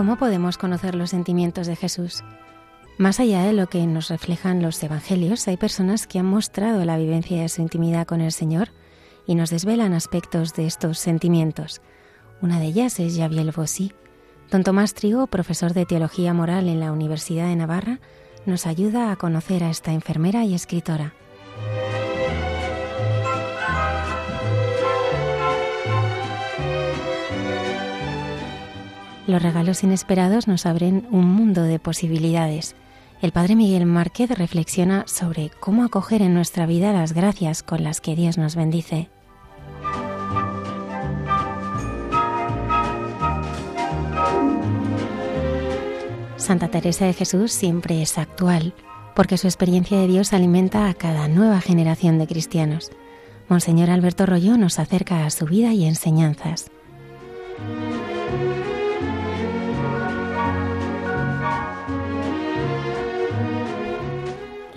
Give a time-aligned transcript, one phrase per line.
[0.00, 2.24] ¿Cómo podemos conocer los sentimientos de Jesús?
[2.96, 6.96] Más allá de lo que nos reflejan los evangelios, hay personas que han mostrado la
[6.96, 8.70] vivencia de su intimidad con el Señor
[9.26, 11.82] y nos desvelan aspectos de estos sentimientos.
[12.40, 13.92] Una de ellas es Javier Bossy.
[14.50, 18.00] Don Tomás Trigo, profesor de Teología Moral en la Universidad de Navarra,
[18.46, 21.12] nos ayuda a conocer a esta enfermera y escritora.
[29.30, 32.74] Los regalos inesperados nos abren un mundo de posibilidades.
[33.22, 38.00] El padre Miguel Márquez reflexiona sobre cómo acoger en nuestra vida las gracias con las
[38.00, 39.08] que Dios nos bendice.
[46.36, 48.74] Santa Teresa de Jesús siempre es actual,
[49.14, 52.90] porque su experiencia de Dios alimenta a cada nueva generación de cristianos.
[53.48, 56.72] Monseñor Alberto Rollo nos acerca a su vida y enseñanzas.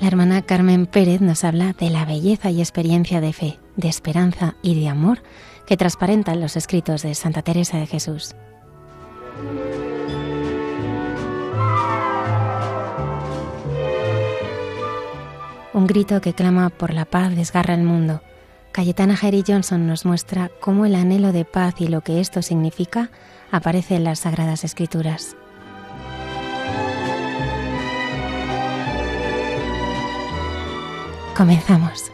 [0.04, 4.58] La hermana Carmen Pérez nos habla de la belleza y experiencia de fe, de esperanza
[4.62, 5.24] y de amor
[5.66, 8.36] que transparentan los escritos de Santa Teresa de Jesús.
[15.72, 18.22] Un grito que clama por la paz desgarra el mundo.
[18.74, 23.10] Cayetana Jerry Johnson nos muestra cómo el anhelo de paz y lo que esto significa
[23.52, 25.38] aparece en las Sagradas Escrituras.
[31.36, 32.12] Comenzamos.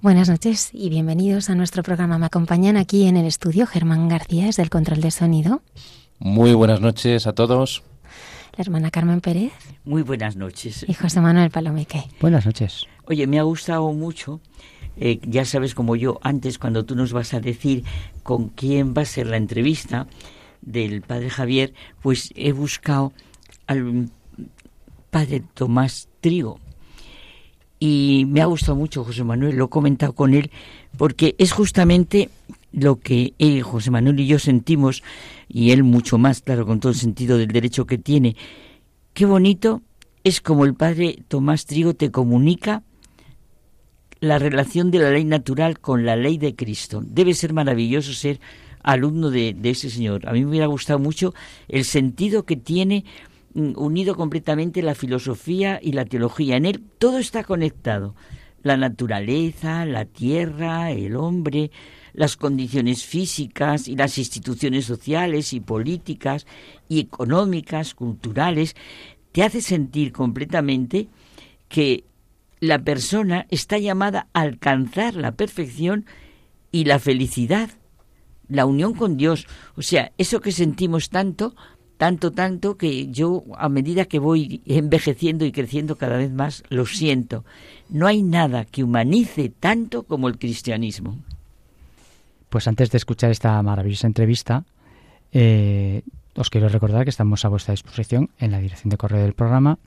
[0.00, 2.18] Buenas noches y bienvenidos a nuestro programa.
[2.18, 5.62] Me acompañan aquí en el estudio Germán García, es del control de sonido.
[6.18, 7.82] Muy buenas noches a todos.
[8.56, 9.52] La hermana Carmen Pérez.
[9.84, 10.84] Muy buenas noches.
[10.88, 12.04] Y José Manuel Palomeque.
[12.20, 12.86] Buenas noches.
[13.06, 14.40] Oye, me ha gustado mucho
[14.96, 17.84] eh, ya sabes como yo antes cuando tú nos vas a decir
[18.22, 20.06] con quién va a ser la entrevista
[20.62, 23.12] del padre Javier, pues he buscado
[23.66, 24.10] al
[25.10, 26.58] padre Tomás Trigo.
[27.78, 30.50] Y me ha gustado mucho José Manuel, lo he comentado con él,
[30.96, 32.30] porque es justamente
[32.72, 35.02] lo que él, José Manuel y yo sentimos,
[35.48, 38.36] y él mucho más, claro, con todo el sentido del derecho que tiene.
[39.12, 39.82] Qué bonito
[40.24, 42.82] es como el padre Tomás Trigo te comunica
[44.24, 47.02] la relación de la ley natural con la ley de Cristo.
[47.04, 48.40] Debe ser maravilloso ser
[48.82, 50.28] alumno de, ese Señor.
[50.28, 51.34] A mí me hubiera gustado mucho
[51.68, 53.04] el sentido que tiene
[53.54, 56.56] mm, unido completamente la filosofía y la teología.
[56.56, 58.14] En él todo está conectado.
[58.62, 61.70] La naturaleza, la tierra, el hombre,
[62.14, 66.46] las condiciones físicas y las instituciones sociales y políticas
[66.88, 68.74] y económicas, culturales,
[69.32, 71.08] te hace sentir completamente
[71.68, 72.04] que
[72.64, 76.06] la persona está llamada a alcanzar la perfección
[76.72, 77.70] y la felicidad,
[78.48, 79.46] la unión con Dios.
[79.76, 81.54] O sea, eso que sentimos tanto,
[81.98, 86.86] tanto, tanto, que yo a medida que voy envejeciendo y creciendo cada vez más, lo
[86.86, 87.44] siento.
[87.90, 91.18] No hay nada que humanice tanto como el cristianismo.
[92.48, 94.64] Pues antes de escuchar esta maravillosa entrevista,
[95.32, 96.02] eh,
[96.34, 99.78] os quiero recordar que estamos a vuestra disposición en la dirección de correo del programa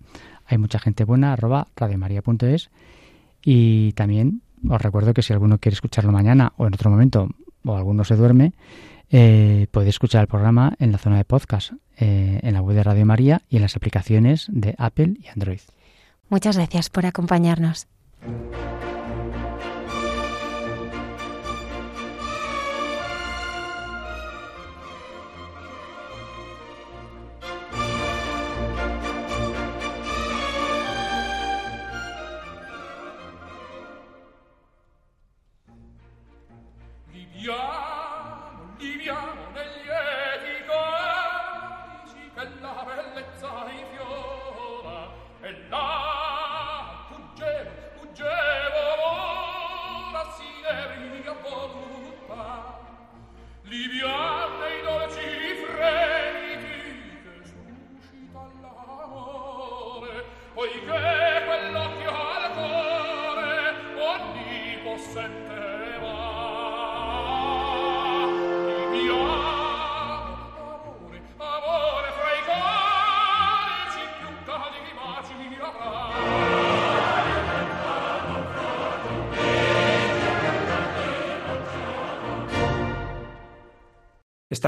[0.47, 2.69] hay mucha gente buena, arroba radiomaria.es.
[3.43, 7.29] Y también os recuerdo que si alguno quiere escucharlo mañana o en otro momento,
[7.65, 8.53] o alguno se duerme,
[9.09, 12.83] eh, podéis escuchar el programa en la zona de podcast, eh, en la web de
[12.83, 15.61] Radio María y en las aplicaciones de Apple y Android.
[16.29, 17.87] Muchas gracias por acompañarnos.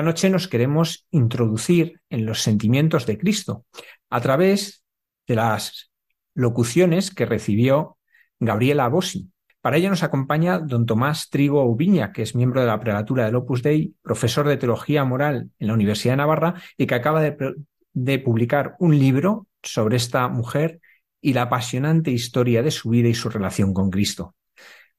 [0.10, 3.66] Noche nos queremos introducir en los sentimientos de Cristo
[4.10, 4.84] a través
[5.28, 5.92] de las
[6.34, 8.00] locuciones que recibió
[8.40, 9.30] Gabriela Bossi.
[9.62, 13.36] Para ello nos acompaña don Tomás Trigo Ubiña, que es miembro de la prelatura del
[13.36, 17.38] Opus Dei, profesor de Teología Moral en la Universidad de Navarra y que acaba de,
[17.94, 20.82] de publicar un libro sobre esta mujer
[21.22, 24.34] y la apasionante historia de su vida y su relación con Cristo.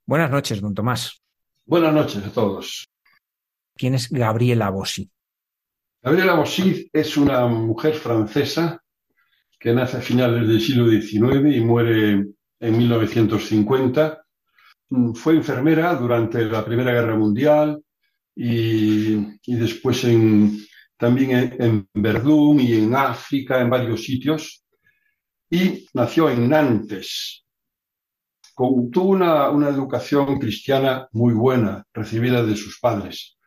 [0.06, 1.20] Buenas noches, don Tomás.
[1.66, 2.89] Buenas noches a todos.
[3.80, 5.10] ¿Quién es Gabriela Bossi?
[6.02, 8.78] Gabriela Bossi es una mujer francesa
[9.58, 12.26] que nace a finales del siglo XIX y muere
[12.60, 14.22] en 1950.
[15.14, 17.82] Fue enfermera durante la Primera Guerra Mundial
[18.36, 19.14] y,
[19.46, 20.06] después
[20.98, 24.62] también en, en Verdún y en África, en varios sitios.
[25.48, 27.46] Y nació en Nantes.
[28.54, 33.38] tuvo una educación cristiana muy buena, recibida de sus padres.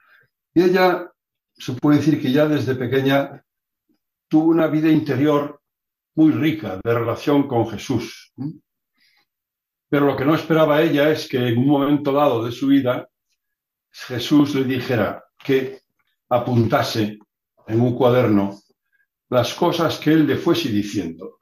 [0.54, 1.12] Y ella,
[1.56, 3.44] se puede decir que ya desde pequeña
[4.28, 5.62] tuvo una vida interior
[6.16, 8.34] muy rica de relación con Jesús.
[9.90, 13.08] Pero lo que no esperaba ella es que en un momento dado de su vida
[13.92, 15.82] Jesús le dijera que
[16.30, 17.20] apuntase
[17.68, 18.60] en un cuaderno
[19.30, 21.38] las cosas que él le fuese diciendo.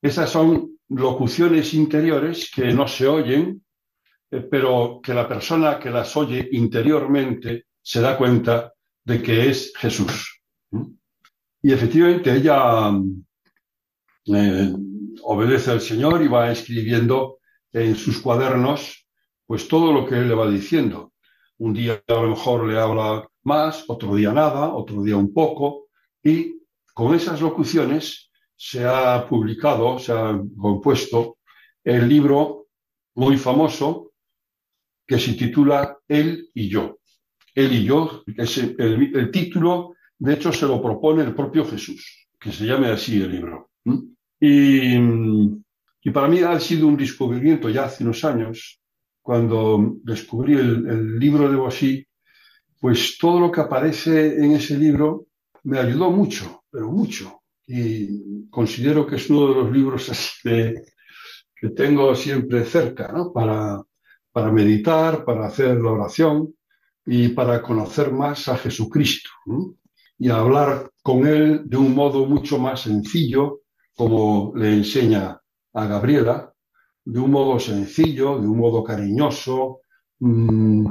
[0.00, 3.64] Esas son locuciones interiores que no se oyen,
[4.30, 8.72] eh, pero que la persona que las oye interiormente se da cuenta
[9.04, 10.40] de que es Jesús.
[11.60, 12.92] Y efectivamente ella
[14.26, 14.72] eh,
[15.24, 17.40] obedece al Señor y va escribiendo
[17.72, 19.08] en sus cuadernos
[19.44, 21.14] pues todo lo que él le va diciendo.
[21.58, 25.88] Un día a lo mejor le habla más, otro día nada, otro día un poco,
[26.22, 26.62] y
[26.94, 31.38] con esas locuciones se ha publicado, se ha compuesto
[31.82, 32.68] el libro
[33.16, 34.12] muy famoso
[35.04, 36.99] que se titula Él y yo
[37.54, 42.66] él y yo, el, título, de hecho, se lo propone el propio Jesús, que se
[42.66, 43.70] llame así el libro.
[44.40, 48.80] Y, para mí ha sido un descubrimiento ya hace unos años,
[49.20, 52.06] cuando descubrí el, libro de Bosí,
[52.78, 55.26] pues todo lo que aparece en ese libro
[55.64, 57.42] me ayudó mucho, pero mucho.
[57.66, 63.32] Y considero que es uno de los libros que tengo siempre cerca, ¿no?
[63.32, 63.84] Para
[64.50, 66.54] meditar, para hacer la oración
[67.12, 69.30] y para conocer más a Jesucristo
[70.16, 73.62] y a hablar con Él de un modo mucho más sencillo,
[73.96, 75.36] como le enseña
[75.72, 76.54] a Gabriela,
[77.04, 79.80] de un modo sencillo, de un modo cariñoso.
[80.20, 80.86] Mm,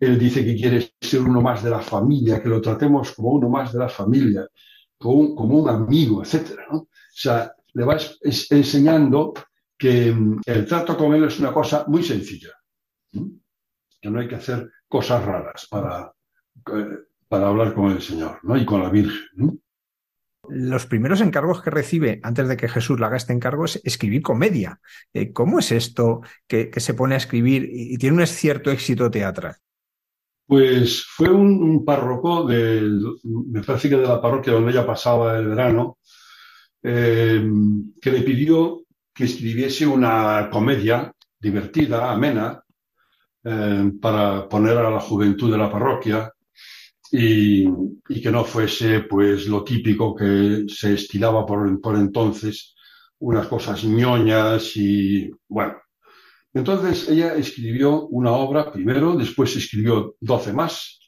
[0.00, 3.50] él dice que quiere ser uno más de la familia, que lo tratemos como uno
[3.50, 4.48] más de la familia,
[4.96, 6.58] como un, como un amigo, etc.
[6.72, 8.18] O sea, le vas
[8.48, 9.34] enseñando
[9.76, 12.54] que mm, el trato con él es una cosa muy sencilla,
[13.12, 16.12] que no hay que hacer cosas raras para,
[16.72, 18.56] eh, para hablar con el Señor ¿no?
[18.56, 19.60] y con la Virgen.
[20.48, 24.22] Los primeros encargos que recibe antes de que Jesús le haga este encargo es escribir
[24.22, 24.80] comedia.
[25.12, 29.56] Eh, ¿Cómo es esto que, se pone a escribir y tiene un cierto éxito teatral?
[30.46, 32.80] Pues fue un, párroco, de,
[33.24, 35.98] me parece que de la parroquia donde ella pasaba el verano,
[36.82, 37.46] eh,
[38.00, 42.64] que le pidió que escribiese una comedia divertida, amena,
[43.50, 46.30] eh, para poner a la juventud de la parroquia
[47.10, 47.64] y,
[48.20, 52.74] que no fuese pues lo típico que se estilaba por, entonces,
[53.20, 55.76] unas cosas ñoñas y bueno.
[56.52, 60.98] Entonces ella escribió una obra primero, después escribió doce más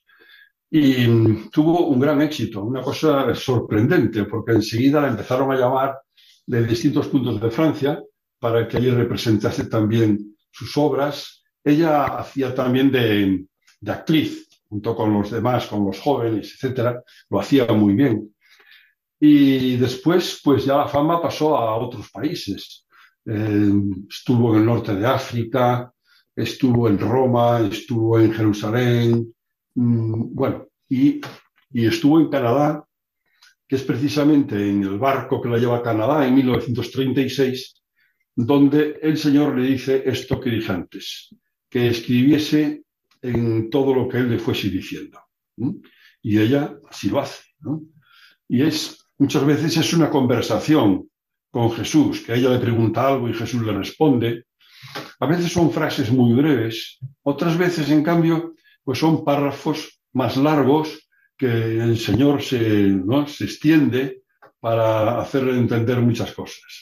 [0.71, 1.07] y
[1.51, 5.99] tuvo un gran éxito, una cosa sorprendente, porque enseguida la empezaron a llamar
[6.47, 8.03] de distintos puntos de Francia
[8.39, 13.47] para que allí representase también sus obras ella hacía también de,
[13.87, 18.35] actriz, junto con los demás, con los jóvenes, etcétera, lo hacía muy bien.
[19.19, 22.87] Y después, pues ya la fama pasó a otros países.
[23.27, 23.73] Eh,
[24.09, 25.93] estuvo en el norte de África,
[26.35, 29.35] estuvo en Roma, estuvo en Jerusalén,
[29.75, 31.21] mm, bueno, y,
[31.73, 32.85] y estuvo en Canadá,
[33.69, 37.75] que es precisamente en el barco que la lleva a Canadá en 1936,
[38.35, 41.29] donde el Señor le dice esto que dije antes,
[41.71, 42.83] que escribiese
[43.23, 45.21] en todo lo que él le fuese diciendo.
[46.23, 47.45] Y ella así lo hace.
[48.49, 51.09] Y es, muchas veces es una conversación
[51.51, 54.47] con Jesús, que ella le pregunta algo y Jesús le responde.
[55.21, 61.09] A veces son frases muy breves, otras veces, en cambio, pues son párrafos más largos
[61.37, 61.47] que
[61.81, 63.27] el Señor se, ¿no?
[63.27, 64.23] se extiende
[64.59, 66.81] para hacerle entender muchas cosas.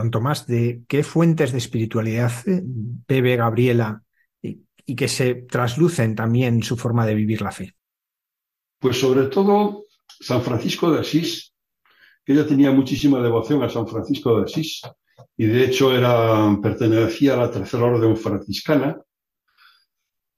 [0.00, 4.02] Don Tomás, ¿de qué fuentes de espiritualidad bebe Gabriela
[4.40, 7.76] y, que se traslucen también en su forma de vivir la fe?
[8.78, 11.52] Pues sobre todo San Francisco de Asís,
[12.24, 14.80] que ella tenía muchísima devoción a San Francisco de Asís
[15.36, 18.98] y de hecho era, pertenecía a la tercera orden franciscana,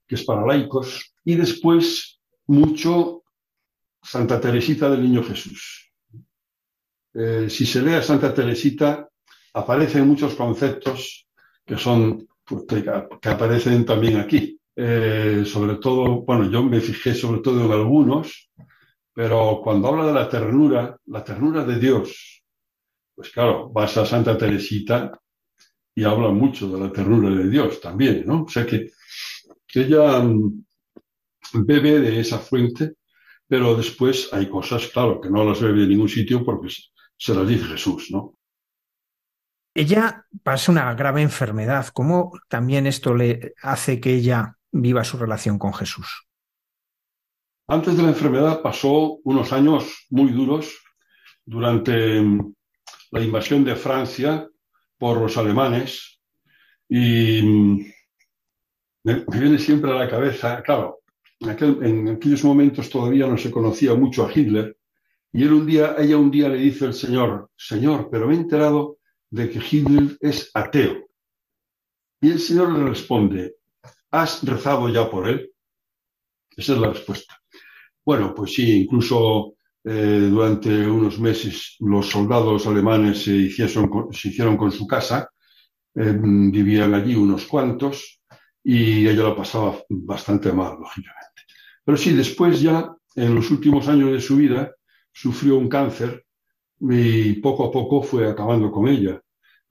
[0.05, 3.23] que es para laicos, y después mucho
[4.01, 5.89] Santa Teresita del Niño Jesús.
[7.13, 9.07] Eh, si se lee a Santa Teresita,
[9.53, 11.27] aparecen muchos conceptos
[11.65, 14.59] que son pues, que, aparecen también aquí.
[14.75, 18.49] Eh, sobre todo, bueno, yo me fijé sobre todo en algunos,
[19.13, 22.43] pero cuando habla de la ternura, la ternura de Dios,
[23.15, 25.11] pues claro, vas a Santa Teresita
[25.95, 28.43] y habla mucho de la ternura de Dios también, ¿no?
[28.43, 28.89] O sea que,
[29.67, 30.63] que ella mm,
[31.65, 32.93] bebe de esa fuente,
[33.47, 36.73] pero después hay cosas, claro, que no las bebe en ningún sitio porque
[37.15, 38.35] se las dice Jesús, ¿no?
[39.75, 41.87] Ella pasa una grave enfermedad.
[41.93, 46.27] ¿Cómo también esto le hace que ella viva su relación con Jesús?
[47.67, 50.79] Antes de la enfermedad pasó unos años muy duros
[51.45, 52.21] durante
[53.11, 54.47] la invasión de Francia
[54.97, 56.19] por los alemanes
[56.87, 57.41] y
[59.03, 60.99] me, viene siempre a la cabeza, claro,
[61.39, 64.77] en, en, aquellos momentos todavía no se conocía mucho a Hitler
[65.31, 68.37] y él un día, ella un día le dice al Señor, Señor, pero me he
[68.37, 68.97] enterado
[69.33, 71.07] de que Hitler es ateo.
[72.21, 73.55] Y el Señor le responde,
[74.11, 75.51] ¿has rezado ya por él?
[76.55, 77.41] Esa es la respuesta.
[78.05, 84.55] Bueno, pues sí, incluso eh, durante unos meses los soldados alemanes se hicieron, se hicieron
[84.55, 85.27] con su casa,
[85.95, 88.21] eh, vivían allí unos cuantos
[88.63, 91.41] y ella la pasaba bastante mal, lógicamente.
[91.83, 94.75] Pero sí, después ya, en los últimos años de su vida,
[95.11, 96.23] sufrió un cáncer
[96.79, 99.22] y poco a poco fue acabando con ella.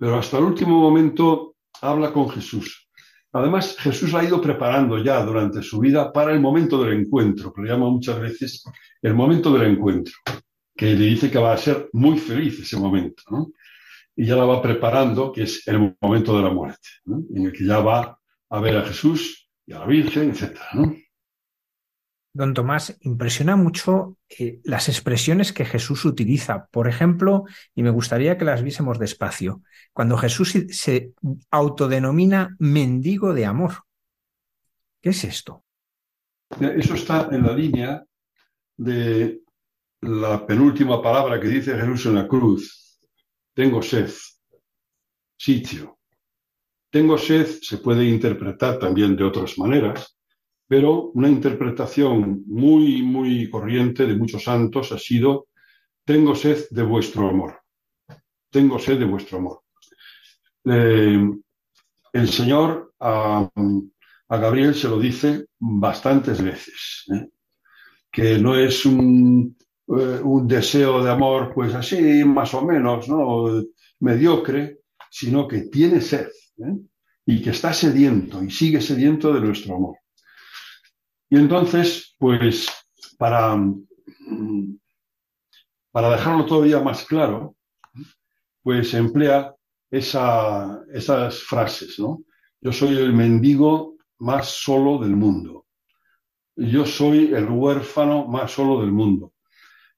[0.02, 2.88] Pero hasta el último momento habla con Jesús.
[3.30, 7.52] Además, Jesús la ha ido preparando ya durante su vida para el momento del encuentro,
[7.52, 8.64] que le llama muchas veces
[9.00, 10.14] el momento del encuentro,
[10.76, 13.52] que le dice que va a ser muy feliz ese momento, ¿no?
[14.16, 17.64] Y ya la va preparando, que es el momento de la muerte, en el que
[17.64, 18.18] ya va
[18.50, 20.96] a ver a Jesús y a la Virgen, etcétera, ¿no?
[22.34, 26.66] Don Tomás, impresiona mucho eh, las expresiones que Jesús utiliza.
[26.70, 29.62] Por ejemplo, y me gustaría que las viésemos despacio,
[29.92, 31.12] cuando Jesús se
[31.50, 33.72] autodenomina mendigo de amor.
[35.02, 35.64] ¿Qué es esto?
[36.58, 38.02] Eso está en la línea
[38.76, 39.42] de
[40.00, 42.98] la penúltima palabra que dice Jesús en la cruz.
[43.54, 44.10] Tengo sed,
[45.36, 45.98] sitio.
[46.90, 50.16] Tengo sed se puede interpretar también de otras maneras
[50.72, 55.48] pero una interpretación muy, muy corriente de muchos santos ha sido,
[56.02, 57.60] tengo sed de vuestro amor,
[58.48, 59.64] tengo sed de vuestro amor.
[60.64, 61.30] Eh,
[62.14, 63.50] el Señor a,
[64.30, 67.28] Gabriel se lo dice bastantes veces, ¿eh?
[68.10, 69.54] que no es un,
[69.88, 73.62] eh, un, deseo de amor, pues así, más o menos, ¿no?
[74.00, 74.78] mediocre,
[75.10, 76.28] sino que tiene sed
[77.26, 80.01] y que está sediento y sigue sediento de nuestro amor.
[81.32, 82.68] Y entonces, pues,
[83.16, 83.58] para,
[85.90, 87.56] para dejarlo todavía más claro,
[88.62, 89.54] pues emplea
[89.90, 92.22] esas frases, ¿no?
[92.60, 95.64] Yo soy el mendigo más solo del mundo.
[96.54, 99.32] Yo soy el huérfano más solo del mundo.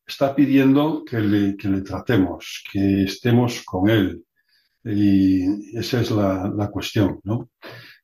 [0.06, 4.24] Está pidiendo que le, que le tratemos, que estemos con él.
[4.84, 7.50] Y esa es la, la cuestión, ¿no?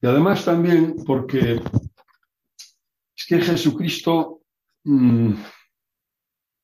[0.02, 1.60] Y además también porque
[3.30, 4.42] que Jesucristo,
[4.82, 5.34] mm,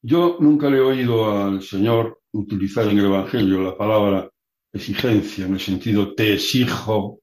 [0.03, 4.29] yo nunca le he oído al Señor utilizar en el Evangelio la palabra
[4.73, 7.21] exigencia en el sentido te exijo,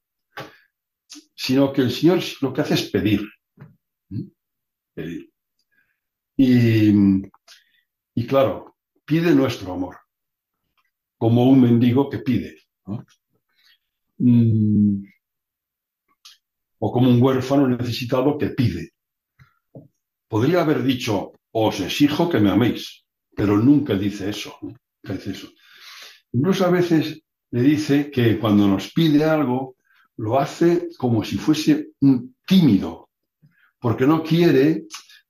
[1.36, 3.28] sino que el Señor lo que hace es pedir.
[6.38, 6.94] Y,
[8.26, 9.98] claro, pide nuestro amor,
[11.18, 12.60] como un mendigo que pide.
[14.20, 15.04] Mm,
[16.80, 18.93] o como un huérfano necesitado que pide.
[20.34, 24.58] Podría haber dicho, os exijo que me améis, pero nunca dice eso.
[25.04, 25.48] eso.
[26.32, 27.22] Incluso a veces
[27.52, 29.76] le dice que cuando nos pide algo,
[30.18, 33.10] lo hace como si fuese un tímido,
[33.80, 34.86] porque no quiere,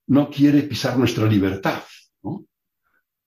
[0.07, 1.83] no quiere pisar nuestra libertad.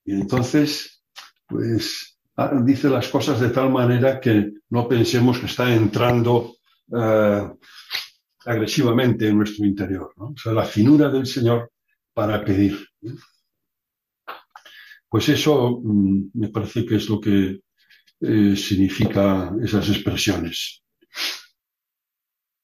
[0.03, 1.03] Y entonces,
[1.45, 6.55] pues ah, dice las cosas de tal manera que no pensemos que está entrando
[6.91, 7.51] eh,
[8.47, 10.13] agresivamente en nuestro interior.
[10.15, 11.71] O sea, la finura del Señor
[12.13, 12.77] para pedir.
[15.09, 17.59] Pues eso mm, me parece que es lo que
[18.21, 20.81] eh, significa esas expresiones.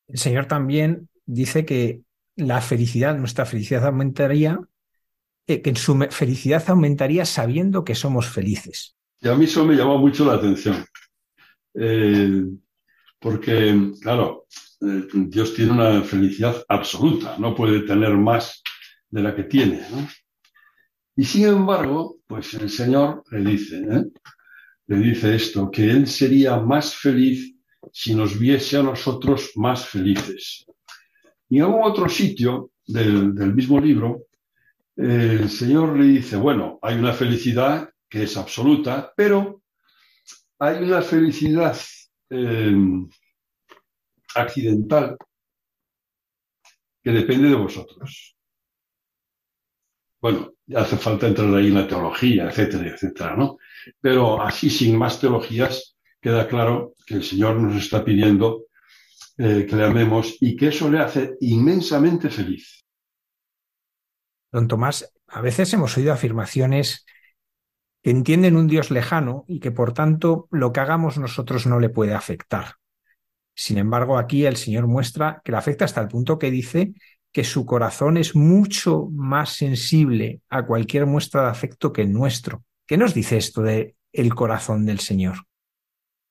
[0.07, 2.01] El Señor también dice que
[2.35, 4.59] la felicidad, nuestra felicidad aumentaría,
[5.47, 8.95] eh, que en su felicidad aumentaría sabiendo que somos felices.
[9.19, 10.83] Y a mí eso me llamó mucho la atención.
[11.75, 12.43] Eh,
[13.19, 14.45] porque, claro,
[14.83, 18.61] Dios tiene una felicidad absoluta, no puede tener más
[19.09, 19.81] de la que tiene.
[21.15, 23.81] Y sin embargo, pues el Señor le dice,
[24.87, 27.55] le dice esto, que Él sería más feliz
[27.93, 30.65] si nos viese a nosotros más felices.
[31.47, 34.25] Y en algún otro sitio del, mismo libro,
[34.97, 39.61] el Señor le dice, bueno, hay una felicidad que es absoluta, pero
[40.59, 41.77] hay una felicidad
[42.29, 42.75] eh,
[44.35, 45.17] accidental
[47.03, 48.35] que depende de vosotros.
[50.21, 53.57] Bueno, hace falta entrar ahí en la teología, etcétera, etcétera, ¿no?
[53.99, 58.67] Pero así, sin más teologías, queda claro que el Señor nos está pidiendo
[59.37, 62.85] eh, que le amemos y que eso le hace inmensamente feliz.
[64.51, 67.05] Don Tomás, a veces hemos oído afirmaciones
[68.01, 71.89] que entienden un Dios lejano y que por tanto lo que hagamos nosotros no le
[71.89, 72.75] puede afectar.
[73.55, 76.93] Sin embargo, aquí el Señor muestra que le afecta hasta el punto que dice
[77.31, 82.63] que su corazón es mucho más sensible a cualquier muestra de afecto que el nuestro.
[82.85, 85.37] ¿Qué nos dice esto de el corazón del Señor?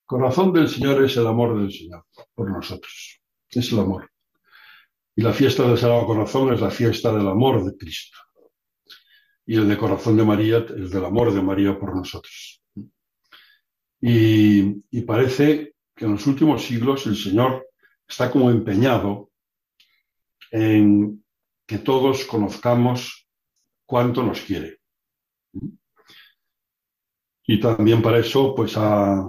[0.07, 2.05] Corazón del Señor es el amor del Señor
[2.35, 3.21] por nosotros.
[3.51, 4.11] Es el amor.
[5.17, 8.19] Y la fiesta del Sagrado Corazón es la fiesta del amor de Cristo.
[9.45, 12.63] Y el de Corazón de María es del amor de María por nosotros.
[14.01, 17.67] Y, y parece que en los últimos siglos el Señor
[18.09, 19.31] está como empeñado
[20.51, 21.25] en
[21.67, 23.27] que todos conozcamos
[23.87, 24.79] cuánto nos quiere.
[27.47, 29.23] Y también para eso, pues ha,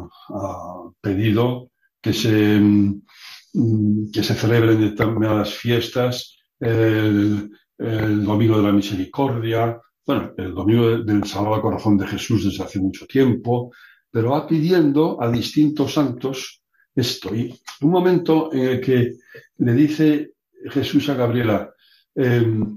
[1.01, 1.71] pedido
[2.01, 10.53] que se, mm, que se celebren determinadas fiestas, el, Domingo de la Misericordia, bueno, el
[10.53, 13.71] Domingo del Sagrado Corazón de Jesús desde hace mucho tiempo,
[14.13, 16.61] pero va pidiendo a distintos santos
[16.93, 17.35] esto.
[17.35, 19.13] Y un momento en el que
[19.57, 20.35] le dice
[20.69, 21.73] Jesús a Gabriela,
[22.13, 22.75] em,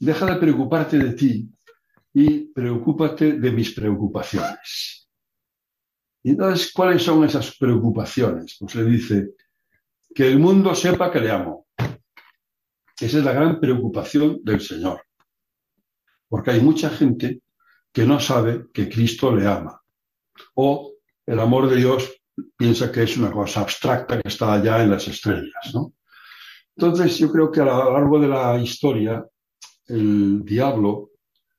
[0.00, 1.48] deja de preocuparte de ti
[2.12, 5.08] y preocúpate de mis preocupaciones.
[6.24, 8.56] Y entonces, ¿cuáles son esas preocupaciones?
[8.58, 9.34] Pues le dice,
[10.12, 11.68] que el mundo sepa que le amo.
[13.00, 15.04] Esa es la gran preocupación del Señor.
[16.28, 17.42] Porque hay mucha gente
[17.92, 19.81] que no sabe que Cristo le ama.
[20.54, 20.92] O
[21.26, 22.12] el amor de Dios
[22.56, 25.72] piensa que es una cosa abstracta que está allá en las estrellas.
[25.74, 25.94] ¿no?
[26.76, 29.24] Entonces, yo creo que a lo largo de la historia,
[29.86, 31.10] el diablo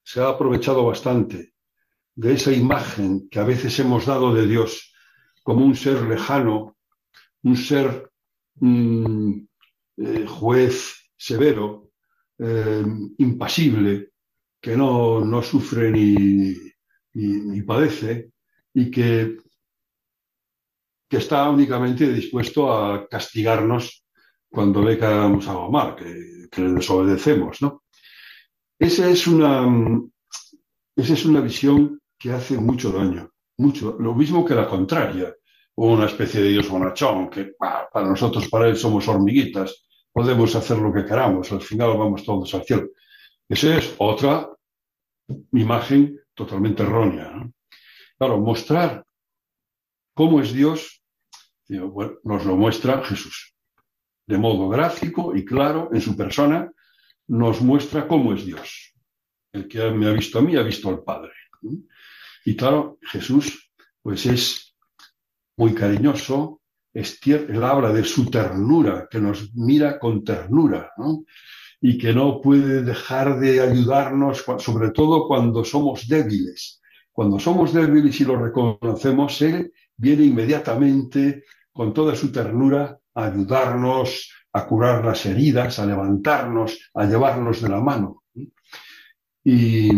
[0.04, 1.54] se ha aprovechado bastante
[2.16, 4.94] de esa imagen que a veces hemos dado de Dios
[5.44, 6.78] como un ser lejano,
[7.44, 8.10] un ser
[8.56, 9.46] mm,
[9.98, 11.92] eh, juez severo,
[12.40, 12.86] eh,
[13.18, 14.12] impasible,
[14.62, 16.56] que no, sufre ni,
[17.14, 18.32] ni, padece
[18.74, 19.38] y que,
[21.10, 24.06] que está únicamente dispuesto a castigarnos
[24.50, 27.84] cuando le caemos algo mal, que, que le desobedecemos, ¿no?
[28.80, 29.68] Esa es una,
[30.96, 35.34] esa es una visión que hace mucho daño, mucho, lo mismo que la contraria,
[35.76, 40.94] una especie de Dios bonachón, que para nosotros, para él somos hormiguitas, podemos hacer lo
[40.94, 42.90] que queramos, al final vamos todos al cielo.
[43.50, 44.50] Esa es otra
[45.54, 47.50] imagen totalmente errónea.
[48.24, 49.06] Claro, mostrar
[50.14, 51.04] cómo es Dios,
[51.68, 53.54] nos lo muestra Jesús,
[54.26, 56.72] de modo gráfico y claro en su persona,
[57.28, 58.94] nos muestra cómo es Dios.
[59.52, 61.34] El que me ha visto a mí ha visto al Padre.
[62.46, 63.70] Y claro, Jesús
[64.02, 64.74] pues es
[65.58, 66.62] muy cariñoso,
[66.94, 70.94] es él habla de su ternura, que nos mira con ternura,
[71.82, 76.80] y que no puede dejar de ayudarnos, sobre todo cuando somos débiles.
[77.14, 84.32] Cuando somos débiles y lo reconocemos, Él viene inmediatamente con toda su ternura a ayudarnos,
[84.52, 88.24] a curar las heridas, a levantarnos, a llevarnos de la mano.
[89.44, 89.92] Y,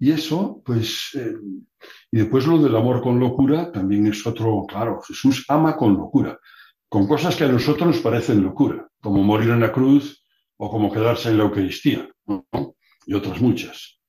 [0.00, 1.36] eso, pues, eh,
[2.10, 6.36] y después lo del amor con locura también es otro, claro, Jesús ama con locura,
[6.88, 10.24] con cosas que a nosotros nos parecen locura, como morir en la cruz
[10.56, 12.08] o como quedarse en la Eucaristía,
[13.06, 14.00] y otras muchas.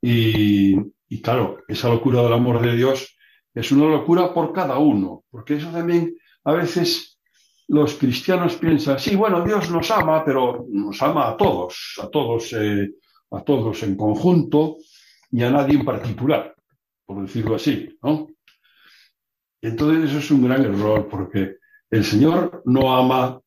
[0.00, 0.76] Y,
[1.08, 3.16] y claro, esa locura del amor de Dios
[3.54, 7.18] es una locura por cada uno, porque eso también a veces
[7.68, 12.52] los cristianos piensan, sí, bueno, Dios nos ama, pero nos ama a todos, a todos,
[12.52, 12.90] eh,
[13.30, 14.76] a todos en conjunto
[15.30, 16.54] y a nadie en particular,
[17.04, 18.28] por decirlo así, ¿no?
[19.60, 21.56] Entonces eso es un gran error porque
[21.90, 23.40] el Señor no ama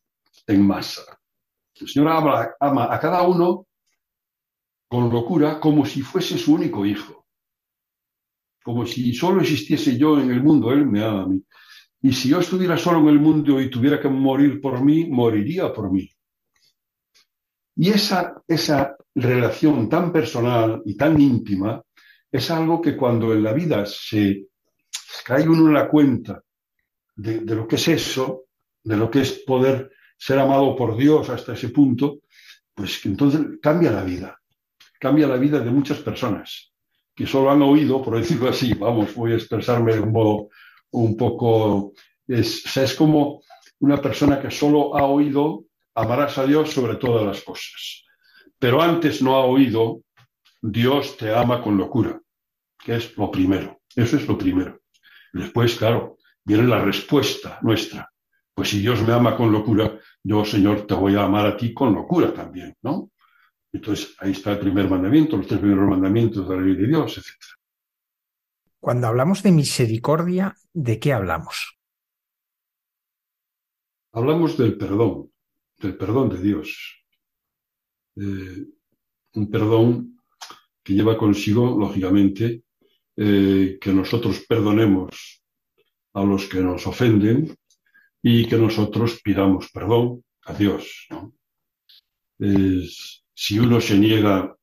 [0.48, 1.20] en masa.
[1.76, 3.68] El Señor ama, ama a cada uno
[4.90, 7.19] con locura como si fuese su único hijo.
[8.70, 11.44] Como si solo existiese yo en el mundo, Él me ama a mí.
[12.04, 15.74] Y si yo estuviera solo en el mundo y tuviera que morir por mí, moriría
[15.74, 16.08] por mí.
[17.78, 21.82] Y esa, esa relación tan personal y tan íntima
[22.32, 24.50] es algo que cuando en la vida se
[25.26, 26.40] cae uno en la cuenta
[27.16, 28.44] de, lo que es eso,
[28.84, 32.20] de lo que es poder ser amado por Dios hasta ese punto,
[32.76, 34.40] pues entonces cambia la vida,
[35.00, 36.70] cambia la vida de muchas personas
[37.20, 40.48] que solo han oído, por decirlo así, vamos, voy a expresarme de un modo
[40.92, 41.92] un poco,
[42.26, 43.42] es, es como
[43.80, 48.06] una persona que solo ha oído amarás a Dios sobre todas las cosas.
[48.58, 50.00] Pero antes no ha oído
[50.62, 52.22] Dios te ama con locura,
[52.86, 53.82] que es lo primero.
[53.94, 54.80] Eso es lo primero.
[55.34, 58.10] Después, claro, viene la respuesta nuestra.
[58.54, 61.74] Pues si Dios me ama con locura, yo, Señor, te voy a amar a ti
[61.74, 63.12] con locura también, ¿no?
[63.72, 67.18] Entonces, ahí está el primer mandamiento, los tres primeros mandamientos de la ley de Dios,
[67.18, 67.36] etc.
[68.80, 71.78] Cuando hablamos de misericordia, ¿de qué hablamos?
[74.14, 75.32] Hablamos del perdón,
[75.78, 77.06] del perdón de Dios.
[78.16, 78.66] Eh,
[79.34, 80.20] un perdón
[80.84, 82.64] que lleva consigo, lógicamente,
[83.16, 85.44] eh, que nosotros perdonemos
[86.14, 87.56] a los que nos ofenden
[88.24, 91.08] y que nosotros pidamos perdón a Dios.
[93.42, 94.54] Si uno se niega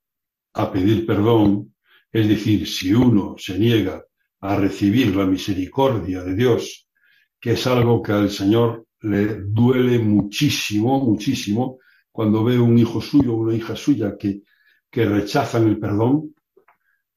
[0.53, 1.75] a pedir perdón,
[2.13, 4.05] es decir, si uno se niega
[4.41, 6.87] a recibir la misericordia de Dios,
[7.41, 11.79] que es algo que al Señor le duele muchísimo, muchísimo,
[12.13, 14.43] cuando ve un hijo suyo o una hija suya que,
[14.91, 16.35] que rechazan el perdón,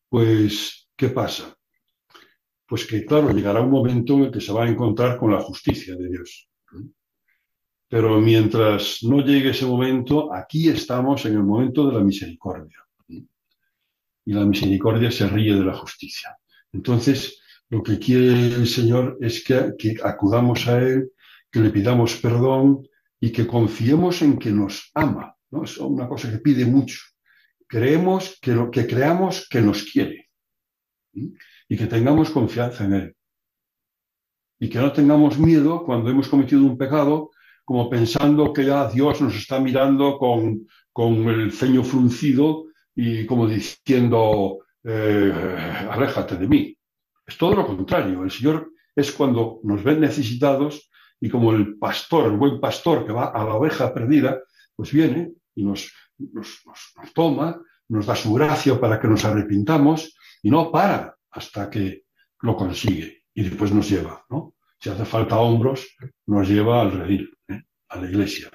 [0.08, 1.58] pues, ¿qué pasa?
[2.65, 5.41] Pues que, claro, llegará un momento en el que se va a encontrar con la
[5.41, 6.48] justicia de Dios.
[7.89, 12.78] Pero mientras no llegue ese momento, aquí estamos en el momento de la misericordia
[14.30, 16.38] y la misericordia se ríe de la justicia.
[16.71, 21.12] Entonces, lo que quiere el Señor es que, acudamos a Él,
[21.49, 22.88] que le pidamos perdón
[23.19, 25.36] y que confiemos en que nos ama.
[25.49, 25.63] ¿no?
[25.63, 26.99] Es una cosa que pide mucho.
[27.65, 30.30] Creemos que, lo, que creamos que nos quiere
[31.12, 33.15] y que tengamos confianza en Él.
[34.60, 37.32] Y que no tengamos miedo cuando hemos cometido un pecado,
[37.70, 43.48] como pensando que ya Dios nos está mirando con, con el ceño fruncido y como
[43.48, 45.32] diciendo, eh,
[46.40, 46.76] de mí.
[47.28, 48.24] Es todo lo contrario.
[48.24, 50.90] El Señor es cuando nos ven necesitados
[51.22, 54.40] y como el pastor, el buen pastor que va a la oveja perdida,
[54.76, 60.18] pues viene y nos, nos, nos toma, nos da su gracia para que nos arrepintamos
[60.42, 62.06] y no para hasta que
[62.42, 64.56] lo consigue y después nos lleva, ¿no?
[64.80, 65.88] Si hace falta hombros,
[66.28, 67.62] nos lleva al redil, ¿eh?
[67.89, 68.50] a la iglesia.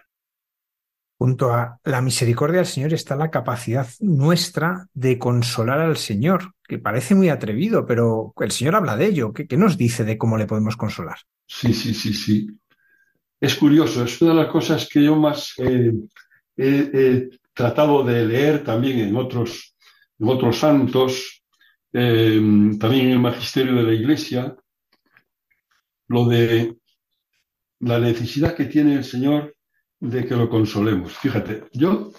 [1.19, 6.79] Junto a la misericordia del Señor está la capacidad nuestra de consolar al Señor, que
[6.79, 9.33] parece muy atrevido, pero el Señor habla de ello.
[9.33, 11.19] ¿Qué, nos dice de cómo le podemos consolar?
[11.47, 12.49] Sí, sí, sí, sí.
[13.41, 15.55] Es curioso, es una de las cosas que yo más
[16.57, 19.75] he tratado de leer también en otros,
[20.19, 21.43] en otros santos,
[21.93, 24.57] em, también en el magisterio de la Iglesia,
[26.09, 26.77] lo de
[27.81, 29.55] la necesidad que tiene el Señor
[30.01, 31.13] de que lo consolemos.
[31.15, 32.13] Fíjate, yo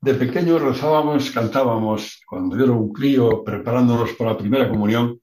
[0.00, 5.20] de pequeño rezábamos, cantábamos, cuando yo era un crío, preparándonos para la primera comunión,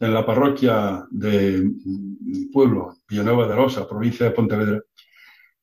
[0.00, 4.80] en la parroquia de mi pueblo, Villanueva de Rosa, provincia de Pontevedra,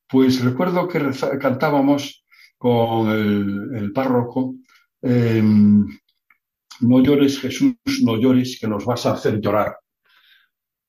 [0.08, 1.00] pues recuerdo que
[1.40, 2.24] cantábamos
[2.58, 4.56] con el, párroco,
[5.02, 5.86] em,
[6.82, 9.78] no llores Jesús, no llores, que nos vas a hacer llorar,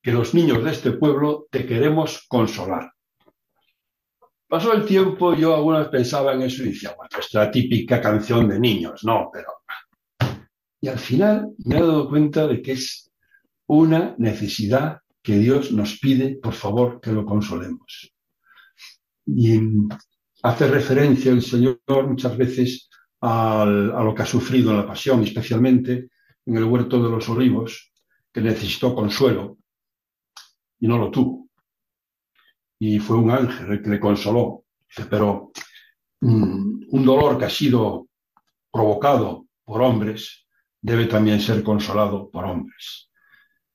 [0.03, 2.91] que los niños de este pueblo te queremos consolar.
[4.49, 8.49] Pasó el tiempo, yo algunas pensaba en eso y decía, bueno, es la típica canción
[8.49, 9.47] de niños, no, pero...
[10.81, 13.09] Y al final me he dado cuenta de que es
[13.67, 18.13] una necesidad que Dios nos pide, por favor, que lo consolemos.
[19.25, 19.57] y
[20.43, 22.89] hace referencia el Señor muchas veces
[23.21, 26.09] a lo que ha sufrido en la pasión, especialmente
[26.45, 27.93] en el huerto de los olivos,
[28.33, 29.59] que necesitó consuelo
[30.83, 31.47] y no lo tuvo.
[32.77, 34.65] Y fue un ángel el que le consoló.
[35.09, 35.53] Pero
[36.19, 38.09] mm, un dolor que ha sido
[38.69, 40.45] provocado por hombres
[40.81, 43.09] debe también ser consolado por hombres.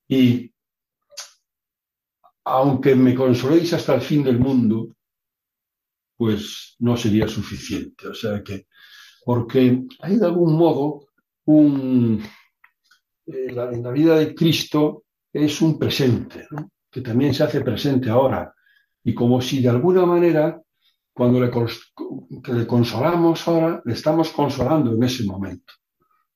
[0.07, 0.53] Y
[2.45, 4.95] aunque me consoléis hasta el fin del mundo,
[6.15, 8.09] pues no sería suficiente.
[8.09, 8.67] O sea que,
[9.25, 11.07] porque hay de algún modo
[11.47, 12.23] un,
[13.25, 16.47] eh, en la vida de Cristo es un presente,
[16.99, 18.53] que también se hace presente ahora.
[19.05, 20.61] Y como si de alguna manera,
[21.13, 25.75] cuando le, consolamos ahora, le estamos consolando en ese momento.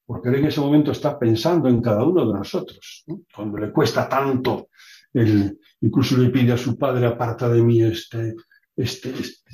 [0.06, 3.04] Porque en ese momento está pensando en cada uno de nosotros.
[3.34, 4.68] Cuando le cuesta tanto,
[5.12, 8.34] el, incluso le pide a su padre, aparta de mí este,
[8.76, 9.50] este, este,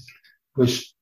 [0.52, 0.96] pues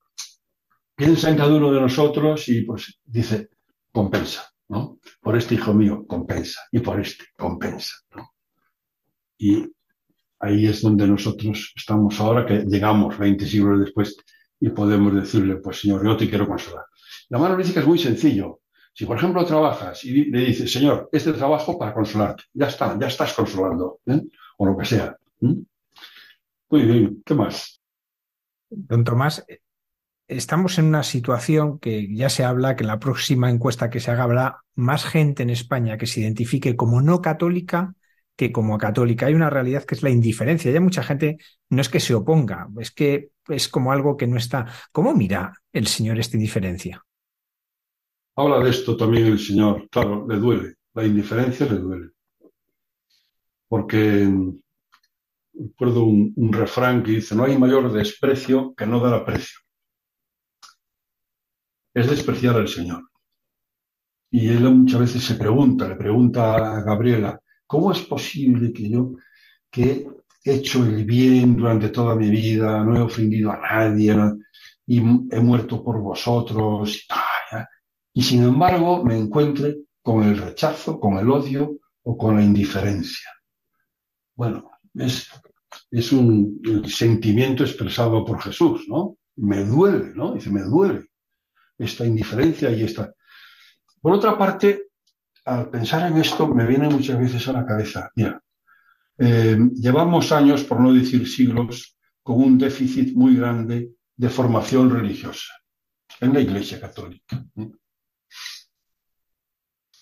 [0.94, 3.50] piensa en cada uno de nosotros y pues dice,
[3.92, 4.44] compensa.
[4.68, 4.98] ¿no?
[5.20, 7.94] Por este hijo mío compensa y por este compensa,
[9.38, 9.75] Y
[10.38, 14.16] ahí es donde nosotros estamos ahora, que llegamos 20 siglos después
[14.60, 16.84] y podemos decirle, pues Señor, yo te quiero consolar.
[17.28, 18.60] La mano que es muy sencillo.
[18.92, 23.08] Si, por ejemplo, trabajas y le dices, Señor, este trabajo para consolarte, ya está, ya
[23.08, 24.22] estás consolando, ¿eh?
[24.56, 25.16] o lo que sea.
[25.40, 27.80] Muy bien, ¿qué más?
[28.70, 29.44] Don Tomás,
[30.28, 34.10] estamos en una situación que ya se habla que en la próxima encuesta que se
[34.10, 37.94] haga habrá más gente en España que se identifique como no católica
[38.36, 39.26] que como católica.
[39.26, 40.70] Hay una realidad que es la indiferencia.
[40.70, 41.38] Ya mucha gente
[41.70, 44.66] no es que se oponga, es que es como algo que no está.
[44.92, 47.02] ¿Cómo mira el Señor esta indiferencia?
[48.36, 49.88] Habla de esto también el Señor.
[49.90, 50.74] Claro, le duele.
[50.94, 52.10] La indiferencia le duele.
[53.68, 54.30] Porque
[55.54, 59.58] recuerdo un, un refrán que dice, no hay mayor desprecio que no dar aprecio
[61.96, 63.08] es despreciar al Señor.
[64.30, 69.12] Y él muchas veces se pregunta, le pregunta a Gabriela, ¿cómo es posible que yo,
[69.70, 70.06] que
[70.44, 74.14] he hecho el bien durante toda mi vida, no he ofendido a nadie
[74.86, 77.06] y he muerto por vosotros
[78.12, 83.28] y sin embargo me encuentre con el rechazo, con el odio o con la indiferencia?
[84.34, 85.28] Bueno, es,
[85.90, 89.18] es un sentimiento expresado por Jesús, ¿no?
[89.36, 90.34] Me duele, ¿no?
[90.34, 91.06] Dice, me duele
[91.78, 93.12] esta indiferencia y esta...
[94.00, 94.85] Por otra parte,
[95.46, 98.42] al pensar en esto, me viene muchas veces a la cabeza, mira,
[99.18, 105.52] eh, llevamos años, por no decir siglos, con un déficit muy grande de formación religiosa
[106.20, 107.44] en la Iglesia Católica.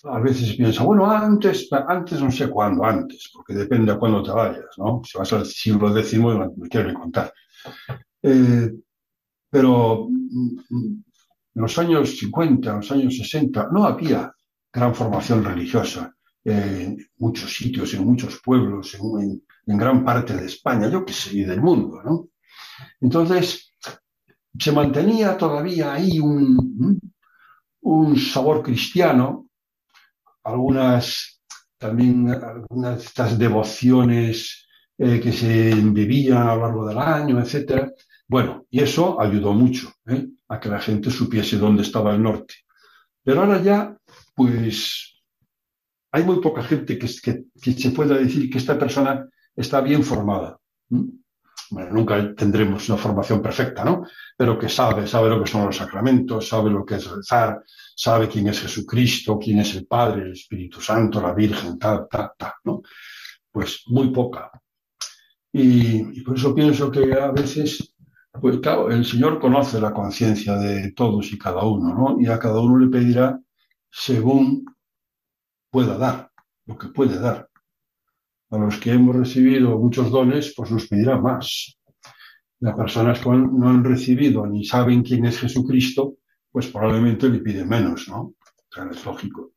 [0.05, 4.31] A veces piensa, bueno, antes, antes no sé cuándo, antes, porque depende a cuándo te
[4.31, 5.03] vayas, ¿no?
[5.05, 6.19] Si vas al siglo X,
[6.57, 7.33] me quiero contar.
[8.23, 8.73] Eh,
[9.51, 11.05] pero en
[11.55, 14.35] los años 50, en los años 60, no había
[14.75, 21.05] gran formación religiosa en muchos sitios, en muchos pueblos, en, gran parte de España, yo
[21.05, 22.29] que sé, y del mundo, ¿no?
[23.01, 23.73] Entonces,
[24.59, 27.01] se mantenía todavía ahí un,
[28.19, 29.49] sabor cristiano,
[30.43, 31.41] algunas
[31.79, 34.67] también algunas de estas devociones
[34.99, 37.91] eh, que se vivían a lo largo del año, etc.
[38.29, 39.93] Bueno, y eso ayudó mucho.
[40.07, 40.27] ¿eh?
[40.49, 42.55] a que la gente supiese dónde estaba el norte.
[43.23, 43.97] Pero ahora ya,
[44.35, 45.23] pues,
[46.13, 50.59] hay muy poca gente que, se pueda decir que esta persona está bien formada.
[50.89, 54.05] Bueno, nunca tendremos una formación perfecta, ¿no?
[54.37, 57.63] Pero que sabe, sabe lo que son los sacramentos, sabe lo que es rezar,
[57.97, 62.33] sabe quién es Jesucristo, quién es el Padre, el Espíritu Santo, la Virgen, tal, tal,
[62.37, 62.83] tal, ¿no?
[63.51, 64.51] Pues muy poca.
[65.53, 67.95] y por eso pienso que a veces
[68.41, 72.21] pues claro, el Señor conoce la conciencia de todos y cada uno, ¿no?
[72.21, 73.39] Y a cada uno le pedirá
[73.97, 74.65] según
[75.71, 76.31] pueda dar,
[76.67, 77.49] lo que puede dar.
[78.51, 81.79] A los que hemos recibido muchos dones, pues nos pedirá más.
[82.59, 86.17] Las personas que no han recibido ni saben quién es Jesucristo,
[86.51, 88.21] pues probablemente le piden menos, ¿no?
[88.21, 88.35] O
[88.69, 89.53] sea, es lógico.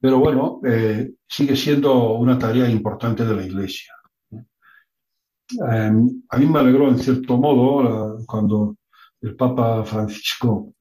[0.00, 3.94] Pero bueno, eh, sigue siendo una tarea importante de la Iglesia.
[5.70, 8.76] Em, a mí me alegró en cierto modo cuando
[9.20, 10.74] el Papa Francisco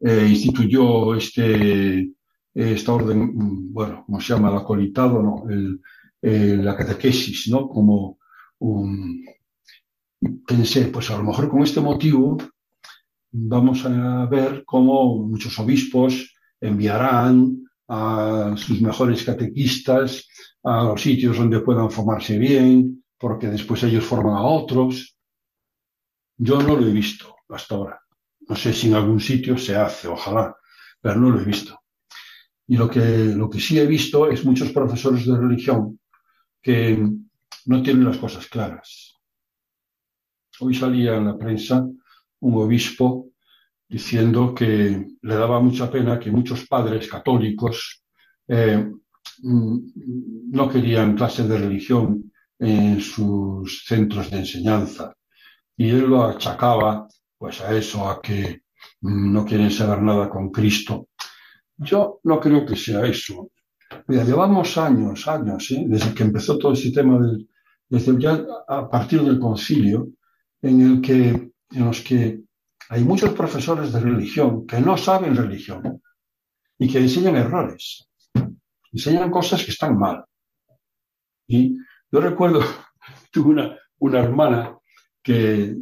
[0.00, 2.12] eh, instituyó este,
[2.54, 5.44] esta orden, bueno, como se llama, el acolitado, ¿no?
[6.20, 7.68] la catequesis, ¿no?
[7.68, 8.18] Como
[8.58, 9.24] un...
[10.46, 12.36] Pensé, pues a lo mejor con este motivo
[13.30, 20.28] vamos a ver cómo muchos obispos enviarán a sus mejores catequistas
[20.62, 25.16] a los sitios donde puedan formarse bien, porque después ellos forman a otros.
[26.36, 28.00] Yo no lo he visto hasta ahora.
[28.48, 30.56] No sé si en algún sitio se hace, ojalá,
[31.00, 31.78] pero no lo he visto.
[32.66, 36.00] Y lo que, lo que sí he visto es muchos profesores de religión
[36.60, 36.98] que
[37.66, 39.14] no tienen las cosas claras.
[40.60, 41.86] Hoy salía en la prensa
[42.40, 43.30] un obispo
[43.88, 48.02] diciendo que le daba mucha pena que muchos padres católicos
[48.46, 48.90] eh,
[49.42, 49.78] mm,
[50.50, 55.14] no querían clases de religión en sus centros de enseñanza.
[55.76, 57.06] Y él lo achacaba
[57.38, 58.62] pues a eso, a que
[59.00, 61.08] mm, no quieren saber nada con Cristo.
[61.76, 63.52] Yo no creo que sea eso.
[64.08, 65.84] Mira, llevamos años, años, ¿eh?
[65.86, 67.48] desde que empezó todo ese tema, del,
[67.88, 70.08] desde ya a partir del concilio,
[70.60, 72.40] en, el que, en los que
[72.90, 76.02] hay muchos profesores de religión que no saben religión
[76.78, 78.08] y que enseñan errores,
[78.92, 80.24] enseñan cosas que están mal.
[81.46, 81.76] Y
[82.10, 82.60] yo recuerdo,
[83.30, 84.76] tuve una, una hermana
[85.22, 85.76] que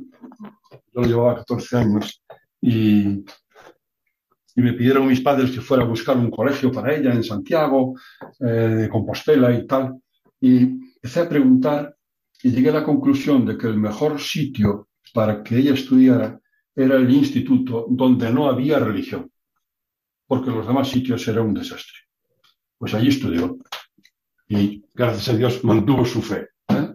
[0.93, 2.23] yo llevaba 14 años
[2.61, 3.25] y,
[4.59, 7.95] me pidieron mis padres que fuera a buscar un colegio para ella en Santiago,
[8.41, 10.01] eh, Compostela y tal.
[10.41, 11.95] Y empecé a preguntar
[12.43, 16.41] y llegué a la conclusión de que el mejor sitio para que ella estudiara
[16.75, 19.31] era el instituto donde no había religión,
[20.27, 21.99] porque los demás sitios eran un desastre.
[22.79, 23.59] Pues allí estudió
[24.49, 26.49] y gracias a Dios mantuvo su fe.
[26.69, 26.95] ¿eh?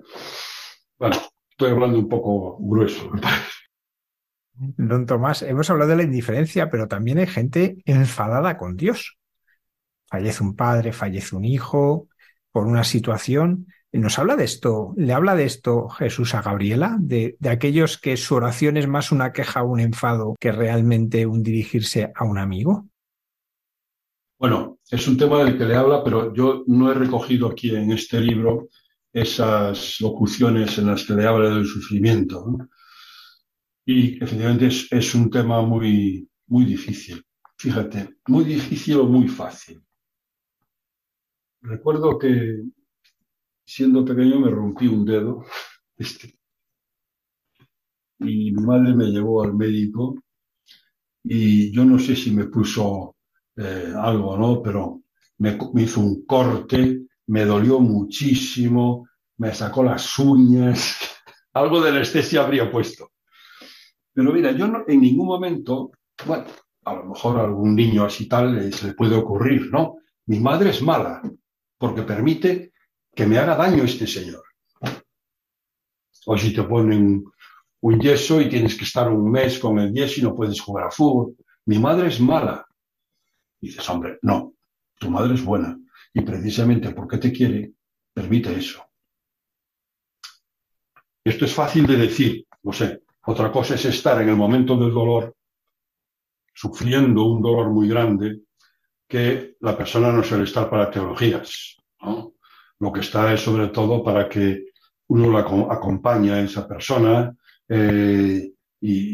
[0.97, 1.17] Bueno,
[1.49, 3.11] estoy hablando un poco grueso.
[4.53, 9.17] Don Tomás, hemos hablado de la indiferencia, pero también hay gente enfadada con Dios.
[10.07, 12.07] Fallece un padre, fallece un hijo
[12.51, 14.93] por una situación ¿Nos habla de esto?
[14.95, 16.95] ¿Le habla de esto Jesús a Gabriela?
[16.97, 21.43] De, aquellos que su oración es más una queja o un enfado que realmente un
[21.43, 22.87] dirigirse a un amigo?
[24.39, 27.91] Bueno, es un tema del que le habla, pero yo no he recogido aquí en
[27.91, 28.69] este libro
[29.11, 32.45] esas locuciones en las que le habla del sufrimiento.
[33.85, 37.23] Y efectivamente es, es, un tema muy, muy difícil.
[37.57, 39.83] Fíjate, muy difícil o muy fácil.
[41.61, 42.63] Recuerdo que
[43.65, 45.45] siendo pequeño me rompí un dedo.
[45.97, 46.33] Este,
[48.21, 50.15] y mi madre me llevó al médico
[51.23, 53.15] y yo no sé si me puso
[53.55, 55.01] eh, algo o no, pero
[55.39, 60.97] me, hizo un corte, me dolió muchísimo, me sacó las uñas,
[61.53, 63.10] algo de anestesia habría puesto.
[64.13, 65.91] Pero mira, yo no, en ningún momento,
[66.25, 66.45] bueno,
[66.85, 69.97] a lo mejor a algún niño así tal se le puede ocurrir, ¿no?
[70.25, 71.21] Mi madre es mala
[71.77, 72.73] porque permite
[73.13, 74.43] que me haga daño este señor.
[76.25, 77.23] O si te ponen
[77.81, 80.87] un yeso y tienes que estar un mes con el yeso y no puedes jugar
[80.87, 81.35] a fútbol.
[81.65, 82.65] Mi madre es mala.
[83.59, 84.53] dices, hombre, no,
[84.99, 85.77] tu madre es buena.
[86.13, 87.73] Y precisamente porque te quiere,
[88.13, 88.85] permite eso.
[91.23, 93.01] Esto es fácil de decir, no sé.
[93.25, 95.35] Otra cosa es estar en el momento del dolor,
[96.53, 98.41] sufriendo un dolor muy grande,
[99.07, 101.77] que la persona no suele estar para teologías.
[102.01, 102.33] ¿no?
[102.79, 104.65] Lo que está es sobre todo para que
[105.09, 107.35] uno la acompañe a esa persona
[107.67, 109.13] eh, y,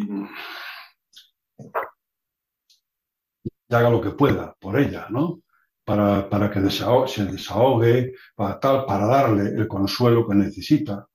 [3.69, 5.41] haga lo que pueda por ella, ¿no?
[5.83, 11.07] Para, para que se desahogue, para tal, para darle el consuelo que necesita.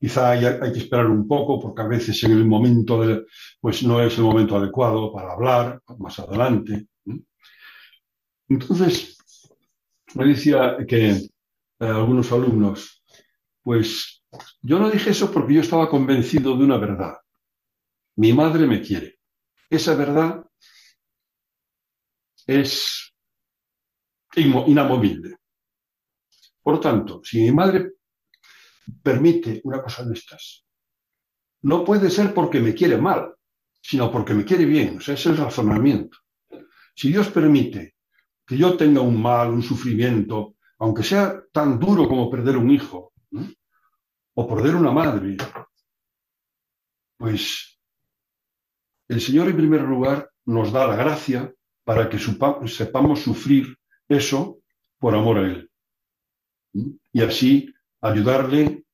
[0.00, 3.26] Quizá hay, que esperar un poco porque a veces en el momento de,
[3.60, 6.86] pues no es el momento adecuado para hablar más adelante.
[8.48, 9.18] Entonces,
[10.14, 11.28] me decía que
[11.78, 13.02] algunos alumnos,
[13.62, 14.22] pues
[14.62, 17.16] yo no dije eso porque yo estaba convencido de una verdad.
[18.16, 19.18] Mi madre me quiere.
[19.68, 20.42] Esa verdad
[22.46, 23.12] es
[24.34, 25.36] inamovible.
[26.62, 27.99] Por tanto, si mi madre
[29.02, 30.64] permite una cosa de estas,
[31.62, 33.34] no puede ser porque me quiere mal,
[33.80, 34.98] sino porque me quiere bien.
[34.98, 36.18] O sea, ese es el razonamiento.
[36.94, 37.96] Si Dios permite
[38.46, 43.12] que yo tenga un mal, un sufrimiento, aunque sea tan duro como perder un hijo
[44.34, 45.36] o perder una madre,
[47.16, 47.78] pues
[49.08, 51.52] el Señor en primer lugar nos da la gracia
[51.84, 53.76] para que sepamos sufrir
[54.08, 54.60] eso
[54.98, 55.70] por amor a Él.
[57.12, 58.84] Y así ayudarle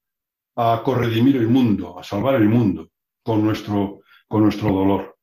[0.56, 2.90] a corredimir el mundo, a salvar el mundo
[3.22, 5.16] con nuestro, con nuestro dolor.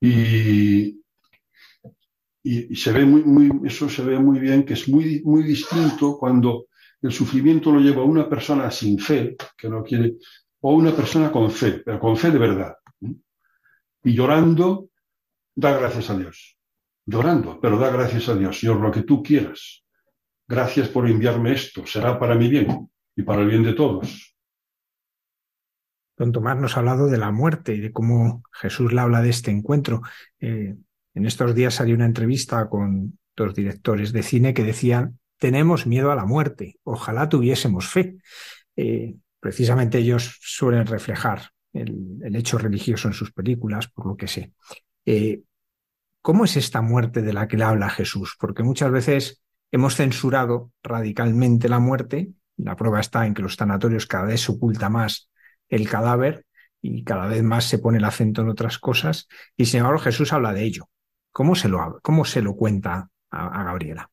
[0.00, 1.02] Y,
[2.42, 6.18] y, se ve muy, muy, eso se ve muy bien, que es muy, muy distinto
[6.18, 6.66] cuando
[7.00, 10.16] el sufrimiento lo lleva a una persona sin fe, que no quiere,
[10.60, 12.74] o una persona con fe, pero con fe de verdad.
[14.02, 14.90] Y llorando,
[15.54, 16.58] da gracias a Dios.
[17.06, 18.58] Llorando, pero da gracias a Dios.
[18.58, 19.83] Señor, lo que tú quieras.
[20.46, 22.90] Gracias por enviarme esto, será para mi bien.
[23.16, 24.34] y para el bien de todos.
[26.16, 29.30] Don Tomás nos ha hablado de la muerte y de cómo Jesús le habla de
[29.30, 30.02] este encuentro.
[30.40, 30.76] Eh,
[31.14, 36.10] en estos días salió una entrevista con dos directores de cine que decían, tenemos miedo
[36.10, 38.16] a la muerte, ojalá tuviésemos fe.
[38.76, 44.52] Eh, precisamente ellos suelen reflejar el, hecho religioso en sus películas, por lo que sé.
[45.04, 45.42] Eh,
[46.22, 48.36] ¿Cómo es esta muerte de la que le habla Jesús?
[48.38, 49.43] Porque muchas veces
[49.74, 54.52] hemos censurado radicalmente la muerte, la prueba está en que los tanatorios cada vez se
[54.52, 55.32] oculta más
[55.68, 56.46] el cadáver
[56.80, 60.32] y cada vez más se pone el acento en otras cosas, y sin embargo Jesús
[60.32, 60.84] habla de ello.
[61.32, 64.08] ¿Cómo se lo, cómo se lo cuenta a, Gabriela?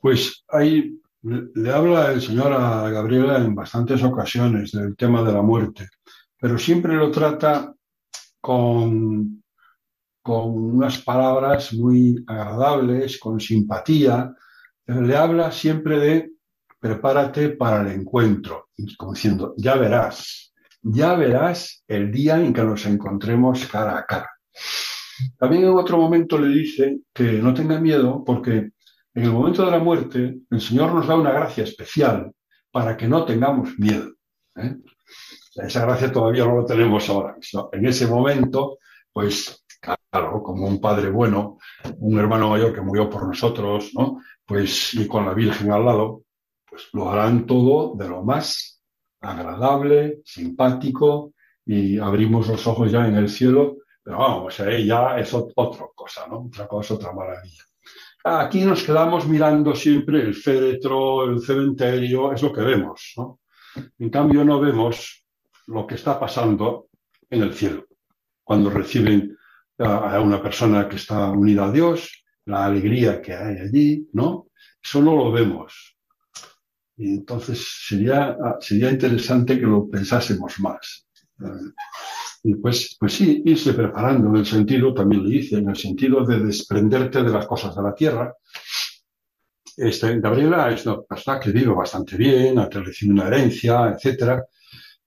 [0.00, 5.42] Pues ahí le habla el Señor a Gabriela en bastantes ocasiones del tema de la
[5.42, 5.88] muerte,
[6.38, 7.74] pero siempre lo trata
[8.40, 9.42] con,
[10.22, 14.32] con unas palabras muy agradables, con simpatía.
[14.86, 16.30] Le habla siempre de
[16.78, 18.68] prepárate para el encuentro,
[18.98, 24.30] como diciendo, ya verás, ya verás el día en que nos encontremos cara a cara.
[25.38, 28.72] También en otro momento le dice que no tenga miedo porque
[29.14, 32.32] en el momento de la muerte el Señor nos da una gracia especial
[32.70, 34.10] para que no tengamos miedo.
[34.56, 34.76] ¿eh?
[35.54, 37.36] Esa gracia todavía no la tenemos ahora.
[37.72, 38.78] En ese momento,
[39.12, 41.58] pues claro, como un padre bueno,
[41.98, 44.20] un hermano mayor que murió por nosotros, ¿no?
[44.46, 46.24] Pues y con la Virgen al lado,
[46.68, 48.82] pues lo harán todo de lo más
[49.20, 51.32] agradable, simpático
[51.64, 56.26] y abrimos los ojos ya en el cielo, pero vamos, ahí ya es otra cosa,
[56.28, 56.44] ¿no?
[56.46, 57.64] Otra cosa, otra maravilla.
[58.24, 63.40] Aquí nos quedamos mirando siempre el féretro, el cementerio, es lo que vemos, ¿no?
[63.98, 65.24] En cambio no vemos
[65.66, 66.88] lo que está pasando
[67.30, 67.86] en el cielo,
[68.42, 69.36] cuando reciben
[69.78, 74.48] a una persona que está unida a Dios, la alegría que hay allí, ¿no?
[74.82, 75.96] Eso no lo vemos.
[76.96, 81.06] Y entonces sería, ah, sería interesante que lo pensásemos más.
[82.42, 86.24] Y pues, pues sí, irse preparando en el sentido, también le dice, en el sentido
[86.24, 88.34] de desprenderte de las cosas de la tierra.
[89.76, 94.44] Este, Gabriela es una persona que vive bastante bien, ha recibido una herencia, etcétera,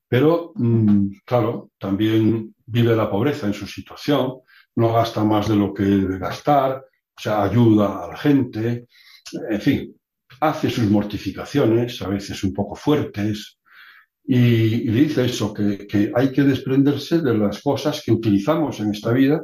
[0.07, 4.39] pero mm, claro, también vive la pobreza en su situación,
[4.75, 6.83] no gasta más de lo que debe gastar,
[7.17, 8.87] o sea, ayuda a la gente,
[9.49, 9.95] en fin,
[10.41, 13.57] hace sus mortificaciones, a veces un poco fuertes,
[14.23, 19.43] y, dice eso, que, hay que desprenderse de las cosas que utilizamos en esta vida,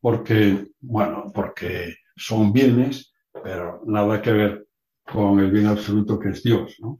[0.00, 3.12] porque, bueno, porque son bienes,
[3.42, 4.66] pero nada que ver
[5.04, 6.96] con el bien absoluto que es Dios, ¿no?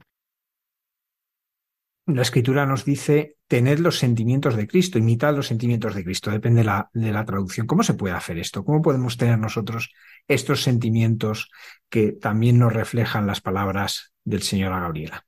[2.15, 6.61] La escritura nos dice tener los sentimientos de Cristo, imitar los sentimientos de Cristo, depende
[6.61, 7.67] de la, de la traducción.
[7.67, 8.63] ¿Cómo se puede hacer esto?
[8.63, 9.91] ¿Cómo podemos tener nosotros
[10.27, 11.49] estos sentimientos
[11.89, 15.25] que también nos reflejan las palabras del Señor a Gabriela?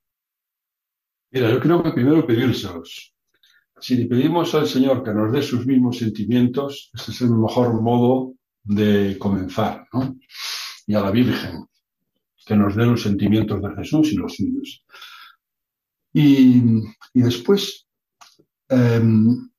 [1.32, 3.14] Mira, yo creo que primero pedírselos.
[3.80, 7.82] Si le pedimos al Señor que nos dé sus mismos sentimientos, ese es el mejor
[7.82, 10.16] modo de comenzar, ¿no?
[10.88, 11.66] Y a la Virgen,
[12.46, 14.86] que nos dé los sentimientos de Jesús y los suyos.
[16.14, 16.62] Y,
[17.14, 17.88] después,
[18.70, 19.50] em,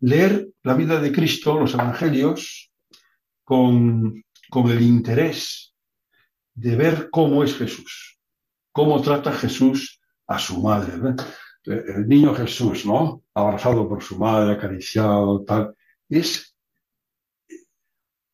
[0.00, 2.70] leer la vida de Cristo, los Evangelios,
[3.42, 5.74] con, con el interés
[6.54, 8.18] de ver cómo es Jesús,
[8.72, 11.14] cómo trata Jesús a su madre.
[11.64, 13.24] El niño Jesús, ¿no?
[13.34, 15.74] Abrazado por su madre, acariciado, tal.
[16.08, 16.54] Es,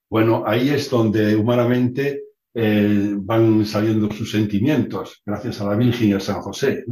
[0.08, 2.22] bueno, ahí es donde humanamente
[2.54, 6.84] eh, van saliendo sus sentimientos, gracias a la Virgen y a San José.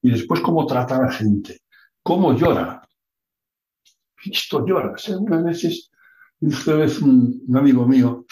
[0.00, 1.62] Y después cómo trata a la gente,
[2.02, 2.80] cómo llora.
[4.14, 4.94] Cristo llora.
[5.18, 5.90] Una vez,
[6.40, 8.24] vez un amigo mío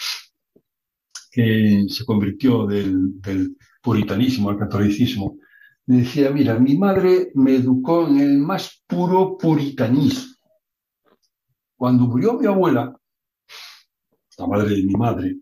[1.29, 5.39] que se convirtió del, puritanismo al catolicismo,
[5.87, 10.35] me decía, mira, mi madre me educó en el más puro puritanismo.
[11.75, 12.95] Cuando murió mi abuela,
[14.37, 15.37] la madre de mi madre,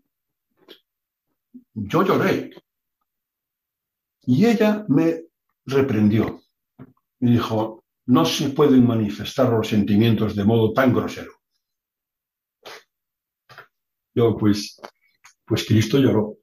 [1.74, 2.50] yo lloré.
[4.22, 5.24] Y ella me
[5.66, 6.42] reprendió.
[7.20, 11.32] Me dijo, no se pueden manifestar los sentimientos de modo tan grosero.
[14.14, 14.80] Yo, pues,
[15.44, 16.38] pues Cristo lloró.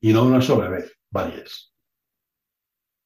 [0.00, 1.72] Y no una sola vez, varias.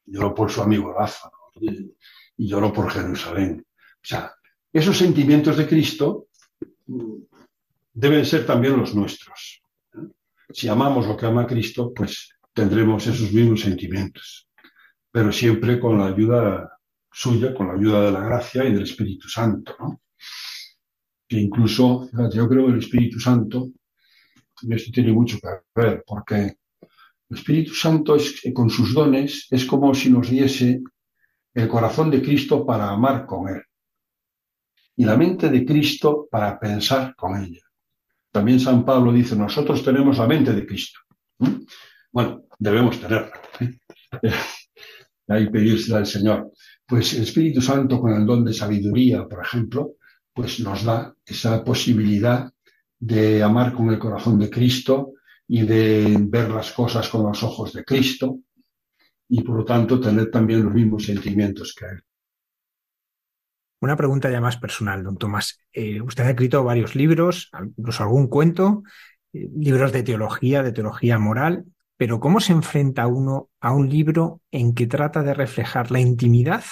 [0.06, 1.94] Lloró por su amigo Lázaro y,
[2.36, 3.64] lloró por Jerusalén.
[3.68, 4.32] O sea,
[4.72, 6.28] esos sentimientos de Cristo
[6.86, 7.14] mm,
[7.92, 9.62] deben ser también los nuestros.
[10.50, 14.48] Si amamos lo que ama Cristo, pues tendremos esos mismos sentimientos,
[15.10, 16.70] pero siempre con la ayuda
[17.12, 20.00] suya, con la ayuda de la gracia y del Espíritu Santo, ¿no?
[21.28, 23.68] Que incluso, yo creo que el Espíritu Santo,
[24.68, 26.56] esto tiene mucho que ver, porque
[27.30, 30.80] El Espíritu Santo es, con sus dones es como si nos diese
[31.54, 33.62] el corazón de Cristo para amar con Él
[34.98, 37.67] y la mente de Cristo para pensar con ella.
[38.30, 41.00] También San Pablo dice, nosotros tenemos la mente de Cristo.
[42.12, 43.40] Bueno, debemos tenerla.
[43.60, 43.78] ¿eh?
[45.28, 46.52] Ahí pedírsela al Señor.
[46.86, 49.96] Pues el Espíritu Santo con el don de sabiduría, por ejemplo,
[50.32, 52.50] pues nos da esa posibilidad
[52.98, 55.14] de amar con el corazón de Cristo
[55.46, 58.40] y de ver las cosas con los ojos de Cristo
[59.28, 62.02] y por lo tanto tener también los mismos sentimientos que Él.
[63.80, 65.60] Una pregunta ya más personal, don Tomás.
[65.72, 68.82] Eh, usted ha escrito varios libros, incluso algún cuento,
[69.32, 71.64] eh, libros de teología, de teología moral,
[71.96, 76.64] pero ¿cómo se enfrenta uno a un libro en que trata de reflejar la intimidad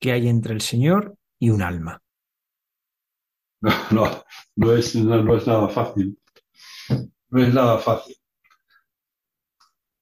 [0.00, 2.02] que hay entre el Señor y un alma?
[3.90, 4.24] No,
[4.56, 6.18] no, es nada fácil.
[7.30, 8.16] No es nada fácil.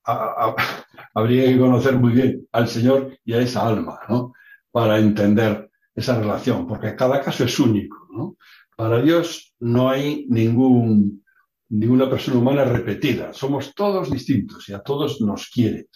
[0.05, 4.33] habría que conocer muy bien al Señor y a esa alma, ¿no?
[4.71, 5.66] Para entender
[5.97, 8.37] esa relación, porque cada caso es único.
[8.77, 11.25] Para Dios no hay ningún,
[11.71, 15.89] ninguna persona humana repetida, somos todos distintos y a todos nos quiere.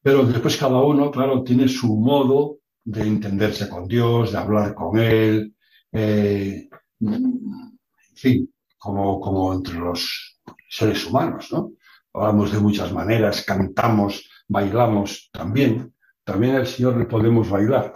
[0.00, 4.98] Pero después cada uno, claro, tiene su modo de entenderse con Dios, de hablar con
[4.98, 5.54] Él,
[5.90, 6.68] eh,
[7.00, 7.80] en
[8.14, 10.38] fin, como, como entre los
[10.68, 11.72] seres humanos, ¿no?
[12.14, 15.92] Hablamos de muchas maneras, cantamos, bailamos también.
[16.24, 17.94] También al Señor le podemos bailar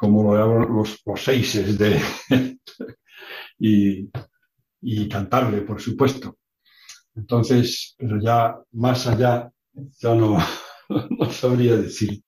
[0.00, 2.00] como lo llaman los, los seises de
[3.58, 4.10] y,
[4.80, 6.38] y cantarle, por supuesto.
[7.14, 10.38] Entonces, pero ya más allá, ya no,
[10.88, 12.22] no sabría decir.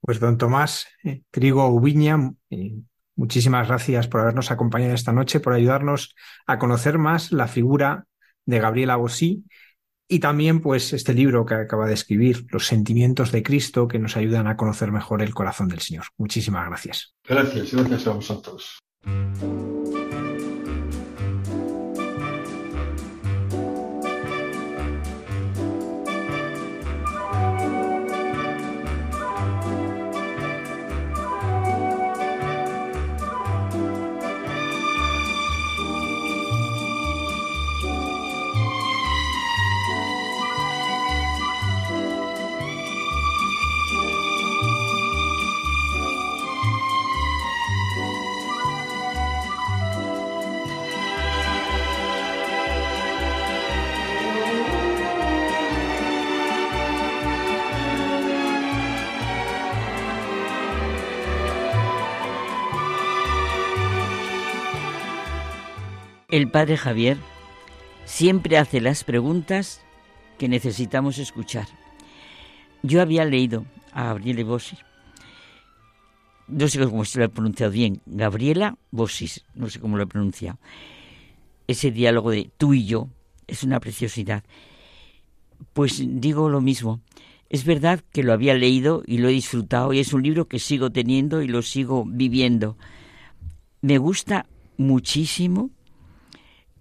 [0.00, 2.76] Pues don Tomás eh, Trigo Ubiña, eh,
[3.16, 6.14] muchísimas gracias por habernos acompañado esta noche, por ayudarnos
[6.46, 8.06] a conocer más la figura
[8.44, 9.42] de Gabriela Bosí
[10.08, 14.16] y también, pues, este libro que acaba de escribir, Los sentimientos de Cristo, que nos
[14.16, 16.04] ayudan a conocer mejor el corazón del Señor.
[16.16, 17.14] Muchísimas gracias.
[17.24, 18.78] Gracias, gracias a vosotros.
[66.36, 67.16] El padre Javier
[68.04, 69.80] siempre hace las preguntas
[70.36, 71.66] que necesitamos escuchar.
[72.82, 74.76] Yo había leído a Gabriele Bossi,
[76.46, 80.06] no sé cómo se lo he pronunciado bien, Gabriela Bossis, no sé cómo lo he
[80.06, 80.58] pronunciado.
[81.68, 83.08] Ese diálogo de tú y yo
[83.46, 84.44] es una preciosidad.
[85.72, 87.00] Pues digo lo mismo.
[87.48, 90.58] Es verdad que lo había leído y lo he disfrutado y es un libro que
[90.58, 92.76] sigo teniendo y lo sigo viviendo.
[93.80, 94.44] Me gusta
[94.76, 95.70] muchísimo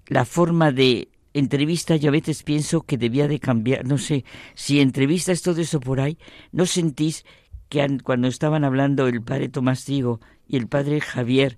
[0.08, 4.80] la forma de entrevista yo a veces pienso que debía de cambiar, no sé, si
[4.80, 6.18] entrevistas todo eso por ahí,
[6.52, 7.26] ¿no sentís
[7.70, 11.58] que cuando estaban hablando el padre Tomás Trigo y el padre Javier,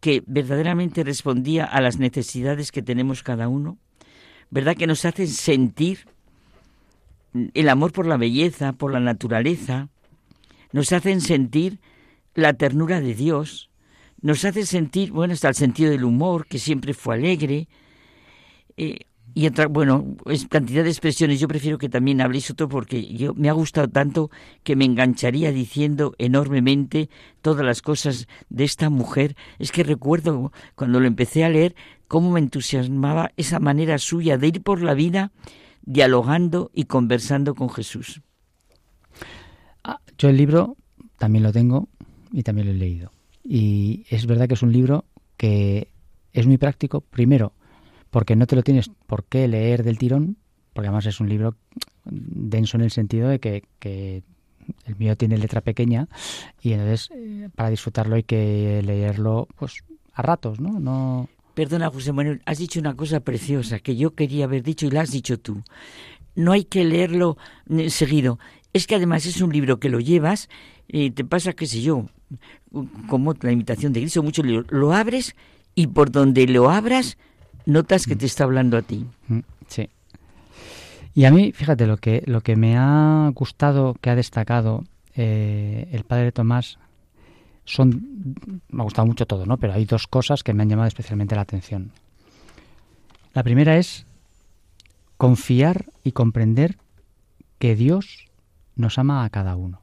[0.00, 3.78] que verdaderamente respondía a las necesidades que tenemos cada uno?
[4.50, 6.06] ¿Verdad que nos hacen sentir
[7.54, 9.88] el amor por la belleza, por la naturaleza?
[10.72, 11.78] Nos hacen sentir
[12.34, 13.70] la ternura de Dios,
[14.24, 17.68] nos hace sentir, bueno, hasta el sentido del humor, que siempre fue alegre,
[18.78, 19.00] eh,
[19.34, 21.40] y otra, bueno, es cantidad de expresiones.
[21.40, 24.30] Yo prefiero que también habléis otro porque yo me ha gustado tanto
[24.62, 27.10] que me engancharía diciendo enormemente
[27.42, 29.36] todas las cosas de esta mujer.
[29.58, 31.74] Es que recuerdo cuando lo empecé a leer
[32.08, 35.32] cómo me entusiasmaba esa manera suya de ir por la vida
[35.82, 38.22] dialogando y conversando con Jesús.
[39.82, 40.78] Ah, yo el libro
[41.18, 41.88] también lo tengo
[42.32, 43.13] y también lo he leído.
[43.44, 45.04] Y es verdad que es un libro
[45.36, 45.88] que
[46.32, 47.52] es muy práctico, primero,
[48.10, 50.36] porque no te lo tienes por qué leer del tirón,
[50.72, 51.54] porque además es un libro
[52.04, 54.22] denso en el sentido de que,
[54.86, 56.08] el mío tiene letra pequeña
[56.62, 59.84] y entonces eh, para disfrutarlo hay que leerlo pues
[60.14, 60.80] a ratos, ¿no?
[60.80, 64.90] No Perdona, José Manuel, has dicho una cosa preciosa que yo quería haber dicho y
[64.90, 65.62] la has dicho tú.
[66.34, 67.38] No hay que leerlo
[67.70, 68.40] eh, seguido.
[68.74, 70.50] Es que además es un libro que lo llevas
[70.86, 72.06] y te pasa, qué sé yo,
[73.08, 75.34] como la invitación de Cristo, mucho lo abres
[75.74, 77.16] y por donde lo abras
[77.66, 79.06] notas que te está hablando a ti.
[79.28, 79.88] Mm, sí.
[81.14, 85.88] Y a mí, fíjate, lo que, lo que me ha gustado, que ha destacado eh,
[85.92, 86.78] el padre Tomás,
[87.64, 88.34] son,
[88.68, 89.56] me ha gustado mucho todo, ¿no?
[89.56, 91.92] Pero hay dos cosas que me han llamado especialmente la atención.
[93.32, 94.06] La primera es
[95.16, 96.76] confiar y comprender
[97.58, 98.28] que Dios
[98.76, 99.82] nos ama a cada uno.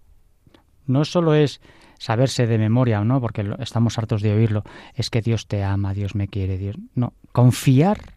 [0.88, 1.62] No solo es
[2.00, 3.22] saberse de memoria, ¿no?
[3.22, 4.64] Porque estamos hartos de oírlo,
[4.96, 6.76] es que Dios te ama, Dios me quiere, Dios.
[6.96, 8.16] No, confiar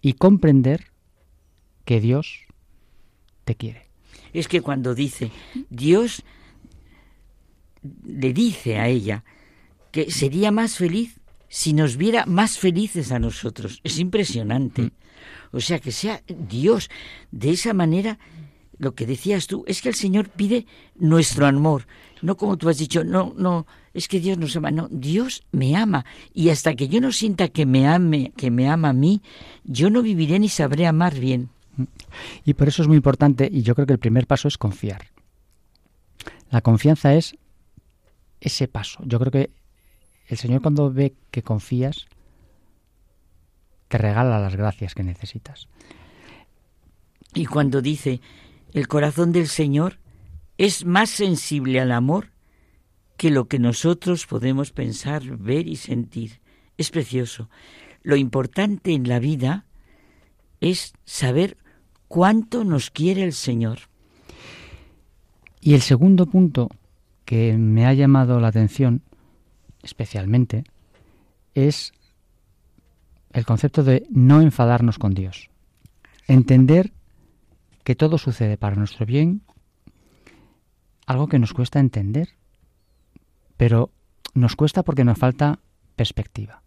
[0.00, 0.88] y comprender
[1.84, 2.46] que Dios
[3.44, 3.88] te quiere.
[4.32, 5.30] Es que cuando dice
[5.70, 6.22] Dios
[8.04, 9.24] le dice a ella
[9.90, 11.18] que sería más feliz
[11.48, 13.80] si nos viera más felices a nosotros.
[13.82, 14.82] Es impresionante.
[14.82, 14.90] Mm.
[15.52, 16.90] O sea, que sea Dios
[17.30, 18.18] de esa manera,
[18.78, 20.66] lo que decías tú, es que el Señor pide
[20.96, 21.86] nuestro amor.
[22.22, 24.70] No como tú has dicho, no, no, es que Dios nos ama.
[24.70, 26.04] No, Dios me ama.
[26.32, 29.22] Y hasta que yo no sienta que me ame, que me ama a mí,
[29.64, 31.50] yo no viviré ni sabré amar bien.
[32.44, 35.06] Y por eso es muy importante, y yo creo que el primer paso es confiar.
[36.50, 37.36] La confianza es
[38.40, 39.00] ese paso.
[39.04, 39.50] Yo creo que
[40.26, 42.06] el Señor cuando ve que confías,
[43.88, 45.68] te regala las gracias que necesitas.
[47.34, 48.20] Y cuando dice,
[48.72, 49.98] el corazón del Señor
[50.56, 52.32] es más sensible al amor
[53.16, 56.40] que lo que nosotros podemos pensar, ver y sentir.
[56.76, 57.48] Es precioso.
[58.02, 59.66] Lo importante en la vida
[60.60, 61.56] es saber
[62.06, 63.80] cuánto nos quiere el Señor.
[65.60, 66.68] Y el segundo punto
[67.24, 69.02] que me ha llamado la atención
[69.82, 70.64] especialmente
[71.54, 71.92] es
[73.32, 75.50] el concepto de no enfadarnos con Dios.
[76.26, 76.92] Entender
[77.88, 79.40] que todo sucede para nuestro bien,
[81.06, 82.28] algo que nos cuesta entender,
[83.56, 83.90] pero
[84.34, 85.60] nos cuesta porque nos falta
[85.96, 86.60] perspectiva.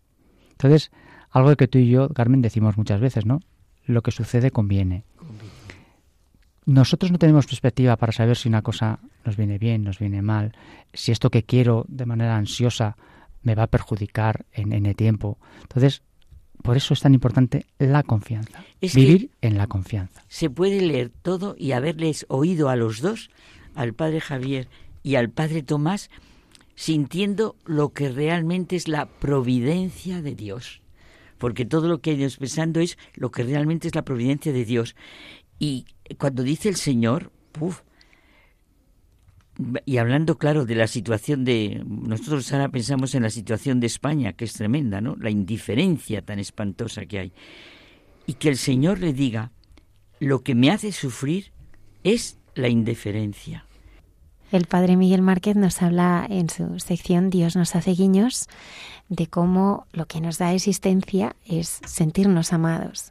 [0.49, 0.89] Entonces,
[1.29, 3.39] algo que tú y yo, Carmen, decimos muchas veces, ¿no?
[3.85, 5.05] Lo que sucede conviene
[6.65, 10.53] nosotros no tenemos perspectiva para saber si una cosa nos viene bien, nos viene mal,
[10.93, 12.97] si esto que quiero de manera ansiosa
[13.43, 15.39] me va a perjudicar en, en el tiempo.
[15.63, 16.03] Entonces,
[16.61, 20.23] por eso es tan importante la confianza, vivir en la confianza.
[20.27, 23.29] Se puede leer todo y haberles oído a los dos,
[23.75, 24.67] al padre Javier
[25.03, 26.09] y al padre Tomás,
[26.75, 30.81] sintiendo lo que realmente es la providencia de Dios.
[31.37, 34.95] Porque todo lo que ellos pensando es lo que realmente es la providencia de Dios.
[35.57, 35.85] Y
[36.17, 37.81] cuando dice el Señor, ¡puf!
[39.85, 41.83] Y hablando, claro, de la situación de...
[41.85, 45.15] Nosotros ahora pensamos en la situación de España, que es tremenda, ¿no?
[45.19, 47.33] La indiferencia tan espantosa que hay.
[48.25, 49.51] Y que el Señor le diga,
[50.19, 51.51] lo que me hace sufrir
[52.03, 53.65] es la indiferencia.
[54.51, 58.49] El padre Miguel Márquez nos habla en su sección Dios nos hace guiños
[59.07, 63.10] de cómo lo que nos da existencia es sentirnos amados.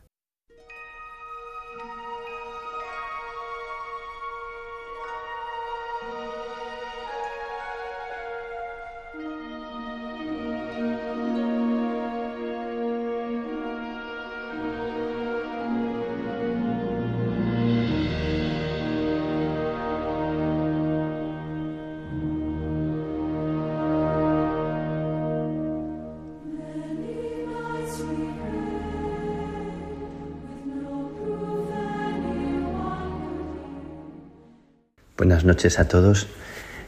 [35.20, 36.28] Buenas noches a todos.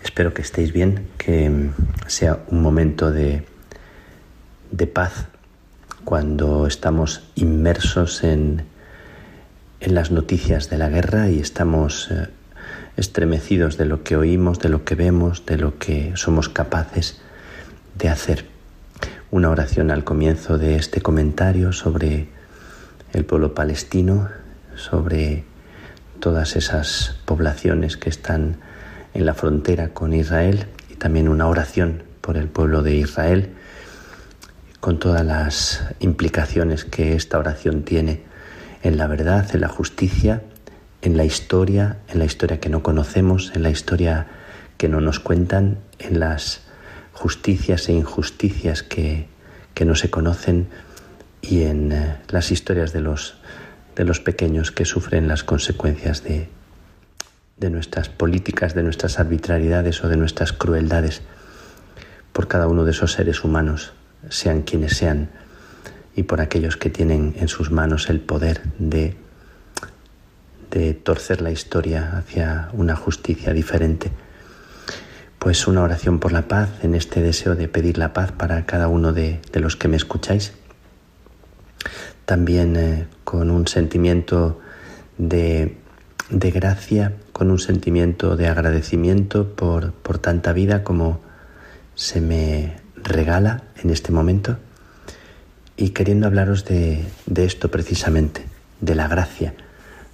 [0.03, 1.69] Espero que estéis bien, que
[2.07, 3.45] sea un momento de,
[4.71, 5.27] de paz
[6.07, 8.65] cuando estamos inmersos en,
[9.81, 12.29] en, las noticias de la guerra y estamos eh,
[12.97, 17.21] estremecidos de lo que oímos, de lo que vemos, de lo que somos capaces
[17.99, 18.47] de hacer.
[19.31, 22.29] Una oración al comienzo de este comentario sobre
[23.13, 24.31] el pueblo palestino,
[24.75, 25.45] sobre
[26.23, 28.59] todas esas poblaciones que están
[29.13, 33.55] en la frontera con Israel y también una oración por el pueblo de Israel,
[34.79, 38.23] con todas las implicaciones que esta oración tiene
[38.85, 40.43] en la verdad, en la justicia,
[41.03, 44.29] en la historia, en la historia que no conocemos, en la historia
[44.77, 46.61] que no nos cuentan, en las
[47.15, 49.27] justicias e injusticias que,
[49.75, 50.69] que no se conocen
[51.41, 53.42] y en eh, las historias de los
[53.97, 56.49] de los pequeños que sufren las consecuencias de,
[57.57, 61.23] de nuestras políticas, de nuestras arbitrariedades o de nuestras crueldades
[62.33, 63.93] por cada uno de esos seres humanos,
[64.29, 65.31] sean quienes sean,
[66.15, 69.17] y por aquellos que tienen en sus manos el poder de,
[70.71, 74.11] de torcer la historia hacia una justicia diferente.
[75.39, 78.89] Pues una oración por la paz en este deseo de pedir la paz para cada
[78.89, 80.53] uno de, de los que me escucháis
[82.33, 84.59] también eh, con un sentimiento
[85.19, 85.77] de,
[86.31, 91.21] de gracia, con un sentimiento de agradecimiento por, por tanta vida como
[91.95, 94.57] se me regala en este momento.
[95.77, 98.47] Y queriendo hablaros de, de esto precisamente,
[98.81, 99.53] de la gracia,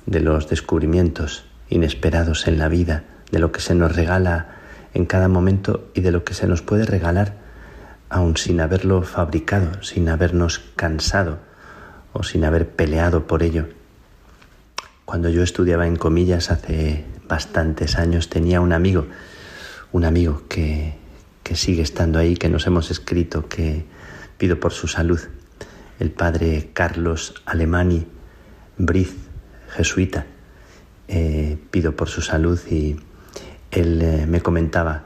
[0.06, 4.56] de los descubrimientos inesperados en la vida, de lo que se nos regala
[4.92, 7.36] en cada momento y de lo que se nos puede regalar
[8.08, 11.46] aun sin haberlo fabricado, sin habernos cansado
[12.12, 13.66] o sin haber peleado por ello.
[15.04, 19.06] Cuando yo estudiaba en comillas hace bastantes años tenía un amigo,
[19.92, 20.94] un amigo que,
[21.42, 23.84] que sigue estando ahí, que nos hemos escrito, que
[24.36, 25.20] pido por su salud,
[25.98, 28.06] el padre Carlos Alemani
[28.76, 29.14] Briz,
[29.70, 30.26] jesuita.
[31.08, 32.96] Eh, pido por su salud y
[33.70, 35.04] él eh, me comentaba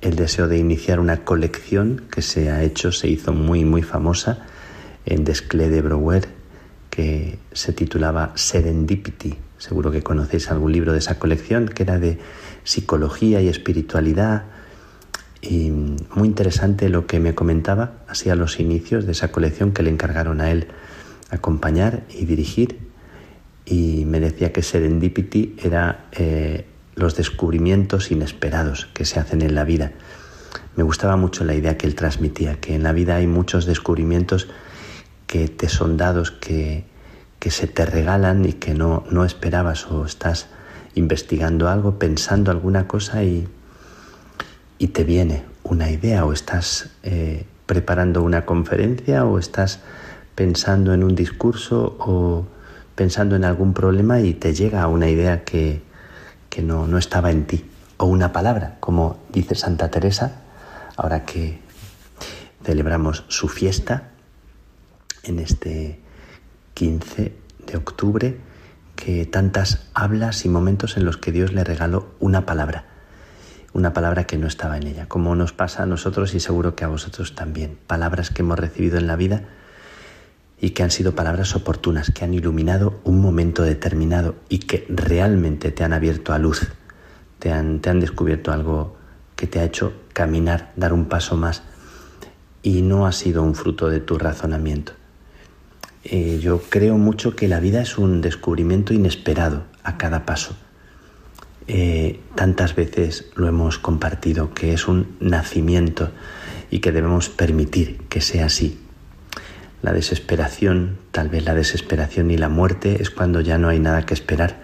[0.00, 4.44] el deseo de iniciar una colección que se ha hecho, se hizo muy, muy famosa
[5.04, 6.28] en Desclé de Brouwer,
[6.96, 9.34] que se titulaba Serendipity.
[9.58, 12.18] Seguro que conocéis algún libro de esa colección, que era de
[12.64, 14.44] psicología y espiritualidad.
[15.42, 19.82] Y muy interesante lo que me comentaba, así a los inicios de esa colección que
[19.82, 20.68] le encargaron a él
[21.28, 22.78] acompañar y dirigir.
[23.66, 29.64] Y me decía que Serendipity era eh, los descubrimientos inesperados que se hacen en la
[29.64, 29.92] vida.
[30.76, 34.48] Me gustaba mucho la idea que él transmitía, que en la vida hay muchos descubrimientos
[35.26, 36.84] que te son dados, que,
[37.38, 40.48] que se te regalan y que no, no esperabas o estás
[40.94, 43.46] investigando algo, pensando alguna cosa y,
[44.78, 49.80] y te viene una idea o estás eh, preparando una conferencia o estás
[50.34, 52.46] pensando en un discurso o
[52.94, 55.82] pensando en algún problema y te llega una idea que,
[56.48, 57.64] que no, no estaba en ti.
[57.98, 60.42] O una palabra, como dice Santa Teresa,
[60.96, 61.60] ahora que
[62.62, 64.10] celebramos su fiesta
[65.26, 66.00] en este
[66.74, 67.32] 15
[67.66, 68.36] de octubre,
[68.94, 72.86] que tantas hablas y momentos en los que Dios le regaló una palabra,
[73.72, 76.84] una palabra que no estaba en ella, como nos pasa a nosotros y seguro que
[76.84, 79.44] a vosotros también, palabras que hemos recibido en la vida
[80.58, 85.70] y que han sido palabras oportunas, que han iluminado un momento determinado y que realmente
[85.70, 86.72] te han abierto a luz,
[87.38, 88.96] te han, te han descubierto algo
[89.36, 91.62] que te ha hecho caminar, dar un paso más
[92.62, 94.92] y no ha sido un fruto de tu razonamiento.
[96.08, 100.56] Eh, yo creo mucho que la vida es un descubrimiento inesperado a cada paso.
[101.66, 106.12] Eh, tantas veces lo hemos compartido, que es un nacimiento
[106.70, 108.78] y que debemos permitir que sea así,
[109.82, 114.06] la desesperación, tal vez la desesperación y la muerte es cuando ya no hay nada
[114.06, 114.60] que esperar,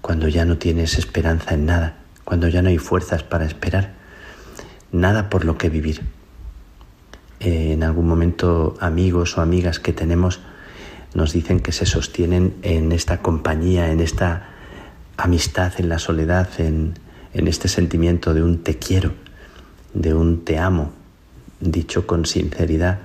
[0.00, 3.92] cuando ya no tienes esperanza en nada, cuando ya no hay fuerzas para esperar,
[4.90, 6.02] nada por lo que vivir.
[7.38, 10.40] Eh, en algún momento amigos o amigas que tenemos
[11.18, 14.50] nos dicen que se sostienen en esta compañía, en esta
[15.16, 16.94] amistad, en la soledad, en,
[17.34, 19.12] en este sentimiento de un te quiero,
[19.94, 20.92] de un te amo,
[21.60, 23.00] dicho con sinceridad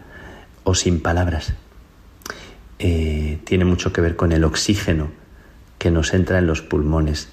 [0.63, 1.55] o sin palabras.
[2.77, 5.09] Eh, tiene mucho que ver con el oxígeno
[5.79, 7.29] que nos entra en los pulmones,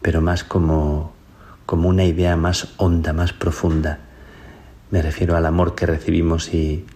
[0.00, 1.12] pero más como,
[1.66, 3.98] como una idea más honda, más profunda.
[4.90, 6.86] Me refiero al amor que recibimos y,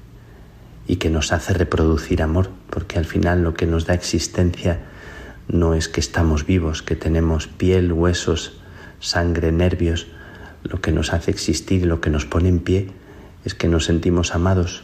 [0.90, 4.80] y que nos hace reproducir amor, porque al final lo que nos da existencia
[5.46, 8.58] no es que estamos vivos, que tenemos piel, huesos,
[8.98, 10.08] sangre, nervios.
[10.64, 12.90] Lo que nos hace existir, lo que nos pone en pie,
[13.44, 14.82] es que nos sentimos amados,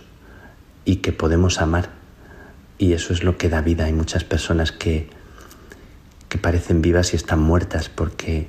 [0.84, 1.90] y que podemos amar.
[2.78, 3.86] Y eso es lo que da vida.
[3.86, 5.10] Hay muchas personas que,
[6.28, 8.46] que parecen vivas y están muertas porque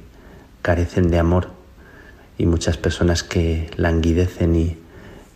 [0.62, 1.50] carecen de amor
[2.38, 4.78] y muchas personas que languidecen y,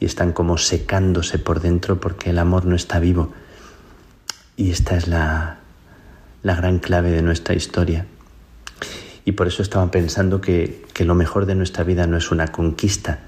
[0.02, 3.32] y están como secándose por dentro porque el amor no está vivo.
[4.58, 5.60] Y esta es la,
[6.44, 8.08] la gran clave de nuestra historia.
[9.26, 12.48] Y por eso estaba pensando que, que lo mejor de nuestra vida no es una
[12.48, 13.20] conquista,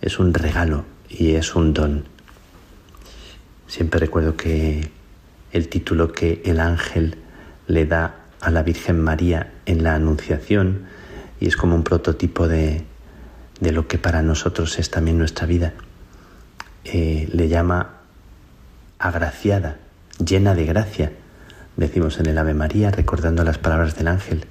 [0.00, 2.04] es un regalo y es un don.
[3.68, 4.90] Siempre recuerdo que
[5.52, 7.16] el título que el ángel
[7.68, 10.82] le da a la Virgen María en la Anunciación
[11.38, 12.84] y es como un prototipo de,
[13.60, 15.74] lo que para nosotros es también nuestra vida.
[16.84, 17.98] Eh, le llama
[18.98, 19.78] agraciada,
[20.24, 21.12] llena de gracia,
[21.76, 24.46] decimos en el Ave María, recordando las palabras del ángel,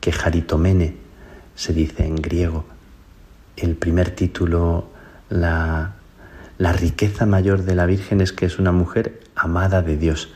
[0.00, 0.96] que jaritomene
[1.54, 2.64] se dice en griego.
[3.56, 4.90] El primer título,
[5.28, 5.98] la
[6.58, 10.28] la riqueza mayor de la Virgen es que es una mujer amada de Dios.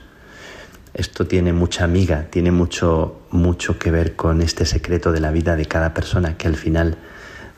[0.95, 5.57] Esto tiene mucha amiga, tiene mucho, mucho que ver con este secreto de la vida
[5.57, 6.97] de cada persona, que al final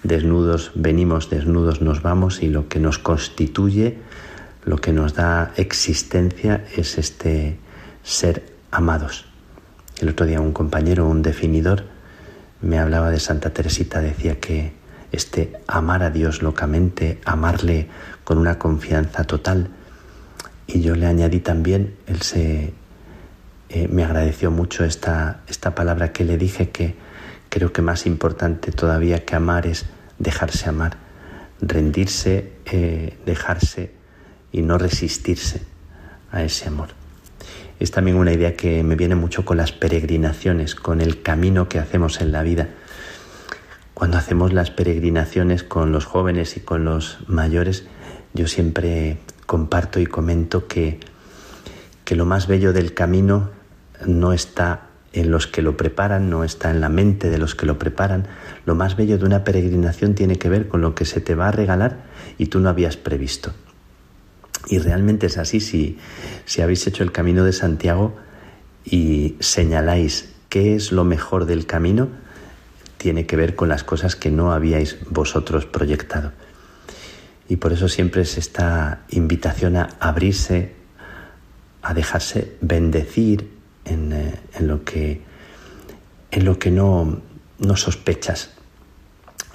[0.04, 3.98] desnudos venimos, desnudos nos vamos y lo que nos constituye,
[4.64, 7.58] lo que nos da existencia es este
[8.02, 9.26] ser amados.
[9.98, 11.84] El otro día un compañero, un definidor,
[12.60, 14.72] me hablaba de Santa Teresita, decía que
[15.12, 17.88] este amar a Dios locamente, amarle
[18.24, 19.68] con una confianza total.
[20.66, 22.72] Y yo le añadí también, él se
[23.68, 26.94] eh, me agradeció mucho esta, esta palabra que le dije que
[27.48, 29.86] creo que más importante todavía que amar es
[30.18, 30.96] dejarse amar,
[31.60, 33.92] rendirse, eh, dejarse
[34.52, 35.62] y no resistirse
[36.30, 36.90] a ese amor.
[37.80, 41.78] Es también una idea que me viene mucho con las peregrinaciones, con el camino que
[41.78, 42.68] hacemos en la vida.
[43.94, 47.84] Cuando hacemos las peregrinaciones con los jóvenes y con los mayores,
[48.32, 51.00] yo siempre comparto y comento que,
[52.04, 53.50] que lo más bello del camino
[54.06, 54.83] no está
[55.14, 58.26] en los que lo preparan, no está en la mente de los que lo preparan.
[58.66, 61.48] Lo más bello de una peregrinación tiene que ver con lo que se te va
[61.48, 62.04] a regalar
[62.36, 63.52] y tú no habías previsto.
[64.66, 65.98] Y realmente es así, si,
[66.46, 68.16] si habéis hecho el camino de Santiago
[68.84, 72.08] y señaláis qué es lo mejor del camino,
[72.96, 76.32] tiene que ver con las cosas que no habíais vosotros proyectado.
[77.48, 80.72] Y por eso siempre es esta invitación a abrirse,
[81.82, 83.53] a dejarse bendecir
[83.84, 85.22] en, eh, en lo que,
[86.30, 87.20] en lo que no,
[87.58, 88.50] no sospechas.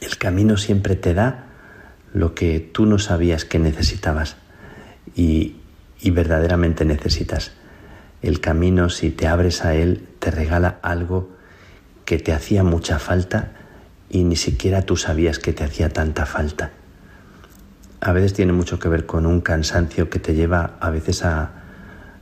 [0.01, 1.45] El camino siempre te da
[2.13, 4.37] lo que tú no sabías que necesitabas
[5.15, 5.57] y,
[5.99, 7.51] y verdaderamente necesitas.
[8.21, 11.29] El camino, si te abres a él, te regala algo
[12.05, 13.51] que te hacía mucha falta
[14.09, 16.71] y ni siquiera tú sabías que te hacía tanta falta.
[18.01, 21.58] A veces tiene mucho que ver con un cansancio que te lleva a veces a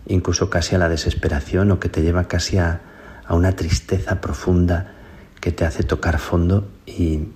[0.07, 2.81] incluso casi a la desesperación o que te lleva casi a,
[3.25, 4.93] a una tristeza profunda
[5.39, 7.27] que te hace tocar fondo y,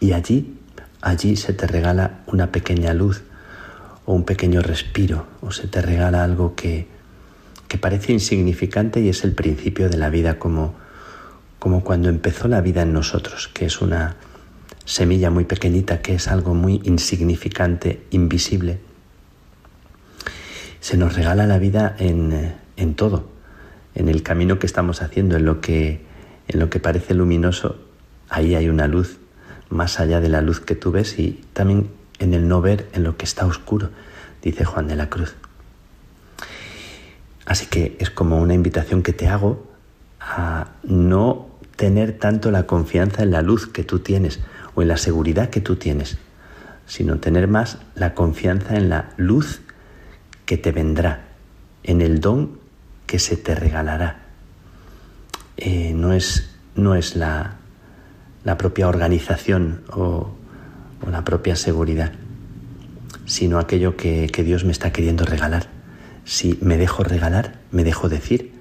[0.00, 0.58] y allí,
[1.00, 3.22] allí se te regala una pequeña luz
[4.06, 6.86] o un pequeño respiro, o se te regala algo que,
[7.68, 10.74] que parece insignificante y es el principio de la vida como,
[11.58, 14.16] como cuando empezó la vida en nosotros, que es una
[14.84, 18.78] semilla muy pequeñita, que es algo muy insignificante, invisible.
[20.84, 23.26] Se nos regala la vida en, en todo,
[23.94, 26.04] en el camino que estamos haciendo, en lo que,
[26.46, 27.78] en lo que parece luminoso,
[28.28, 29.16] ahí hay una luz
[29.70, 33.02] más allá de la luz que tú ves y también en el no ver en
[33.02, 33.92] lo que está oscuro,
[34.42, 35.36] dice Juan de la Cruz.
[37.46, 39.66] Así que es como una invitación que te hago
[40.20, 44.40] a no tener tanto la confianza en la luz que tú tienes
[44.74, 46.18] o en la seguridad que tú tienes,
[46.84, 49.62] sino tener más la confianza en la luz
[50.44, 51.24] que te vendrá,
[51.82, 52.58] en el don
[53.06, 54.22] que se te regalará.
[55.56, 57.56] Eh, no es, no es la,
[58.44, 60.30] la propia organización o,
[61.00, 62.12] o la propia seguridad,
[63.26, 65.68] sino aquello que, que, Dios me está queriendo regalar.
[66.24, 68.52] Si me dejo regalar, me dejo decir.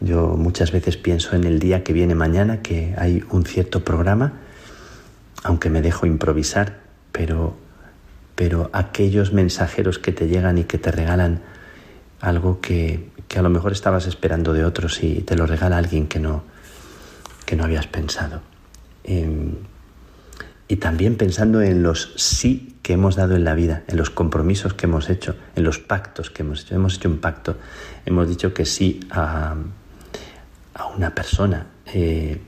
[0.00, 4.34] Yo muchas veces pienso en el día que viene mañana, que hay un cierto programa,
[5.42, 6.80] aunque me dejo improvisar,
[7.12, 7.56] pero,
[8.36, 11.42] pero aquellos mensajeros que te llegan y que te regalan
[12.20, 16.06] algo que, que a lo mejor estabas esperando de otros y te lo regala alguien
[16.06, 16.44] que no,
[17.44, 18.42] que no habías pensado.
[19.04, 19.54] Eh,
[20.68, 24.74] y también pensando en los sí que hemos dado en la vida, en los compromisos
[24.74, 26.74] que hemos hecho, en los pactos que hemos hecho.
[26.74, 27.56] Hemos hecho un pacto,
[28.04, 29.54] hemos dicho que sí a,
[30.74, 32.40] a una persona, eh,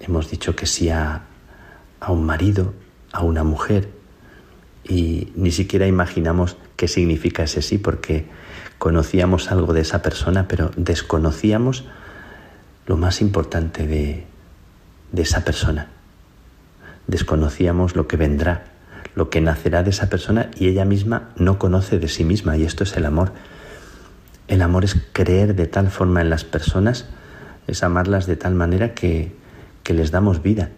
[0.00, 1.22] hemos dicho que sí a,
[2.00, 2.74] a un marido,
[3.12, 4.01] a una mujer,
[4.84, 8.26] y ni siquiera imaginamos qué significa ese sí, porque
[8.78, 11.84] conocíamos algo de esa persona, pero desconocíamos
[12.86, 14.24] lo más importante de,
[15.12, 15.88] de esa persona
[17.06, 18.64] desconocíamos lo que vendrá,
[19.14, 22.64] lo que nacerá de esa persona y ella misma no conoce de sí misma y
[22.64, 23.32] esto es el amor.
[24.48, 27.06] El amor es creer de tal forma en las personas,
[27.66, 29.34] es amarlas de tal manera que,
[29.82, 30.70] que les damos vida,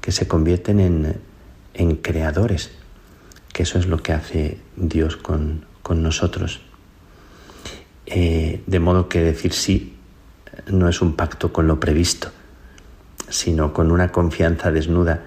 [0.00, 1.16] que se convierten en,
[1.74, 2.70] en, creadores,
[3.52, 6.60] que eso es lo que hace Dios con, con nosotros.
[8.06, 9.94] Eh, de modo que decir sí
[10.66, 12.30] no es un pacto con lo previsto,
[13.28, 15.22] sino con una confianza desnuda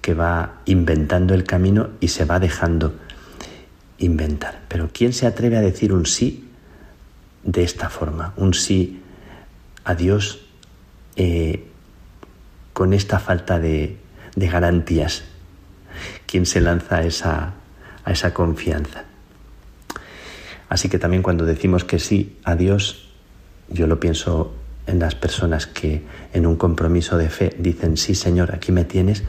[0.00, 2.94] que va inventando el camino y se va dejando
[3.98, 4.62] inventar.
[4.68, 6.48] Pero ¿quién se atreve a decir un sí
[7.42, 8.32] de esta forma?
[8.36, 9.02] Un sí
[9.84, 10.46] a Dios
[11.16, 11.66] eh,
[12.72, 13.96] con esta falta de,
[14.36, 15.24] de, garantías.
[16.26, 17.54] ¿Quién se lanza a esa,
[18.12, 19.04] esa confianza?
[20.68, 23.10] Así que también cuando decimos que sí a Dios,
[23.68, 24.54] yo lo pienso
[24.86, 26.02] en las personas que
[26.32, 29.24] en un compromiso de fe dicen, sí Señor, aquí me tienes,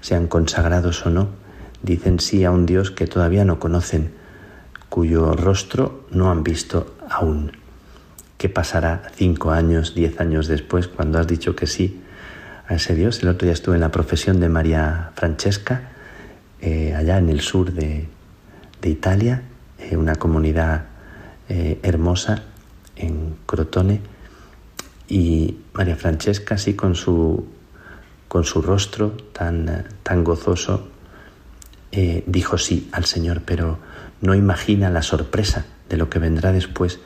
[0.00, 1.28] sean consagrados o no,
[1.82, 4.12] dicen sí a un Dios que todavía no conocen,
[4.88, 7.52] cuyo rostro no han visto aún,
[8.38, 12.00] qué pasará cinco años, diez años después, cuando has dicho que sí
[12.68, 13.22] a ese Dios.
[13.22, 15.90] El otro día estuve en la profesión de María Francesca,
[16.60, 18.06] eh, allá en el sur de,
[18.88, 19.42] Italia,
[19.78, 20.86] eh, una comunidad
[21.48, 22.42] eh, hermosa
[22.96, 24.00] en Crotone,
[25.08, 27.46] y María Francesca, así con su,
[28.28, 30.88] con su rostro tan, tan gozoso,
[32.26, 33.78] dijo sí al Señor, pero
[34.20, 36.98] no imagina la sorpresa de lo que vendrá después,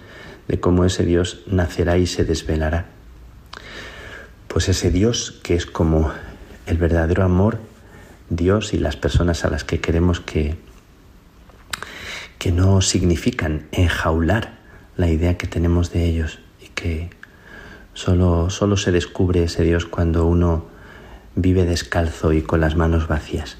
[0.46, 2.86] de cómo ese Dios nacerá y se desvelará.
[4.48, 6.10] Pues ese Dios que es como
[6.66, 7.58] el verdadero amor,
[8.30, 10.56] Dios y las personas a las que queremos que,
[12.38, 14.58] que no significan enjaular
[14.96, 17.10] la idea que tenemos de ellos y que
[17.94, 20.66] solo, solo se descubre ese Dios cuando uno
[21.34, 23.58] vive descalzo y con las manos vacías.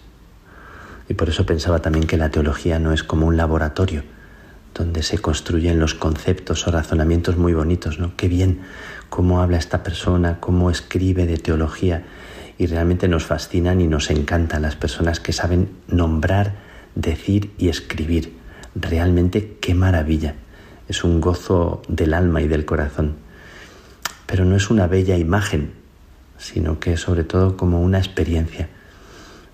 [1.09, 4.03] Y por eso pensaba también que la teología no es como un laboratorio
[4.75, 8.15] donde se construyen los conceptos o razonamientos muy bonitos, ¿no?
[8.17, 8.61] Qué bien
[9.09, 12.05] cómo habla esta persona, cómo escribe de teología
[12.59, 16.55] y realmente nos fascinan y nos encantan las personas que saben nombrar,
[16.95, 18.38] decir y escribir.
[18.81, 20.35] Realmente qué maravilla.
[20.89, 23.17] Es un gozo del alma y del corazón.
[24.27, 25.73] Pero no es una bella imagen,
[26.39, 28.69] sino que sobre todo como una experiencia.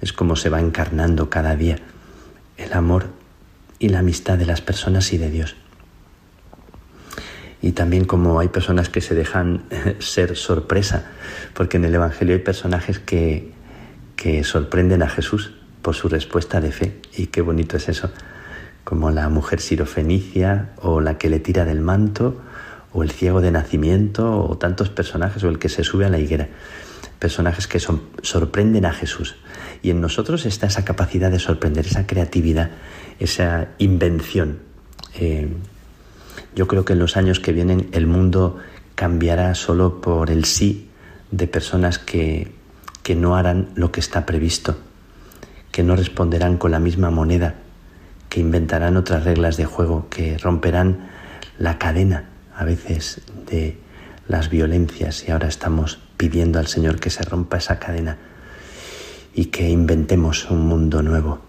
[0.02, 1.78] Es como se va encarnando cada día
[2.58, 3.06] el amor
[3.78, 5.56] y la amistad de las personas y de Dios.
[7.62, 9.64] Y también como hay personas que se dejan
[10.00, 11.06] ser sorpresa,
[11.54, 13.52] porque en el Evangelio hay personajes que,
[14.16, 17.00] que sorprenden a Jesús por su respuesta de fe.
[17.16, 18.10] Y qué bonito es eso,
[18.84, 22.40] como la mujer sirofenicia o la que le tira del manto
[22.92, 26.18] o el ciego de nacimiento o tantos personajes o el que se sube a la
[26.18, 26.48] higuera.
[27.18, 29.36] Personajes que sorprenden a Jesús.
[29.82, 32.70] Y en nosotros está esa capacidad de sorprender, esa creatividad
[33.18, 34.58] esa invención.
[35.14, 35.48] Eh,
[36.54, 38.58] yo creo que en los años que vienen el mundo
[38.94, 40.88] cambiará solo por el sí
[41.30, 42.52] de personas que,
[43.02, 44.76] que no harán lo que está previsto,
[45.72, 47.56] que no responderán con la misma moneda,
[48.34, 51.08] que inventarán otras reglas de juego, que romperán
[51.56, 53.78] la cadena a veces de
[54.26, 58.18] las violencias y ahora estamos pidiendo al Señor que se rompa esa cadena
[59.34, 61.42] y que inventemos un mundo nuevo.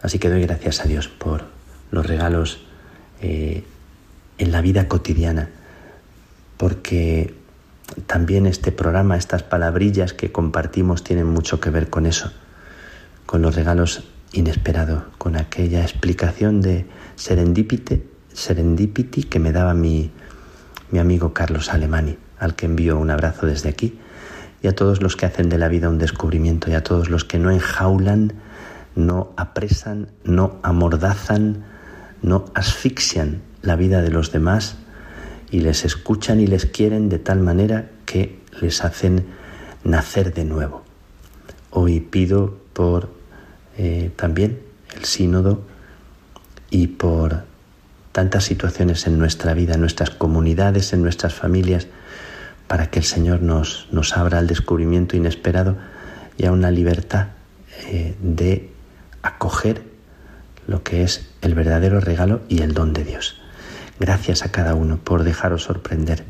[0.00, 1.44] Así que doy gracias a Dios por
[1.90, 2.64] los regalos
[3.20, 3.64] eh,
[4.38, 5.50] en la vida cotidiana,
[6.56, 7.34] porque
[8.06, 12.32] también este programa, estas palabrillas que compartimos tienen mucho que ver con eso,
[13.26, 18.02] con los regalos inesperados, con aquella explicación de serendipity,
[18.32, 20.10] serendipity que me daba mi,
[20.90, 23.98] mi amigo Carlos Alemani, al que envío un abrazo desde aquí,
[24.62, 27.24] y a todos los que hacen de la vida un descubrimiento, y a todos los
[27.24, 28.34] que no enjaulan
[28.94, 31.64] no apresan, no amordazan,
[32.20, 34.76] no asfixian la vida de los demás
[35.50, 39.26] y les escuchan y les quieren de tal manera que les hacen
[39.84, 40.82] nacer de nuevo.
[41.70, 43.17] Hoy pido por
[43.78, 44.60] eh, también
[44.96, 45.62] el sínodo
[46.68, 47.44] y por
[48.12, 51.86] tantas situaciones en nuestra vida, en nuestras comunidades, en nuestras familias,
[52.66, 55.76] para que el Señor nos, nos abra al descubrimiento inesperado
[56.36, 57.28] y a una libertad
[57.86, 58.70] eh, de
[59.22, 59.82] acoger
[60.66, 63.40] lo que es el verdadero regalo y el don de Dios.
[64.00, 66.24] Gracias a cada uno por dejaros sorprender.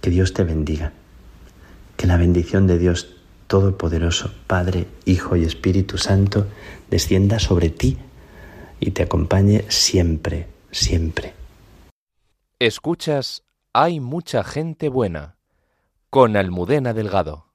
[0.00, 0.92] Que Dios te bendiga.
[1.96, 3.15] Que la bendición de Dios
[3.46, 6.46] Todopoderoso, Padre, Hijo y Espíritu Santo,
[6.90, 7.98] descienda sobre ti
[8.80, 11.34] y te acompañe siempre, siempre.
[12.58, 13.42] Escuchas,
[13.72, 15.36] hay mucha gente buena,
[16.10, 17.45] con Almudena Delgado.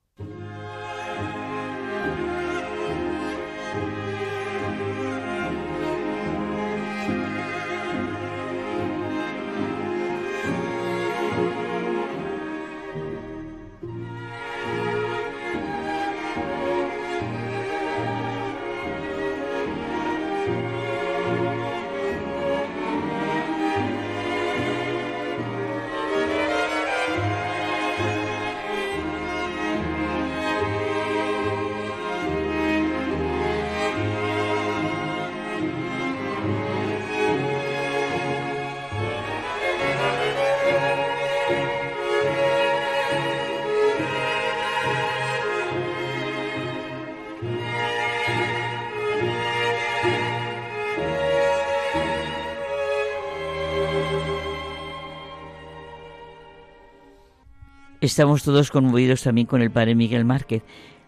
[58.11, 60.63] Estamos todos conmovidos también con el padre Miguel Márquez.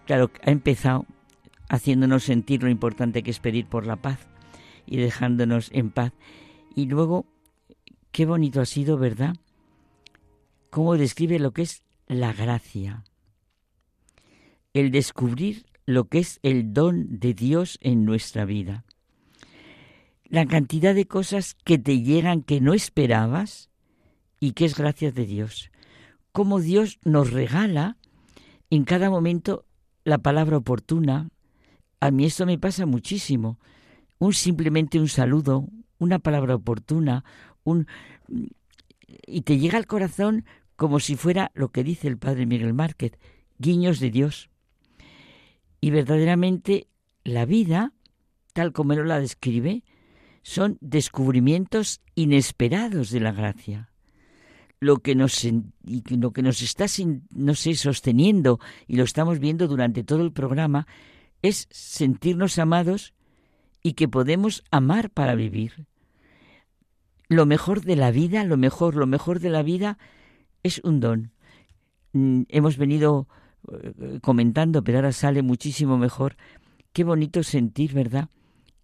[0.06, 1.06] Claro, ha empezado
[1.68, 4.20] haciéndonos sentir lo importante que es pedir por la paz
[4.86, 6.14] y dejándonos en paz.
[6.78, 7.26] Y luego,
[8.14, 9.36] qué bonito ha sido, ¿verdad?
[10.70, 13.04] cómo describe lo que es la gracia.
[14.74, 18.86] El descubrir lo que es el don de Dios en nuestra vida.
[20.24, 23.70] La cantidad de cosas que te llegan que no esperabas
[24.40, 25.70] y que es gracias de Dios.
[26.34, 27.98] Cómo Dios nos regala
[28.70, 29.66] en cada momento
[30.04, 31.30] la palabra oportuna.
[32.00, 33.60] A mí esto me pasa muchísimo.
[34.18, 35.70] Un simplemente un saludo,
[36.00, 37.24] una palabra oportuna,
[37.64, 37.88] un
[39.28, 40.44] y te llega al corazón
[40.76, 43.14] como si fuera lo que dice el padre Miguel Márquez,
[43.60, 44.50] guiños de Dios.
[45.82, 46.88] Y verdaderamente
[47.24, 47.94] la vida,
[48.54, 49.84] tal como él la describe,
[50.42, 53.93] son descubrimientos inesperados de la gracia.
[54.84, 55.48] Lo que nos,
[56.10, 56.88] lo que nos está
[57.34, 60.88] no sosteniendo, y lo estamos viendo durante todo el programa,
[61.42, 63.14] es sentirnos amados
[63.82, 65.88] y que podemos amar para vivir.
[67.30, 69.98] Lo mejor de la vida, lo mejor, lo mejor de la vida
[70.64, 71.32] es un don.
[72.12, 73.30] Mm, hemos venido
[73.72, 76.36] eh, comentando, pero ahora sale muchísimo mejor.
[76.92, 78.28] Qué bonito sentir, ¿verdad?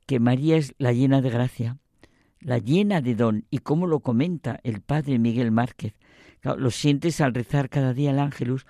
[0.05, 1.77] Que María es la llena de gracia,
[2.39, 3.45] la llena de don.
[3.49, 5.93] Y cómo lo comenta el padre Miguel Márquez.
[6.43, 8.65] lo sientes al rezar cada día el ángelus.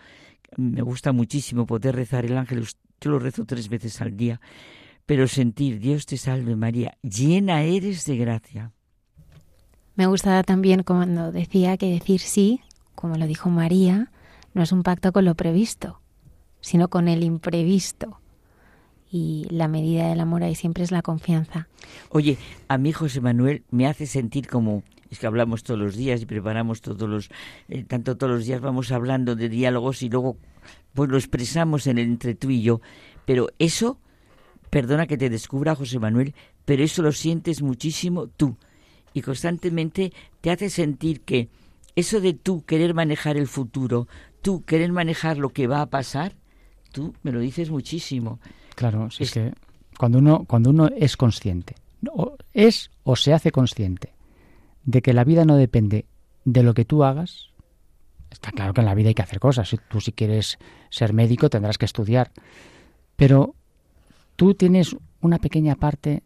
[0.58, 2.78] Me gusta muchísimo poder rezar el ángelus.
[3.02, 4.42] Yo lo rezo tres veces al día.
[5.06, 8.74] Pero sentir, Dios te salve María, llena eres de gracia.
[9.96, 12.62] Me gusta también cuando decía que decir sí
[13.00, 14.12] como lo dijo María,
[14.54, 16.02] no es un pacto con lo previsto,
[16.60, 18.20] sino con el imprevisto.
[19.12, 21.68] Y la medida del amor ahí siempre es la confianza.
[22.10, 22.38] Oye,
[22.68, 26.26] a mí José Manuel me hace sentir como es que hablamos todos los días y
[26.26, 27.30] preparamos todos los
[27.68, 30.38] eh, tanto todos los días vamos hablando de diálogos y luego
[30.94, 32.82] pues lo expresamos en el entre tú y yo,
[33.26, 34.00] pero eso
[34.70, 36.36] perdona que te descubra José Manuel,
[36.66, 38.58] pero eso lo sientes muchísimo tú
[39.14, 41.50] y constantemente te hace sentir que
[41.96, 44.08] eso de tú querer manejar el futuro,
[44.42, 46.36] tú querer manejar lo que va a pasar,
[46.92, 48.40] tú me lo dices muchísimo.
[48.80, 49.52] Claro, es, que
[49.98, 51.76] cuando uno, cuando uno es consciente,
[52.14, 54.14] o es o se hace consciente
[54.86, 56.06] de que la vida no depende
[56.46, 57.50] de lo que tú hagas,
[58.32, 59.76] está claro que en la vida hay que hacer cosas.
[59.90, 60.60] Tú si quieres
[60.90, 62.32] ser médico tendrás que estudiar,
[63.18, 63.54] pero
[64.38, 66.24] tú tienes una pequeña parte,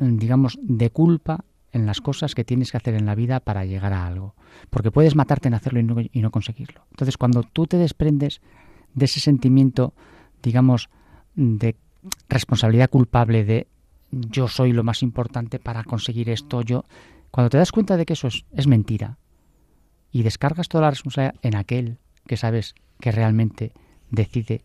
[0.00, 3.92] digamos, de culpa en las cosas que tienes que hacer en la vida para llegar
[3.92, 4.34] a algo.
[4.68, 6.86] Porque puedes matarte en hacerlo y no, conseguirlo.
[6.90, 8.40] Entonces, cuando tú te desprendes
[8.94, 9.94] de ese sentimiento,
[10.42, 10.88] digamos,
[11.36, 11.76] de
[12.28, 13.66] responsabilidad culpable de
[14.10, 16.84] yo soy lo más importante para conseguir esto, yo,
[17.30, 19.18] cuando te das cuenta de que eso es, es mentira
[20.12, 23.72] y descargas toda la responsabilidad en aquel que sabes que realmente
[24.10, 24.62] decide,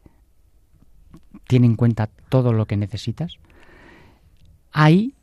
[1.48, 3.38] tiene en cuenta todo lo que necesitas,
[4.72, 5.16] ahí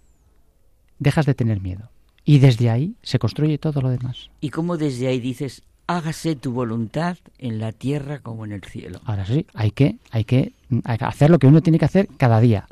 [0.98, 1.90] dejas de tener miedo.
[2.24, 4.30] Y desde ahí se construye todo lo demás.
[4.40, 9.01] Y como desde ahí dices, hágase tu voluntad en la tierra como en el cielo.
[9.05, 10.53] Ahora sí, hay que, hay que,
[10.84, 12.66] hacer lo que uno tiene que hacer cada día,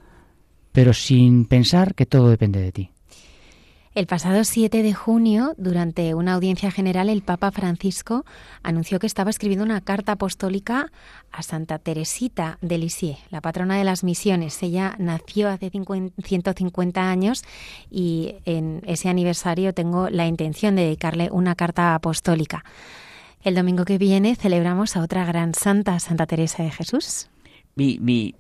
[0.73, 2.91] pero sin pensar que todo depende de ti.
[3.95, 8.25] El pasado 7 de junio, durante una audiencia general, el Papa Francisco
[8.65, 10.91] anunció que estaba escribiendo una carta apostólica
[11.31, 14.61] a Santa Teresita de Lisieux, la patrona de las misiones.
[14.65, 17.45] Ella nació hace 150 años
[17.89, 22.65] y en ese aniversario tengo la intención de dedicarle una carta apostólica.
[23.43, 27.29] El domingo que viene celebramos a otra gran santa, Santa Teresa de Jesús.
[27.77, 28.35] Mi, mi,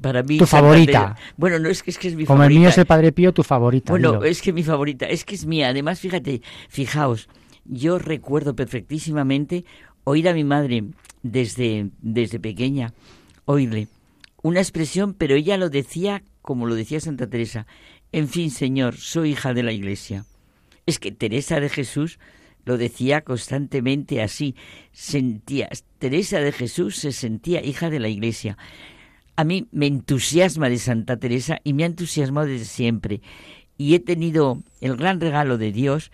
[0.00, 1.16] para mí tu favorita.
[1.36, 3.32] Bueno no es que es que es mi como el mío es el Padre Pío
[3.32, 5.68] tu favorita bueno es que mi favorita es que es mía.
[5.68, 7.28] Además fíjate fijaos
[7.64, 9.64] yo recuerdo perfectísimamente
[10.04, 10.84] oír a mi madre
[11.22, 12.92] desde desde pequeña
[13.44, 13.88] oírle
[14.42, 17.66] una expresión pero ella lo decía como lo decía Santa Teresa.
[18.12, 20.24] En fin señor soy hija de la Iglesia.
[20.86, 22.20] Es que Teresa de Jesús
[22.64, 24.54] lo decía constantemente así.
[24.92, 25.68] Sentía
[25.98, 28.56] Teresa de Jesús se sentía hija de la Iglesia
[29.36, 33.20] a mí me entusiasma de Santa Teresa y me ha entusiasmado desde siempre.
[33.78, 36.10] Y he tenido el gran regalo de Dios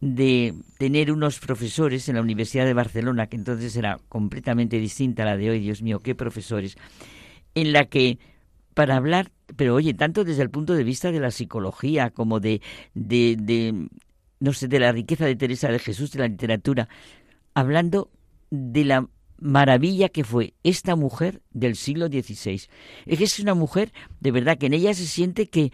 [0.00, 5.26] de tener unos profesores en la Universidad de Barcelona, que entonces era completamente distinta a
[5.26, 6.76] la de hoy, Dios mío, qué profesores,
[7.54, 8.18] en la que
[8.74, 12.60] para hablar, pero oye, tanto desde el punto de vista de la psicología como de,
[12.94, 13.88] de, de
[14.40, 16.88] no sé, de la riqueza de Teresa de Jesús, de la literatura,
[17.54, 18.10] hablando
[18.50, 19.08] de la
[19.44, 22.62] maravilla que fue esta mujer del siglo XVI.
[23.04, 25.70] Es que es una mujer de verdad que en ella se siente que,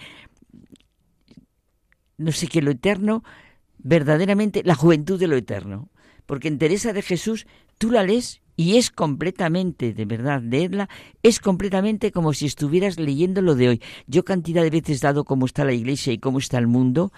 [2.19, 3.23] no sé, que lo eterno,
[3.79, 5.89] verdaderamente la juventud de lo eterno.
[6.27, 7.47] Porque en Teresa de Jesús
[7.79, 10.89] tú la lees y es completamente, de verdad, leerla,
[11.23, 13.83] es completamente como si estuvieras leyendo lo de hoy.
[14.09, 17.13] Yo cantidad de veces dado cómo está la iglesia y cómo está el mundo,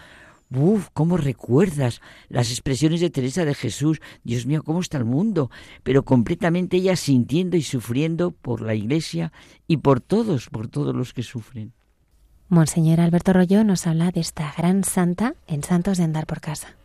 [0.93, 4.01] ¿Cómo recuerdas las expresiones de Teresa de Jesús?
[4.23, 5.51] Dios mío, ¿cómo está el mundo?
[5.83, 9.33] Pero completamente ella sintiendo y sufriendo por la Iglesia
[9.67, 11.73] y por todos, por todos los que sufren.
[12.49, 16.77] Monseñor Alberto Rollo nos habla de esta gran santa en Santos de Andar por Casa.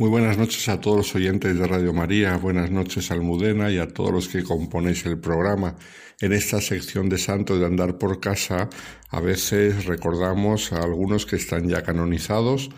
[0.00, 3.88] Muy buenas noches a todos los oyentes de Radio María, buenas noches Almudena y a
[3.88, 5.74] todos los que componéis el programa.
[6.20, 8.68] En esta sección de Santos de Andar por Casa,
[9.08, 12.70] a veces recordamos a algunos que están ya canonizados,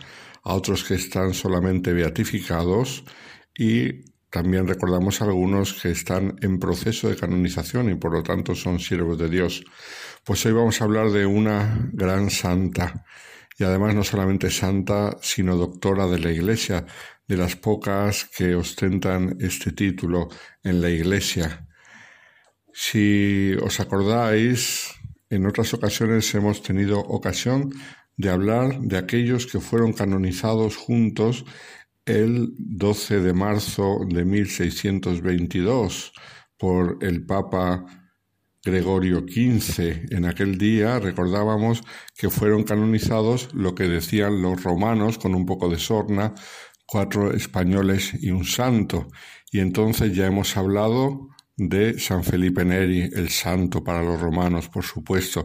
[0.42, 3.04] a otros que están solamente beatificados
[3.54, 8.54] y también recordamos a algunos que están en proceso de canonización y por lo tanto
[8.54, 9.62] son siervos de Dios.
[10.24, 13.04] Pues hoy vamos a hablar de una gran santa
[13.60, 16.86] y además no solamente santa, sino doctora de la Iglesia,
[17.28, 20.30] de las pocas que ostentan este título
[20.62, 21.68] en la Iglesia.
[22.72, 24.94] Si os acordáis,
[25.28, 27.70] en otras ocasiones hemos tenido ocasión
[28.16, 31.44] de hablar de aquellos que fueron canonizados juntos
[32.06, 36.12] el 12 de marzo de 1622
[36.56, 37.99] por el Papa
[38.62, 40.12] Gregorio XV.
[40.14, 41.82] En aquel día recordábamos
[42.16, 46.34] que fueron canonizados lo que decían los romanos con un poco de sorna,
[46.86, 49.08] cuatro españoles y un santo.
[49.50, 54.84] Y entonces ya hemos hablado de San Felipe Neri, el santo para los romanos, por
[54.84, 55.44] supuesto,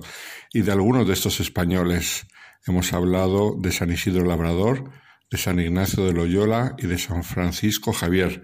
[0.53, 2.27] y de algunos de estos españoles.
[2.67, 4.91] Hemos hablado de San Isidro Labrador,
[5.29, 8.43] de San Ignacio de Loyola y de San Francisco Javier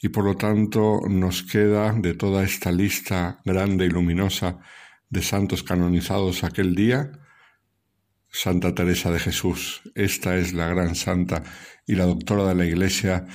[0.00, 4.58] y por lo tanto nos queda de toda esta lista grande y luminosa
[5.08, 7.12] de santos canonizados aquel día,
[8.28, 9.82] Santa Teresa de Jesús.
[9.94, 11.42] Esta es la gran santa
[11.86, 13.26] y la doctora de la Iglesia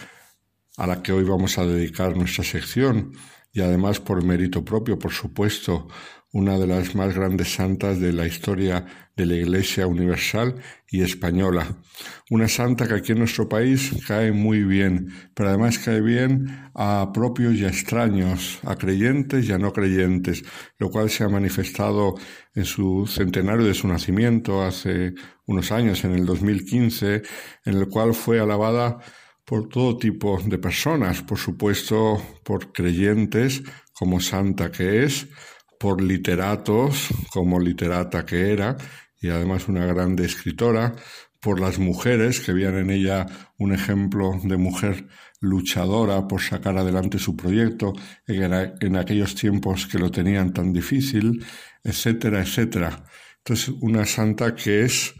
[0.77, 3.13] a la que hoy vamos a dedicar nuestra sección
[3.53, 5.87] y además por mérito propio, por supuesto,
[6.33, 8.85] una de las más grandes santas de la historia
[9.15, 10.55] de la Iglesia Universal
[10.89, 11.75] y española.
[12.29, 17.11] Una santa que aquí en nuestro país cae muy bien, pero además cae bien a
[17.13, 20.43] propios y a extraños, a creyentes y a no creyentes,
[20.77, 22.15] lo cual se ha manifestado
[22.55, 25.13] en su centenario de su nacimiento hace
[25.45, 27.21] unos años, en el 2015,
[27.65, 28.99] en el cual fue alabada
[29.43, 35.27] por todo tipo de personas, por supuesto por creyentes como santa que es,
[35.81, 38.77] por literatos, como literata que era,
[39.19, 40.93] y además una grande escritora,
[41.39, 43.25] por las mujeres, que veían en ella
[43.57, 45.07] un ejemplo de mujer
[45.39, 47.93] luchadora por sacar adelante su proyecto
[48.27, 51.43] en, aquellos tiempos que lo tenían tan difícil,
[51.83, 53.03] etcétera, etcétera.
[53.39, 55.15] Entonces, una santa que es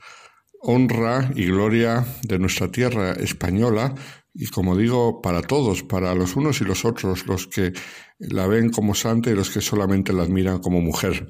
[0.62, 3.96] honra y gloria de nuestra tierra española,
[4.34, 7.74] y como digo, para todos, para los unos y los otros, los que
[8.20, 11.28] la ven como santa y los que solamente la admiran como mujer.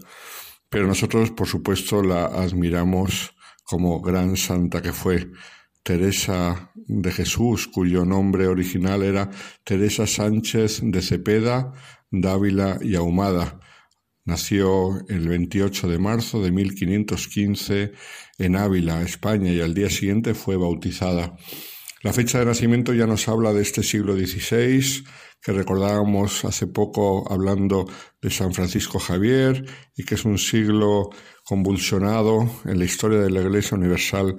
[0.69, 5.31] Pero nosotros, por supuesto, la admiramos como gran santa que fue.
[5.83, 9.31] Teresa de Jesús, cuyo nombre original era
[9.63, 11.73] Teresa Sánchez de Cepeda,
[12.11, 13.59] Dávila y Ahumada.
[14.23, 17.93] Nació el 28 de marzo de 1515
[18.37, 21.35] en Ávila, España, y al día siguiente fue bautizada.
[22.03, 25.03] La fecha de nacimiento ya nos habla de este siglo XVI,
[25.39, 27.85] que recordábamos hace poco hablando
[28.19, 29.63] de San Francisco Javier,
[29.95, 31.11] y que es un siglo
[31.45, 34.35] convulsionado en la historia de la Iglesia Universal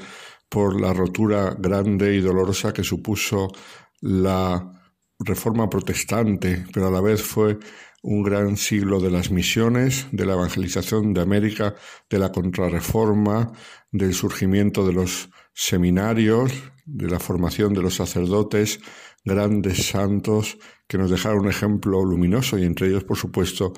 [0.49, 3.53] por la rotura grande y dolorosa que supuso
[4.01, 4.83] la
[5.21, 7.61] reforma protestante, pero a la vez fue
[8.03, 11.77] un gran siglo de las misiones, de la evangelización de América,
[12.11, 13.53] de la contrarreforma,
[13.93, 16.53] del surgimiento de los seminarios,
[16.85, 18.81] de la formación de los sacerdotes,
[19.25, 23.73] grandes santos que nos dejaron un ejemplo luminoso y entre ellos, por supuesto,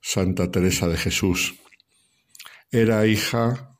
[0.00, 1.54] Santa Teresa de Jesús.
[2.70, 3.78] Era hija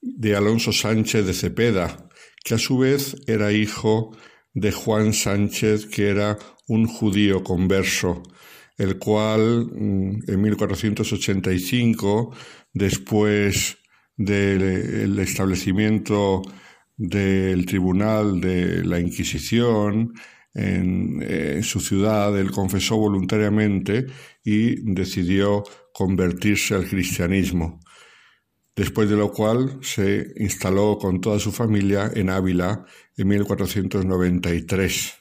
[0.00, 2.08] de Alonso Sánchez de Cepeda,
[2.44, 4.16] que a su vez era hijo
[4.52, 8.22] de Juan Sánchez, que era un judío converso,
[8.76, 12.34] el cual mm, en 1485,
[12.72, 13.78] después
[14.16, 16.42] del establecimiento
[16.96, 20.12] del Tribunal de la Inquisición
[20.54, 24.06] en, su ciudad, él confesó voluntariamente
[24.44, 25.64] y decidió
[25.94, 27.80] convertirse al cristianismo,
[28.76, 32.84] después de lo cual se instaló con toda su familia en Ávila
[33.16, 35.14] en 1493.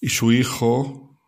[0.00, 1.18] Y su hijo,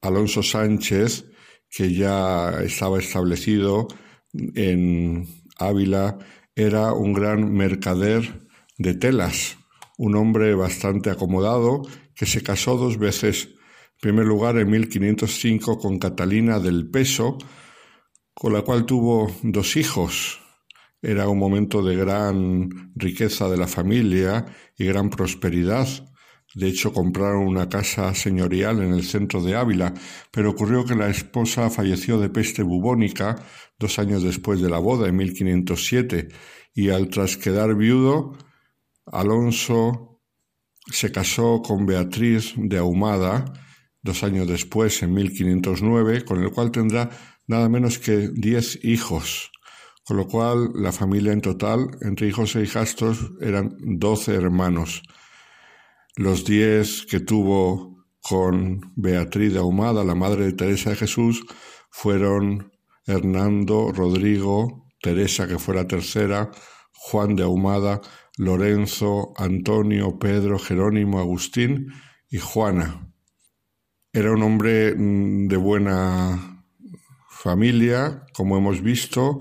[0.00, 1.26] Alonso Sánchez,
[1.68, 3.88] que ya estaba establecido
[4.32, 5.26] en
[5.58, 6.18] Ávila,
[6.54, 8.48] era un gran mercader
[8.78, 9.58] de telas,
[9.96, 11.82] un hombre bastante acomodado
[12.14, 13.48] que se casó dos veces.
[13.94, 17.38] En primer lugar, en 1505 con Catalina del Peso,
[18.34, 20.40] con la cual tuvo dos hijos.
[21.02, 24.46] Era un momento de gran riqueza de la familia
[24.76, 25.86] y gran prosperidad.
[26.54, 29.92] De hecho, compraron una casa señorial en el centro de Ávila,
[30.30, 33.36] pero ocurrió que la esposa falleció de peste bubónica
[33.78, 36.28] dos años después de la boda, en 1507,
[36.74, 38.36] y al tras quedar viudo,
[39.06, 40.20] Alonso
[40.90, 43.52] se casó con Beatriz de Ahumada
[44.02, 47.10] dos años después, en 1509, con el cual tendrá
[47.46, 49.50] nada menos que diez hijos,
[50.04, 55.02] con lo cual la familia en total, entre hijos e hijastros, eran doce hermanos.
[56.18, 61.46] Los diez que tuvo con Beatriz de Ahumada, la madre de Teresa de Jesús,
[61.90, 62.72] fueron
[63.06, 66.50] Hernando, Rodrigo, Teresa, que fue la tercera,
[66.92, 68.00] Juan de Ahumada,
[68.36, 71.92] Lorenzo, Antonio, Pedro, Jerónimo, Agustín
[72.28, 73.12] y Juana.
[74.12, 76.64] Era un hombre mm, de buena
[77.30, 79.38] familia, como hemos visto,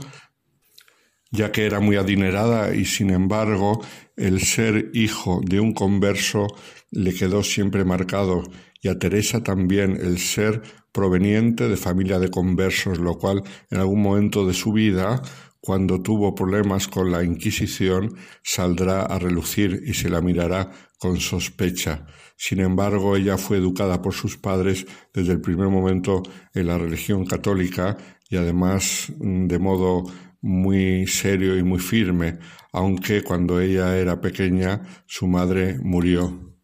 [1.32, 3.82] ya que era muy adinerada y sin embargo
[4.16, 6.48] el ser hijo de un converso
[6.92, 8.44] le quedó siempre marcado
[8.82, 14.02] y a Teresa también el ser proveniente de familia de conversos, lo cual en algún
[14.02, 15.22] momento de su vida,
[15.60, 22.06] cuando tuvo problemas con la Inquisición, saldrá a relucir y se la mirará con sospecha.
[22.36, 26.24] Sin embargo, ella fue educada por sus padres desde el primer momento
[26.54, 27.98] en la religión católica
[28.30, 30.04] y además mm, de modo
[30.48, 32.40] muy serio y muy firme,
[32.72, 36.56] aunque cuando ella era pequeña su madre murió.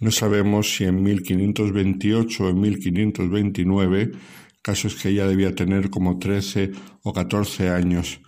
[0.00, 4.12] No sabemos si en 1528 o en 1529,
[4.62, 6.70] casos que ella debía tener como 13
[7.02, 8.20] o 14 años.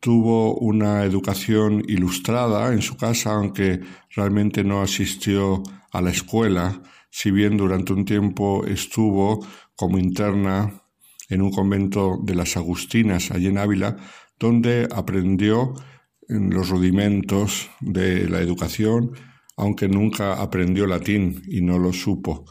[0.00, 3.80] Tuvo una educación ilustrada en su casa, aunque
[4.14, 10.82] realmente no asistió a la escuela, si bien durante un tiempo estuvo como interna
[11.28, 13.96] en un convento de las Agustinas, allí en Ávila,
[14.38, 15.74] donde aprendió
[16.28, 19.12] los rudimentos de la educación,
[19.56, 22.44] aunque nunca aprendió latín y no lo supo.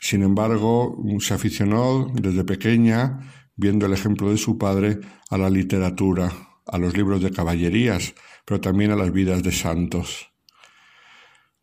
[0.00, 3.20] Sin embargo, se aficionó desde pequeña,
[3.56, 5.00] viendo el ejemplo de su padre,
[5.30, 6.32] a la literatura,
[6.66, 10.32] a los libros de caballerías, pero también a las vidas de santos.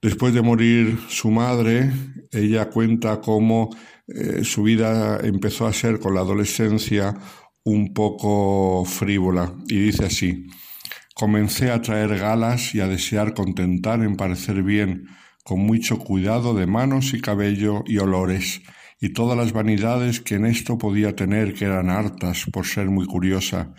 [0.06, 1.91] Después de morir su madre,
[2.32, 3.76] ella cuenta cómo
[4.07, 7.15] eh, su vida empezó a ser con la adolescencia
[7.64, 10.45] un poco frívola y dice así,
[11.15, 15.07] Comencé a traer galas y a desear contentar en parecer bien,
[15.44, 18.61] con mucho cuidado de manos y cabello y olores,
[19.02, 23.07] y todas las vanidades que en esto podía tener que eran hartas por ser muy
[23.07, 23.73] curiosa.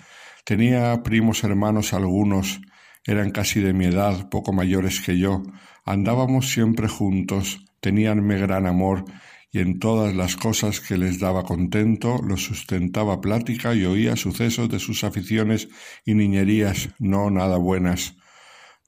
[0.44, 2.60] Tenía primos hermanos algunos,
[3.04, 5.44] eran casi de mi edad, poco mayores que yo,
[5.86, 9.04] andábamos siempre juntos, teníanme gran amor,
[9.50, 14.68] y en todas las cosas que les daba contento los sustentaba plática y oía sucesos
[14.68, 15.68] de sus aficiones
[16.04, 18.16] y niñerías no nada buenas.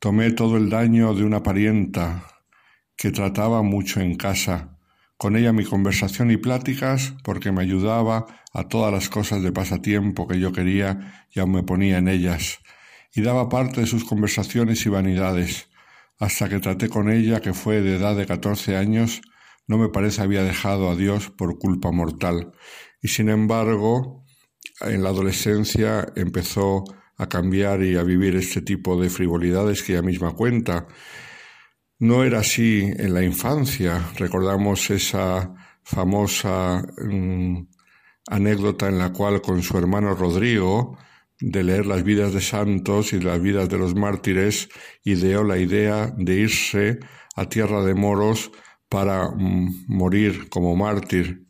[0.01, 2.25] Tomé todo el daño de una parienta
[2.97, 4.77] que trataba mucho en casa,
[5.17, 10.29] con ella mi conversación y pláticas porque me ayudaba a todas las cosas de pasatiempo
[10.29, 12.59] que yo quería y aún me ponía en ellas,
[13.15, 15.68] y daba parte de sus conversaciones y vanidades,
[16.19, 19.21] hasta que traté con ella, que fue de edad de catorce años,
[19.67, 22.53] no me parece había dejado a Dios por culpa mortal.
[23.03, 24.25] Y sin embargo,
[24.81, 26.85] en la adolescencia empezó
[27.17, 30.87] a cambiar y a vivir este tipo de frivolidades que ella misma cuenta.
[31.99, 34.11] No era así en la infancia.
[34.17, 37.59] Recordamos esa famosa mm,
[38.31, 40.97] anécdota en la cual con su hermano Rodrigo,
[41.41, 44.69] de leer las vidas de santos y las vidas de los mártires,
[45.05, 46.99] ideó la idea de irse
[47.37, 48.51] a tierra de moros
[48.89, 51.47] para mm, morir como mártir.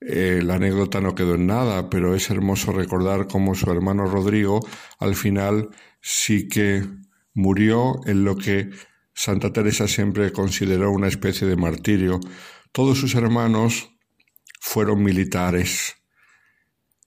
[0.00, 4.60] Eh, la anécdota no quedó en nada, pero es hermoso recordar cómo su hermano Rodrigo
[4.98, 5.68] al final
[6.00, 6.82] sí que
[7.34, 8.70] murió en lo que
[9.12, 12.20] Santa Teresa siempre consideró una especie de martirio.
[12.72, 13.90] Todos sus hermanos
[14.60, 15.99] fueron militares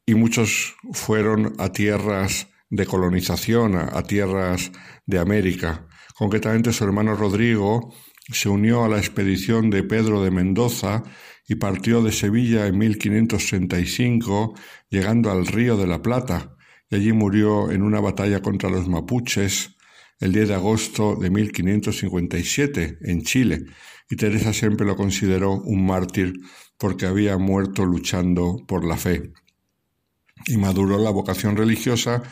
[0.06, 4.72] y muchos fueron a tierras de colonización, a, tierras
[5.06, 5.88] de América.
[6.16, 7.94] Concretamente su hermano Rodrigo
[8.32, 11.04] se unió a la expedición de Pedro de Mendoza
[11.48, 14.56] y partió de Sevilla en 1535,
[14.90, 16.56] llegando al Río de la Plata,
[16.90, 19.76] y allí murió en una batalla contra los mapuches
[20.20, 23.66] el 10 de agosto de 1557 en Chile,
[24.10, 26.34] y Teresa siempre lo consideró un mártir
[26.78, 29.34] porque había muerto luchando por la fe.
[30.46, 32.24] Y maduró la vocación religiosa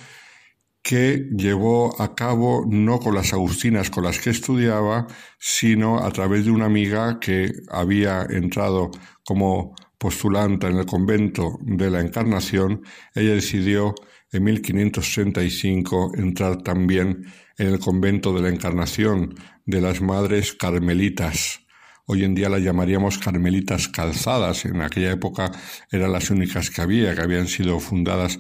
[0.84, 5.08] que llevó a cabo no con las agustinas con las que estudiaba,
[5.38, 8.90] sino a través de una amiga que había entrado
[9.24, 12.82] como postulanta en el convento de la Encarnación,
[13.14, 13.94] ella decidió
[14.32, 17.26] en 1565 entrar también
[17.58, 21.61] en el convento de la Encarnación de las Madres Carmelitas.
[22.06, 24.66] Hoy en día las llamaríamos Carmelitas Calzadas.
[24.66, 25.52] En aquella época
[25.92, 28.38] eran las únicas que había, que habían sido fundadas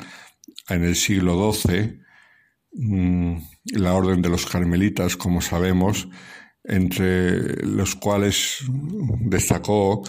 [0.69, 2.01] en el siglo XII
[2.73, 3.35] Mm,
[3.73, 6.07] la orden de los carmelitas, como sabemos,
[6.63, 8.59] entre los cuales
[9.25, 10.03] destacó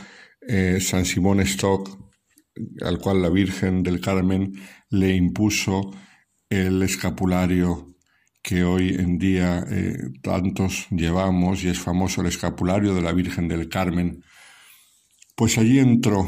[0.47, 1.99] eh, San Simón Stock,
[2.83, 4.53] al cual la Virgen del Carmen
[4.91, 5.91] le impuso
[6.49, 7.92] el escapulario
[8.43, 13.49] que hoy en día eh, tantos llevamos y es famoso el escapulario de la Virgen
[13.49, 14.25] del Carmen.
[15.37, 16.27] Pues allí entró.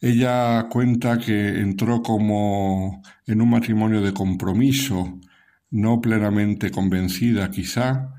[0.00, 5.18] Ella cuenta que entró como en un matrimonio de compromiso,
[5.70, 8.14] no plenamente convencida quizá,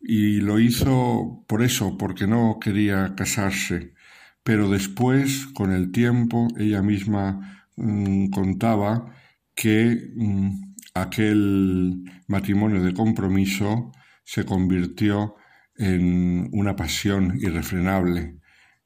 [0.00, 3.94] y lo hizo por eso, porque no quería casarse.
[4.42, 9.14] Pero después, con el tiempo, ella misma mm, contaba
[9.54, 13.92] que mm, aquel matrimonio de compromiso
[14.24, 15.34] se convirtió
[15.76, 18.38] en una pasión irrefrenable.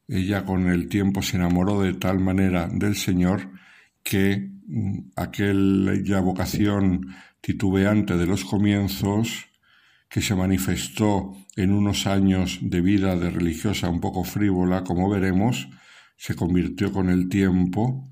[0.09, 3.51] Ella con el tiempo se enamoró de tal manera del Señor
[4.03, 9.47] que mm, aquella vocación titubeante de los comienzos,
[10.09, 15.69] que se manifestó en unos años de vida de religiosa un poco frívola, como veremos,
[16.17, 18.11] se convirtió con el tiempo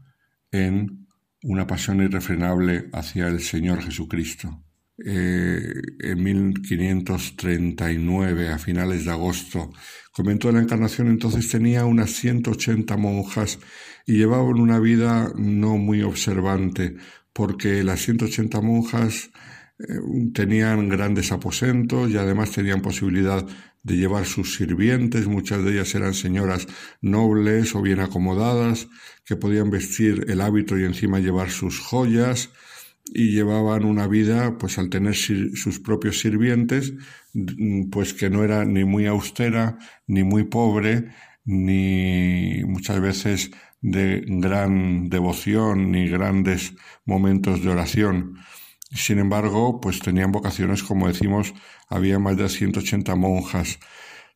[0.53, 1.06] en
[1.43, 4.63] una pasión irrefrenable hacia el Señor Jesucristo.
[5.05, 5.61] Eh,
[6.01, 9.71] en 1539, a finales de agosto,
[10.11, 13.59] comentó la Encarnación, entonces tenía unas 180 monjas
[14.07, 16.97] y llevaban una vida no muy observante,
[17.35, 19.31] porque las 180 monjas
[19.79, 19.85] eh,
[20.33, 23.47] tenían grandes aposentos y además tenían posibilidad
[23.87, 26.67] de llevar sus sirvientes, muchas de ellas eran señoras
[27.01, 28.89] nobles o bien acomodadas,
[29.25, 32.51] que podían vestir el hábito y encima llevar sus joyas,
[33.15, 36.95] y llevaban una vida, pues al tener sus propios sirvientes,
[37.93, 41.13] pues que no era ni muy austera, ni muy pobre,
[41.45, 48.35] ni muchas veces de gran devoción ni grandes momentos de oración.
[48.93, 51.55] Sin embargo, pues tenían vocaciones, como decimos,
[51.89, 53.79] había más de 180 monjas.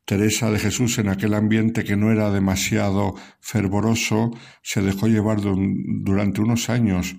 [0.04, 4.32] Teresa de Jesús, en aquel ambiente que no era demasiado fervoroso,
[4.62, 7.16] se dejó llevar durante unos años,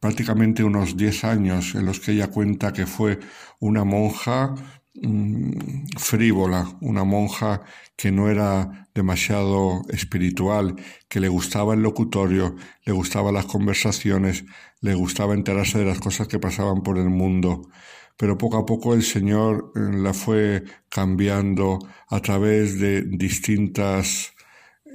[0.00, 3.20] prácticamente unos 10 años, en los que ella cuenta que fue
[3.60, 4.54] una monja
[4.96, 7.62] Mm, frívola, una monja
[7.96, 10.76] que no era demasiado espiritual,
[11.08, 12.54] que le gustaba el locutorio,
[12.84, 14.44] le gustaban las conversaciones,
[14.84, 17.68] le gustaba enterarse de las cosas que pasaban por el mundo.
[18.16, 21.78] Pero poco a poco el Señor eh, la fue cambiando
[22.08, 24.32] a través de distintas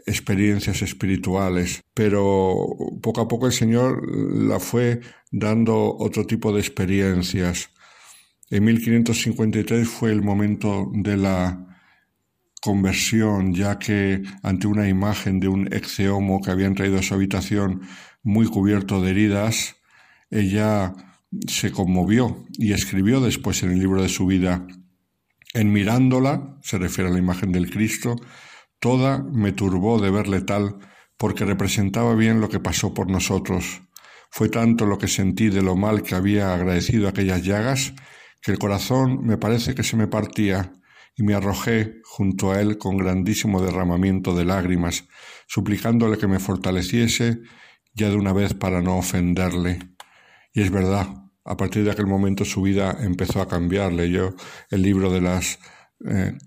[0.05, 2.55] experiencias espirituales, pero
[3.01, 5.01] poco a poco el Señor la fue
[5.31, 7.69] dando otro tipo de experiencias
[8.51, 11.67] en 1553 fue el momento de la
[12.61, 17.81] conversión, ya que ante una imagen de un exeomo que habían traído a su habitación
[18.23, 19.75] muy cubierto de heridas,
[20.29, 20.93] ella
[21.47, 24.65] se conmovió y escribió después en el libro de su vida,
[25.53, 28.15] en mirándola, se refiere a la imagen del Cristo,
[28.79, 30.77] toda me turbó de verle tal,
[31.17, 33.81] porque representaba bien lo que pasó por nosotros.
[34.31, 37.93] Fue tanto lo que sentí de lo mal que había agradecido aquellas llagas,
[38.41, 40.73] que el corazón me parece que se me partía
[41.15, 45.05] y me arrojé junto a él con grandísimo derramamiento de lágrimas,
[45.47, 47.39] suplicándole que me fortaleciese
[47.93, 49.79] ya de una vez para no ofenderle.
[50.53, 51.07] Y es verdad,
[51.43, 53.93] a partir de aquel momento su vida empezó a cambiar.
[53.93, 54.35] Leyó
[54.69, 55.59] el libro de las
[56.05, 56.37] eh,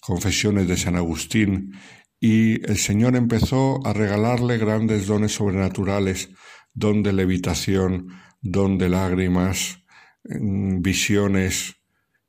[0.00, 1.72] confesiones de San Agustín
[2.20, 6.30] y el Señor empezó a regalarle grandes dones sobrenaturales,
[6.74, 8.08] don de levitación,
[8.40, 9.78] don de lágrimas,
[10.24, 11.76] visiones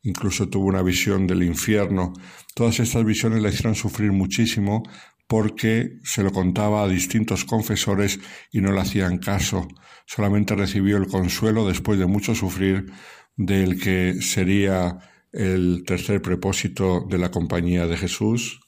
[0.01, 2.13] incluso tuvo una visión del infierno.
[2.55, 4.83] Todas estas visiones le hicieron sufrir muchísimo
[5.27, 8.19] porque se lo contaba a distintos confesores
[8.51, 9.67] y no le hacían caso.
[10.09, 12.91] Solamente recibió el consuelo después de mucho sufrir
[13.35, 14.97] del que sería
[15.31, 18.59] el tercer propósito de la Compañía de Jesús,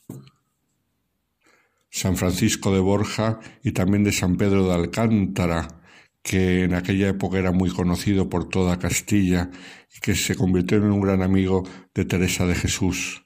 [1.89, 5.81] San Francisco de Borja y también de San Pedro de Alcántara,
[6.21, 9.49] que en aquella época era muy conocido por toda Castilla
[9.97, 13.23] y que se convirtió en un gran amigo de Teresa de Jesús.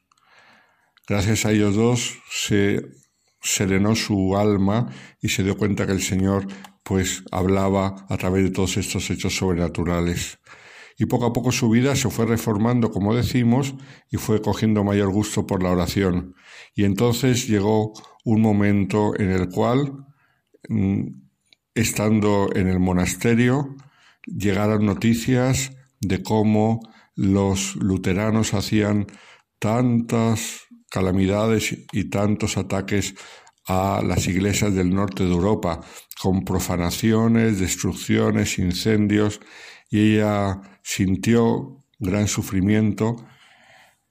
[1.05, 2.81] Gracias a ellos dos se
[3.41, 4.89] serenó su alma
[5.21, 6.47] y se dio cuenta que el Señor
[6.85, 10.37] pues hablaba a través de todos estos hechos sobrenaturales.
[10.99, 13.73] Y poco a poco su vida se fue reformando, como decimos,
[14.11, 16.35] y fue cogiendo mayor gusto por la oración.
[16.75, 17.91] Y entonces llegó
[18.23, 20.05] un momento en el cual
[20.69, 21.07] mm,
[21.73, 23.75] estando en el monasterio,
[24.25, 26.81] llegaron noticias de cómo
[27.15, 29.07] los luteranos hacían
[29.57, 33.15] tantas calamidades y tantos ataques
[33.67, 35.81] a las iglesias del norte de Europa,
[36.21, 39.39] con profanaciones, destrucciones, incendios,
[39.89, 43.25] y ella sintió gran sufrimiento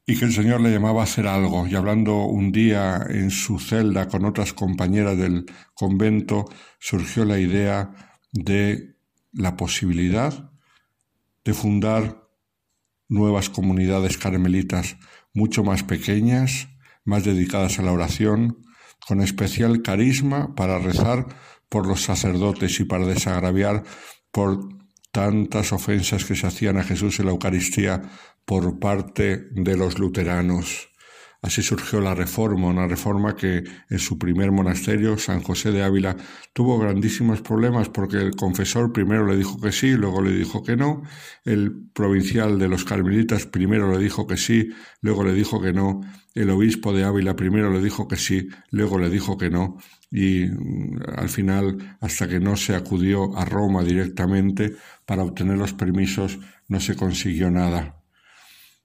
[0.07, 1.67] y que el Señor le llamaba a hacer algo.
[1.67, 6.45] Y hablando un día en su celda con otras compañeras del convento,
[6.79, 7.93] surgió la idea
[8.33, 8.97] de
[9.33, 10.51] la posibilidad
[11.45, 12.29] de fundar
[13.09, 14.97] nuevas comunidades carmelitas
[15.33, 16.69] mucho más pequeñas,
[17.05, 18.64] más dedicadas a la oración,
[19.07, 21.27] con especial carisma para rezar
[21.69, 23.85] por los sacerdotes y para desagraviar
[24.31, 24.69] por
[25.13, 28.03] tantas ofensas que se hacían a Jesús en la Eucaristía
[28.45, 30.89] por parte de los luteranos.
[31.45, 36.17] Así surgió la reforma, una reforma que en su primer monasterio, San José de Ávila,
[36.55, 40.75] tuvo grandísimos problemas porque el confesor primero le dijo que sí, luego le dijo que
[40.75, 41.03] no,
[41.45, 44.71] el provincial de los carmelitas primero le dijo que sí,
[45.03, 46.01] luego le dijo que no,
[46.33, 49.77] el obispo de Ávila primero le dijo que sí, luego le dijo que no,
[50.11, 55.75] y mm, al final, hasta que no se acudió a Roma directamente para obtener los
[55.75, 56.39] permisos,
[56.69, 58.04] no se consiguió nada.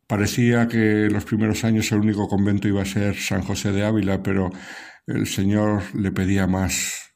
[0.10, 3.86] Parecía que en los primeros años el único convento iba a ser San José de
[3.86, 4.50] Ávila, pero
[5.06, 7.14] el Señor le pedía más.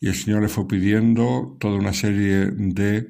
[0.00, 3.06] Y el Señor le fue pidiendo toda una serie de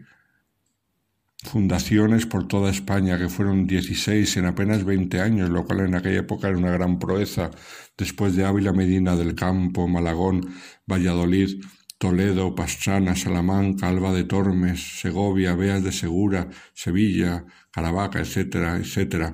[1.44, 6.18] fundaciones por toda España, que fueron 16 en apenas 20 años, lo cual en aquella
[6.18, 7.52] época era una gran proeza.
[7.96, 10.52] Después de Ávila, Medina del Campo, Malagón,
[10.90, 11.62] Valladolid,
[11.96, 19.32] Toledo, Pastrana, Salamanca, Alba de Tormes, Segovia, Beas de Segura, Sevilla, Caravaca, etcétera, etcétera.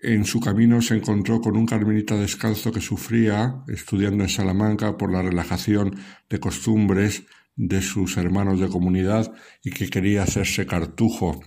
[0.00, 5.10] En su camino se encontró con un carmelita descalzo que sufría, estudiando en Salamanca, por
[5.10, 5.96] la relajación
[6.28, 7.24] de costumbres
[7.56, 11.40] de sus hermanos de comunidad y que quería hacerse cartujo.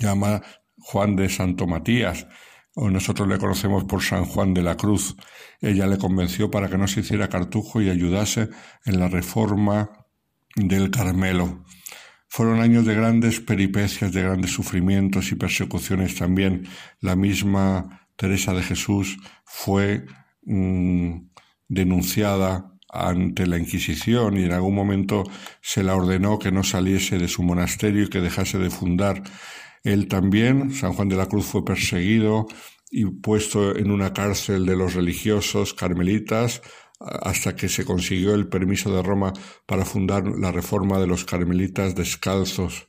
[0.00, 0.42] Llama
[0.76, 2.28] Juan de Santo Matías,
[2.74, 5.16] o nosotros le conocemos por San Juan de la Cruz.
[5.60, 8.48] Ella le convenció para que no se hiciera cartujo y ayudase
[8.84, 10.06] en la reforma
[10.54, 11.64] del Carmelo.
[12.28, 16.68] Fueron años de grandes peripecias, de grandes sufrimientos y persecuciones también.
[17.00, 20.04] La misma Teresa de Jesús fue
[20.42, 21.20] mm,
[21.68, 25.24] denunciada ante la Inquisición y en algún momento
[25.60, 29.22] se la ordenó que no saliese de su monasterio y que dejase de fundar.
[29.84, 32.46] Él también, San Juan de la Cruz, fue perseguido
[32.90, 36.62] y puesto en una cárcel de los religiosos carmelitas
[37.00, 39.32] hasta que se consiguió el permiso de Roma
[39.66, 42.88] para fundar la reforma de los carmelitas descalzos.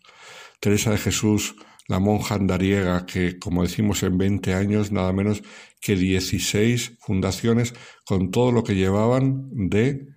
[0.60, 1.56] Teresa de Jesús,
[1.88, 5.44] la monja andariega, que, como decimos, en 20 años, nada menos
[5.82, 7.74] que 16 fundaciones
[8.06, 10.08] con todo lo que llevaban de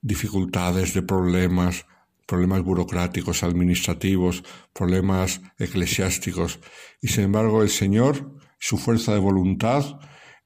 [0.00, 1.86] dificultades, de problemas,
[2.26, 6.60] problemas burocráticos, administrativos, problemas eclesiásticos.
[7.00, 9.98] Y sin embargo el Señor, su fuerza de voluntad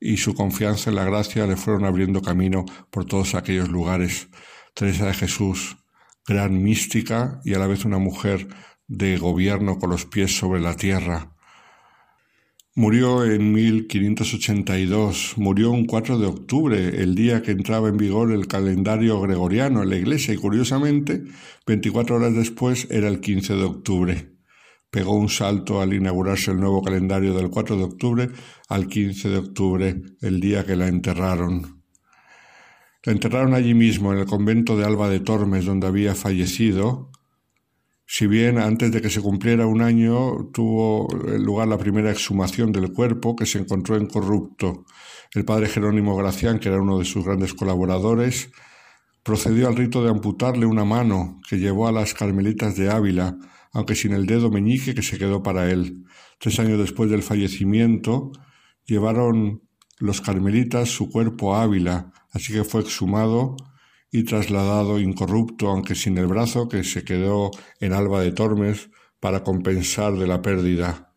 [0.02, 4.28] y su confianza en la gracia le fueron abriendo camino por todos aquellos lugares.
[4.74, 5.76] Teresa de Jesús,
[6.26, 8.48] gran mística y a la vez una mujer
[8.88, 11.32] de gobierno con los pies sobre la tierra,
[12.74, 18.46] Murió en 1582, murió un 4 de octubre, el día que entraba en vigor el
[18.46, 21.22] calendario gregoriano en la iglesia y curiosamente,
[21.66, 24.31] 24 horas después era el 15 de octubre.
[24.92, 28.28] Pegó un salto al inaugurarse el nuevo calendario del 4 de octubre
[28.68, 31.82] al 15 de octubre, el día que la enterraron.
[33.02, 37.10] La enterraron allí mismo, en el convento de Alba de Tormes, donde había fallecido,
[38.04, 41.08] si bien antes de que se cumpliera un año tuvo
[41.38, 44.84] lugar la primera exhumación del cuerpo que se encontró incorrupto,
[45.32, 48.50] el padre Jerónimo Gracián, que era uno de sus grandes colaboradores,
[49.22, 53.38] procedió al rito de amputarle una mano que llevó a las carmelitas de Ávila,
[53.72, 56.04] aunque sin el dedo meñique que se quedó para él.
[56.38, 58.32] Tres años después del fallecimiento,
[58.84, 59.62] llevaron
[59.98, 63.56] los carmelitas su cuerpo a Ávila, así que fue exhumado
[64.10, 67.50] y trasladado incorrupto, aunque sin el brazo que se quedó
[67.80, 68.90] en Alba de Tormes
[69.20, 71.12] para compensar de la pérdida.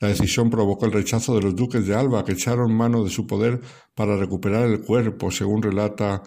[0.00, 3.26] La decisión provocó el rechazo de los duques de Alba, que echaron mano de su
[3.26, 3.60] poder
[3.94, 6.22] para recuperar el cuerpo, según relata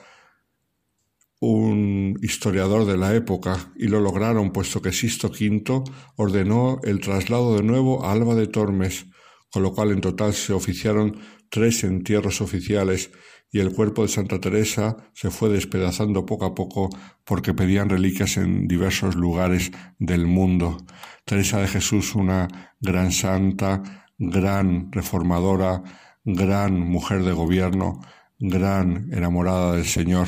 [1.40, 5.84] un historiador de la época, y lo lograron, puesto que Sisto V
[6.16, 9.06] ordenó el traslado de nuevo a Alba de Tormes,
[9.52, 11.18] con lo cual en total se oficiaron
[11.50, 13.12] tres entierros oficiales
[13.52, 16.90] y el cuerpo de Santa Teresa se fue despedazando poco a poco
[17.24, 20.78] porque pedían reliquias en diversos lugares del mundo.
[21.24, 25.84] Teresa de Jesús, una gran santa, gran reformadora,
[26.26, 28.02] gran mujer de gobierno,
[28.38, 30.28] gran enamorada del Señor.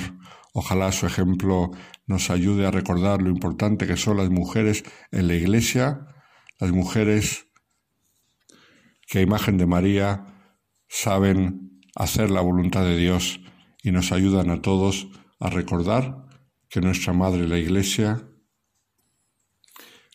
[0.53, 1.71] Ojalá su ejemplo
[2.07, 6.07] nos ayude a recordar lo importante que son las mujeres en la Iglesia,
[6.59, 7.47] las mujeres
[9.07, 10.26] que a imagen de María
[10.88, 13.39] saben hacer la voluntad de Dios
[13.84, 15.07] y nos ayudan a todos
[15.39, 16.26] a recordar
[16.69, 18.30] que nuestra Madre la Iglesia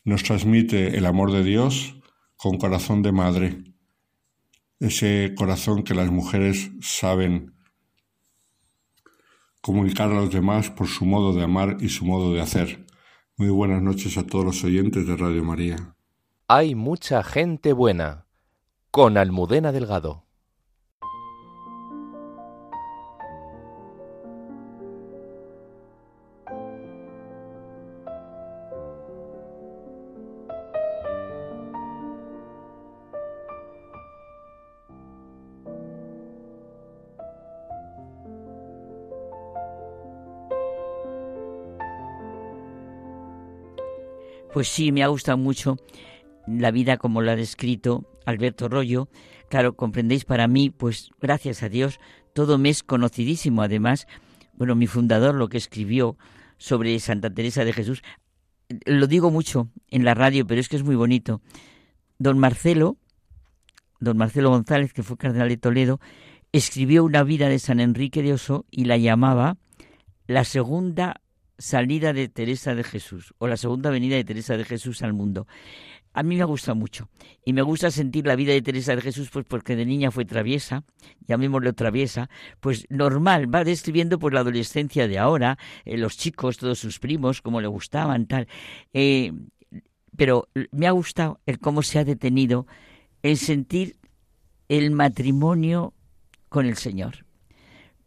[0.04, 1.96] nos transmite el amor de Dios
[2.36, 3.64] con corazón de madre,
[4.78, 7.53] ese corazón que las mujeres saben
[9.64, 12.84] comunicar a los demás por su modo de amar y su modo de hacer.
[13.38, 15.96] Muy buenas noches a todos los oyentes de Radio María.
[16.48, 18.26] Hay mucha gente buena
[18.90, 20.23] con Almudena Delgado.
[44.54, 45.78] Pues sí, me ha gustado mucho
[46.46, 49.08] la vida como la ha descrito Alberto Rollo.
[49.50, 51.98] Claro, comprendéis, para mí, pues gracias a Dios,
[52.34, 53.62] todo me es conocidísimo.
[53.62, 54.06] Además,
[54.52, 56.16] bueno, mi fundador lo que escribió
[56.56, 58.04] sobre Santa Teresa de Jesús,
[58.86, 61.42] lo digo mucho en la radio, pero es que es muy bonito.
[62.20, 62.96] Don Marcelo,
[63.98, 65.98] don Marcelo González, que fue cardenal de Toledo,
[66.52, 69.56] escribió una vida de San Enrique de Oso y la llamaba
[70.28, 71.20] la segunda
[71.58, 75.46] salida de Teresa de Jesús o la segunda venida de Teresa de Jesús al mundo.
[76.12, 77.08] A mí me gusta mucho
[77.44, 80.24] y me gusta sentir la vida de Teresa de Jesús pues porque de niña fue
[80.24, 80.84] traviesa,
[81.26, 86.78] llamémoslo traviesa, pues normal, va describiendo pues la adolescencia de ahora, eh, los chicos, todos
[86.78, 88.46] sus primos, cómo le gustaban, tal.
[88.92, 89.32] Eh,
[90.16, 92.68] pero me ha gustado el cómo se ha detenido
[93.22, 93.96] el sentir
[94.68, 95.94] el matrimonio
[96.48, 97.24] con el Señor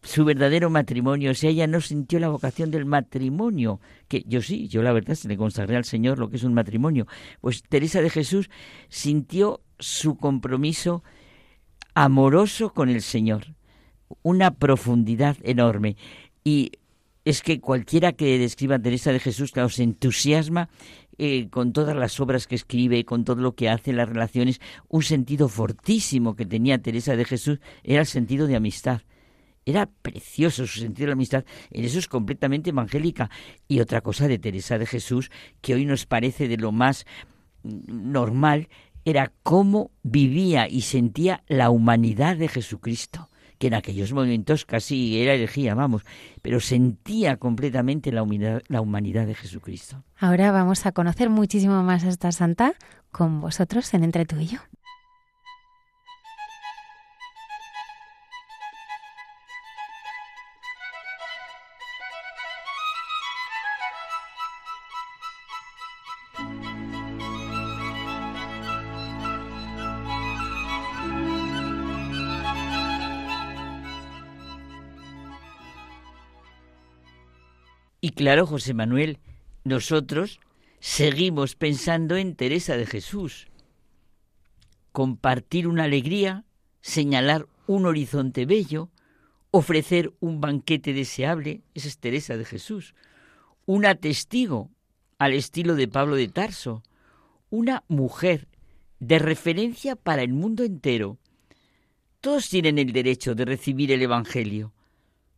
[0.07, 4.81] su verdadero matrimonio, sea, ella no sintió la vocación del matrimonio, que yo sí, yo
[4.81, 7.07] la verdad se le consagré al Señor lo que es un matrimonio,
[7.41, 8.49] pues Teresa de Jesús
[8.88, 11.03] sintió su compromiso
[11.93, 13.55] amoroso con el Señor,
[14.23, 15.97] una profundidad enorme.
[16.41, 16.71] Y
[17.25, 20.69] es que cualquiera que describa a Teresa de Jesús, claro, se entusiasma
[21.17, 25.03] eh, con todas las obras que escribe, con todo lo que hace, las relaciones, un
[25.03, 29.01] sentido fortísimo que tenía Teresa de Jesús era el sentido de amistad
[29.68, 33.30] era precioso su sentido de la amistad, en eso es completamente evangélica.
[33.68, 35.30] Y otra cosa de Teresa de Jesús,
[35.61, 37.06] que hoy nos parece de lo más
[37.64, 38.69] normal,
[39.03, 45.34] era cómo vivía y sentía la humanidad de Jesucristo que en aquellos momentos casi era
[45.34, 46.03] herejía, vamos,
[46.44, 50.03] pero sentía completamente la humanidad, la humanidad de Jesucristo.
[50.19, 52.76] Ahora vamos a conocer muchísimo más a esta santa
[53.11, 54.60] con vosotros en Entre tú y yo.
[78.07, 79.19] Y claro, José Manuel,
[79.65, 80.39] nosotros
[80.79, 83.49] seguimos pensando en Teresa de Jesús.
[84.93, 86.45] Compartir una alegría,
[86.79, 88.89] señalar un horizonte bello,
[89.51, 92.95] ofrecer un banquete deseable, esa es Teresa de Jesús.
[93.65, 94.71] Una testigo
[95.17, 96.84] al estilo de Pablo de Tarso,
[97.49, 98.47] una mujer
[99.01, 101.17] de referencia para el mundo entero.
[102.21, 104.71] Todos tienen el derecho de recibir el Evangelio.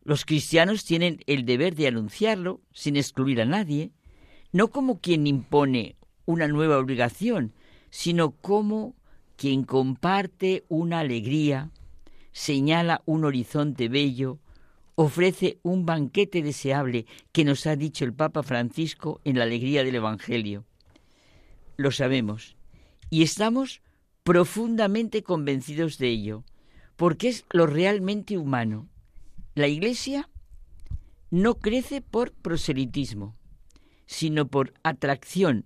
[0.02, 3.92] Los cristianos tienen el deber de anunciarlo sin excluir a nadie,
[4.52, 7.52] no como quien impone una nueva obligación,
[7.90, 8.94] sino como
[9.36, 11.70] quien comparte una alegría,
[12.32, 14.38] señala un horizonte bello,
[14.94, 19.94] ofrece un banquete deseable que nos ha dicho el Papa Francisco en la alegría del
[19.94, 20.64] Evangelio.
[21.76, 22.56] Lo sabemos
[23.08, 23.80] y estamos
[24.22, 26.44] profundamente convencidos de ello,
[26.96, 28.88] porque es lo realmente humano.
[29.54, 30.28] La Iglesia
[31.30, 33.36] no crece por proselitismo,
[34.06, 35.64] sino por atracción,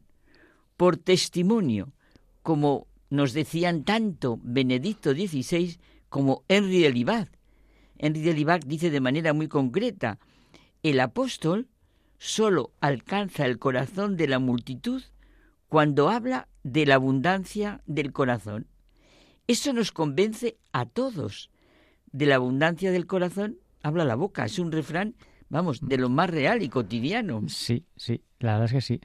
[0.77, 1.93] por testimonio,
[2.43, 5.79] como nos decían tanto Benedicto XVI
[6.09, 7.29] como Henry de Libat.
[7.99, 10.19] Henry de Libat dice de manera muy concreta,
[10.83, 11.69] el apóstol
[12.19, 15.03] solo alcanza el corazón de la multitud
[15.69, 18.67] cuando habla de la abundancia del corazón.
[19.47, 21.51] Eso nos convence a todos.
[22.13, 24.45] De la abundancia del corazón habla la boca.
[24.47, 25.15] Es un refrán,
[25.49, 27.43] vamos, de lo más real y cotidiano.
[27.47, 29.01] Sí, sí, la verdad es que sí.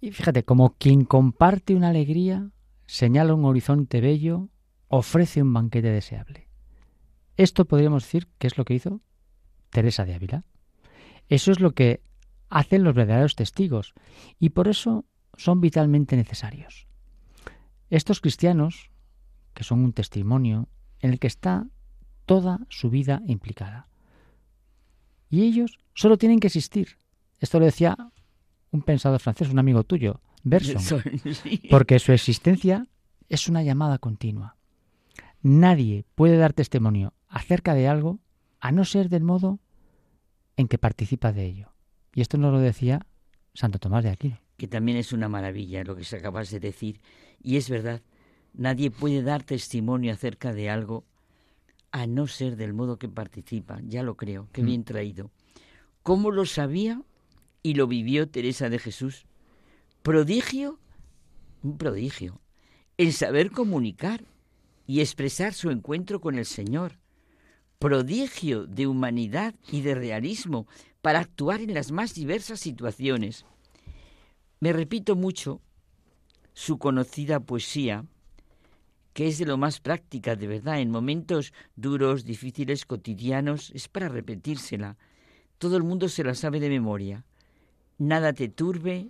[0.00, 2.50] Y fíjate, como quien comparte una alegría,
[2.86, 4.50] señala un horizonte bello,
[4.88, 6.48] ofrece un banquete deseable.
[7.36, 9.00] Esto podríamos decir que es lo que hizo
[9.70, 10.44] Teresa de Ávila.
[11.28, 12.02] Eso es lo que
[12.48, 13.94] hacen los verdaderos testigos
[14.38, 15.04] y por eso
[15.36, 16.86] son vitalmente necesarios.
[17.88, 18.90] Estos cristianos,
[19.54, 20.68] que son un testimonio
[21.00, 21.66] en el que está
[22.26, 23.88] toda su vida implicada.
[25.30, 26.98] Y ellos solo tienen que existir.
[27.40, 27.96] Esto lo decía
[28.70, 31.02] un pensador francés, un amigo tuyo, Berson,
[31.70, 32.86] porque su existencia
[33.28, 34.56] es una llamada continua.
[35.42, 38.20] Nadie puede dar testimonio acerca de algo
[38.60, 39.60] a no ser del modo
[40.56, 41.72] en que participa de ello.
[42.14, 43.06] Y esto nos lo decía
[43.54, 44.40] Santo Tomás de Aquino.
[44.56, 47.00] Que también es una maravilla lo que se acabas de decir.
[47.42, 48.02] Y es verdad,
[48.54, 51.04] nadie puede dar testimonio acerca de algo
[51.92, 53.80] a no ser del modo que participa.
[53.84, 54.66] Ya lo creo, qué mm.
[54.66, 55.30] bien traído.
[56.02, 57.02] ¿Cómo lo sabía
[57.62, 59.26] y lo vivió Teresa de Jesús?
[60.02, 60.78] Prodigio,
[61.62, 62.40] un prodigio,
[62.96, 64.24] en saber comunicar
[64.86, 66.98] y expresar su encuentro con el Señor.
[67.78, 70.66] Prodigio de humanidad y de realismo
[71.02, 73.44] para actuar en las más diversas situaciones.
[74.60, 75.60] Me repito mucho
[76.54, 78.06] su conocida poesía,
[79.16, 84.10] que es de lo más práctica, de verdad, en momentos duros, difíciles, cotidianos, es para
[84.10, 84.98] repetírsela.
[85.56, 87.24] Todo el mundo se la sabe de memoria.
[87.96, 89.08] Nada te turbe,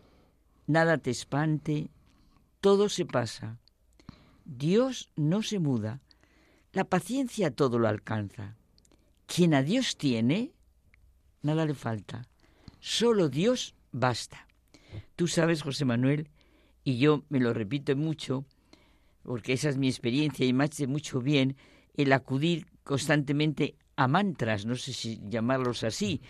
[0.68, 1.90] nada te espante,
[2.60, 3.58] todo se pasa.
[4.44, 6.00] Dios no se muda,
[6.72, 8.54] la paciencia todo lo alcanza.
[9.26, 10.52] Quien a Dios tiene,
[11.42, 12.28] nada le falta.
[12.78, 14.46] Solo Dios basta.
[15.16, 16.30] Tú sabes, José Manuel,
[16.84, 18.44] y yo me lo repito mucho,
[19.26, 21.56] porque esa es mi experiencia y me hace mucho bien
[21.94, 26.20] el acudir constantemente a mantras, no sé si llamarlos así,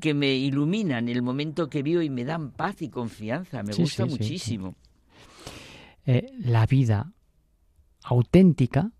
[0.00, 3.62] que me iluminan el momento que vivo y me dan paz y confianza.
[3.62, 4.74] Me gusta muchísimo.
[6.06, 7.12] Eh, la vida
[8.04, 8.90] auténtica,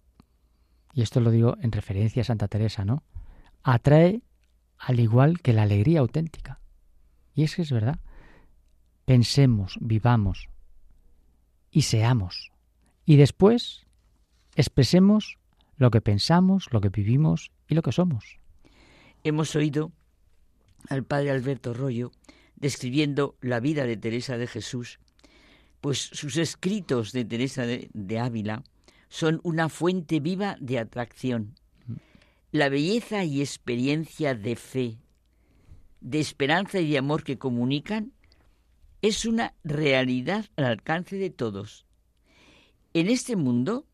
[0.92, 3.04] y esto lo digo en referencia a Santa Teresa, ¿no?
[3.62, 4.22] Atrae
[4.76, 6.60] al igual que la alegría auténtica.
[7.34, 8.00] Y es que es verdad.
[9.06, 10.50] Pensemos, vivamos
[11.70, 12.50] y seamos.
[13.06, 13.86] Y después
[14.56, 15.38] expresemos
[15.76, 18.40] lo que pensamos, lo que vivimos y lo que somos.
[19.22, 19.92] Hemos oído
[20.88, 22.10] al padre Alberto Rollo
[22.56, 24.98] describiendo la vida de Teresa de Jesús,
[25.80, 28.64] pues sus escritos de Teresa de, de Ávila
[29.08, 31.54] son una fuente viva de atracción.
[32.50, 34.98] La belleza y experiencia de fe,
[36.00, 38.12] de esperanza y de amor que comunican
[39.02, 41.85] es una realidad al alcance de todos.
[42.96, 43.84] En este mundo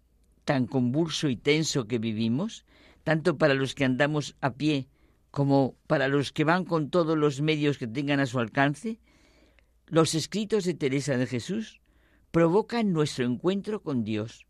[0.45, 2.65] tan convulso y tenso que vivimos,
[3.03, 4.87] tanto para los que andamos a pie
[5.33, 9.01] como para los que van con todos los medios que tengan a su alcance,
[9.89, 11.81] los escritos de Teresa de Jesús
[12.31, 14.47] provocan nuestro encuentro con Dios.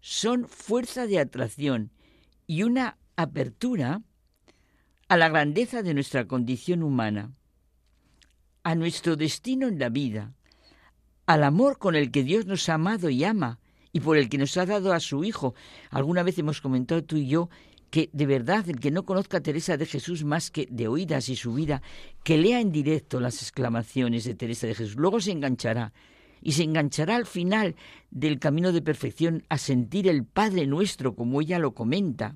[0.00, 1.92] Son fuerza de atracción
[2.48, 4.02] y una apertura
[5.06, 7.36] a la grandeza de nuestra condición humana,
[8.64, 10.34] a nuestro destino en la vida,
[11.30, 13.60] al amor con el que Dios nos ha amado y ama
[13.92, 15.54] y por el que nos ha dado a su Hijo.
[15.90, 17.48] Alguna vez hemos comentado tú y yo
[17.88, 21.28] que de verdad el que no conozca a Teresa de Jesús más que de oídas
[21.28, 21.82] y su vida,
[22.24, 25.92] que lea en directo las exclamaciones de Teresa de Jesús, luego se enganchará
[26.42, 27.76] y se enganchará al final
[28.10, 32.34] del camino de perfección a sentir el Padre nuestro como ella lo comenta.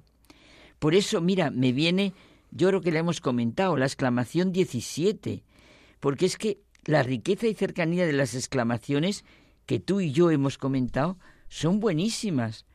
[0.78, 2.12] Por eso, mira, me viene,
[2.52, 5.42] yo creo que le hemos comentado, la exclamación 17,
[5.98, 9.24] porque es que la riqueza y cercanía de las exclamaciones
[9.66, 12.66] que tú y yo hemos comentado son buenísimas,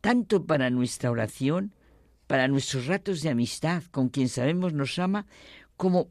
[0.00, 1.74] tanto para nuestra oración,
[2.26, 5.26] para nuestros ratos de amistad con quien sabemos nos ama,
[5.76, 6.08] como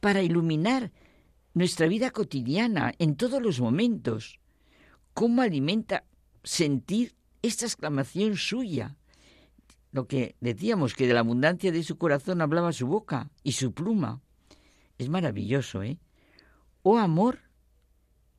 [0.00, 0.92] para iluminar
[1.54, 4.38] nuestra vida cotidiana en todos los momentos.
[5.14, 6.04] ¿Cómo alimenta
[6.44, 8.96] sentir esta exclamación suya?
[9.92, 13.72] lo que decíamos, que de la abundancia de su corazón hablaba su boca y su
[13.72, 14.20] pluma.
[14.98, 15.98] Es maravilloso, ¿eh?
[16.82, 17.40] Oh amor,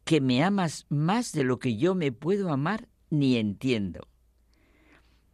[0.06, 4.08] que me amas más de lo que yo me puedo amar ni entiendo.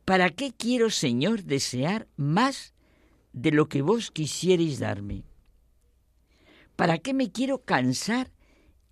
[0.06, 2.74] ¿Para qué quiero, Señor, desear más
[3.32, 5.24] de lo que vos quisierais darme?
[6.76, 8.32] ¿Para qué me quiero cansar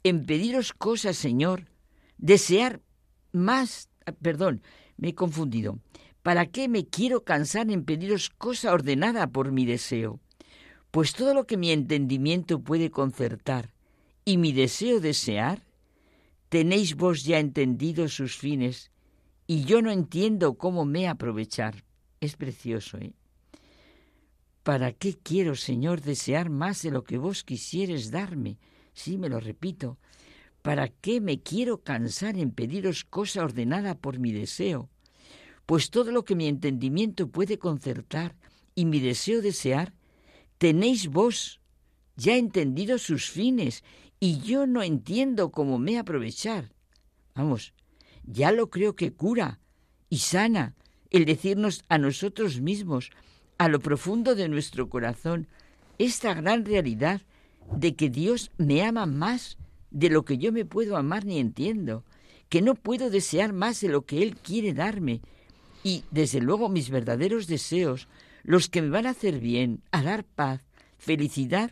[0.03, 1.67] en pediros cosas, Señor?
[2.17, 2.81] Desear
[3.31, 3.89] más,
[4.21, 4.61] perdón,
[4.95, 5.79] me he confundido.
[6.21, 10.19] ¿Para qué me quiero cansar en pediros cosa ordenada por mi deseo?
[10.91, 13.72] Pues todo lo que mi entendimiento puede concertar
[14.25, 15.63] y mi deseo desear,
[16.49, 18.91] tenéis vos ya entendido sus fines
[19.47, 21.83] y yo no entiendo cómo me aprovechar.
[22.21, 23.13] Es precioso, ¿eh?
[24.63, 28.57] ¿Para qué quiero, Señor, desear más de lo que vos quisieres darme?
[28.93, 29.97] Sí, me lo repito.
[30.61, 34.89] ¿Para qué me quiero cansar en pediros cosa ordenada por mi deseo?
[35.65, 38.37] Pues todo lo que mi entendimiento puede concertar
[38.73, 39.93] y mi deseo desear,
[40.57, 41.59] tenéis vos
[42.15, 43.83] ya entendido sus fines
[44.23, 46.71] y yo no entiendo cómo me aprovechar.
[47.35, 47.73] Vamos,
[48.23, 49.59] ya lo creo que cura
[50.09, 50.75] y sana
[51.09, 53.11] el decirnos a nosotros mismos,
[53.57, 55.49] a lo profundo de nuestro corazón,
[55.97, 57.19] esta gran realidad
[57.75, 59.57] de que Dios me ama más
[59.91, 62.05] de lo que yo me puedo amar ni entiendo,
[62.47, 65.19] que no puedo desear más de lo que Él quiere darme,
[65.83, 68.07] y desde luego mis verdaderos deseos,
[68.43, 70.61] los que me van a hacer bien, a dar paz,
[70.97, 71.71] felicidad,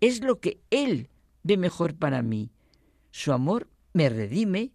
[0.00, 1.10] es lo que Él
[1.42, 2.50] ve mejor para mí.
[3.10, 4.72] Su amor me redime,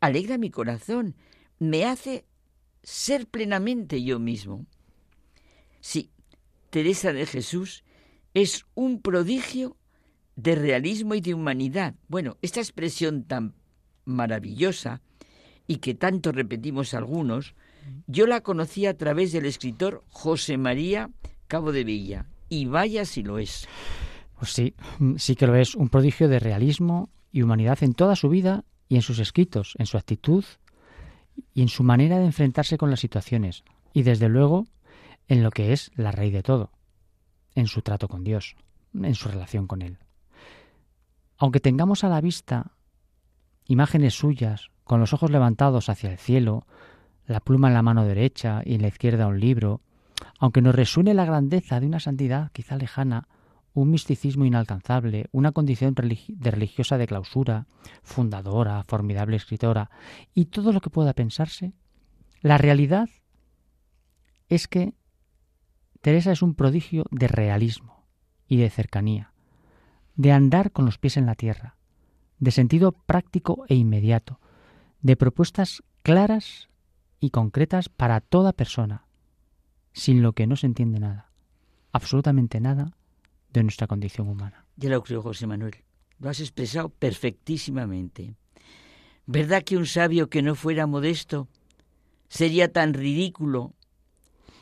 [0.00, 1.16] alegra mi corazón,
[1.58, 2.24] me hace
[2.82, 4.66] ser plenamente yo mismo.
[5.80, 6.10] Sí,
[6.70, 7.84] Teresa de Jesús
[8.32, 9.76] es un prodigio
[10.36, 11.94] de realismo y de humanidad.
[12.08, 13.54] Bueno, esta expresión tan
[14.04, 15.00] maravillosa
[15.66, 17.54] y que tanto repetimos algunos,
[18.06, 21.10] yo la conocí a través del escritor José María
[21.46, 23.68] Cabo de Villa, y vaya si lo es.
[24.38, 24.74] Pues sí,
[25.16, 28.96] sí que lo es, un prodigio de realismo y humanidad en toda su vida y
[28.96, 30.44] en sus escritos, en su actitud
[31.52, 34.66] y en su manera de enfrentarse con las situaciones, y desde luego
[35.28, 36.70] en lo que es la raíz de todo,
[37.54, 38.56] en su trato con Dios,
[38.92, 39.98] en su relación con Él.
[41.38, 42.72] Aunque tengamos a la vista
[43.66, 46.66] imágenes suyas, con los ojos levantados hacia el cielo,
[47.26, 49.80] la pluma en la mano derecha y en la izquierda un libro,
[50.38, 53.28] aunque nos resuene la grandeza de una santidad quizá lejana,
[53.74, 57.66] un misticismo inalcanzable, una condición de religiosa de clausura,
[58.02, 59.90] fundadora, formidable escritora,
[60.32, 61.74] y todo lo que pueda pensarse,
[62.40, 63.08] la realidad
[64.48, 64.94] es que
[66.00, 68.06] Teresa es un prodigio de realismo
[68.46, 69.32] y de cercanía,
[70.14, 71.76] de andar con los pies en la tierra,
[72.38, 74.38] de sentido práctico e inmediato,
[75.00, 76.68] de propuestas claras
[77.18, 79.06] y concretas para toda persona,
[79.92, 81.30] sin lo que no se entiende nada,
[81.90, 82.96] absolutamente nada
[83.54, 84.66] de nuestra condición humana.
[84.76, 85.76] Ya lo creo, José Manuel.
[86.18, 88.34] Lo has expresado perfectísimamente.
[89.26, 91.48] ¿Verdad que un sabio que no fuera modesto
[92.28, 93.72] sería tan ridículo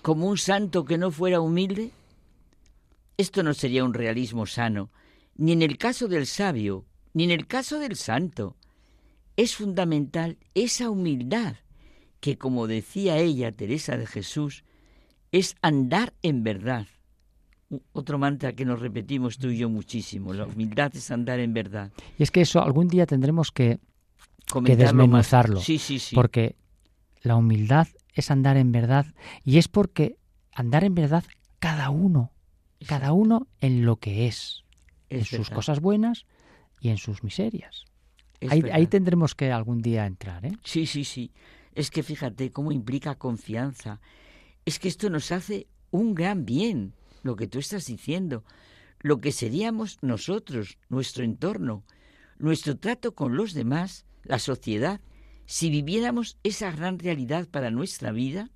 [0.03, 1.91] como un santo que no fuera humilde?
[3.17, 4.91] Esto no sería un realismo sano,
[5.35, 8.57] ni en el caso del sabio, ni en el caso del santo.
[9.37, 11.57] Es fundamental esa humildad
[12.21, 14.65] que, como decía ella, Teresa de Jesús,
[15.33, 16.87] es andar en verdad.
[17.93, 21.91] Otro mantra que nos repetimos tú y yo muchísimo, la humildad es andar en verdad.
[22.19, 23.81] Y es que eso algún día tendremos que,
[24.65, 25.61] que desmenuzarlo.
[25.61, 26.15] Sí, sí, sí.
[26.15, 26.57] Porque
[27.23, 29.07] la humildad es andar en verdad
[29.45, 30.17] y es porque
[30.53, 31.25] andar en verdad
[31.59, 32.33] cada uno,
[32.87, 34.65] cada uno en lo que es,
[35.09, 36.27] en sus cosas buenas
[36.81, 37.85] y en sus miserias.
[38.49, 40.53] Ahí, ahí, tendremos que algún día entrar, ¿eh?
[40.65, 41.31] Sí, sí, sí.
[41.75, 44.01] Es que fíjate cómo implica confianza.
[44.65, 48.45] Es que esto nos hace un gran bien, lo que tú estás diciendo,
[49.01, 51.85] lo que seríamos nosotros, nuestro entorno,
[52.39, 55.01] nuestro trato con los demás, la sociedad,
[55.47, 58.51] si viviéramos esa gran realidad para nuestra vida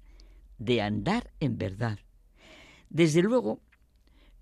[0.59, 1.99] de andar en verdad.
[2.89, 3.61] Desde luego,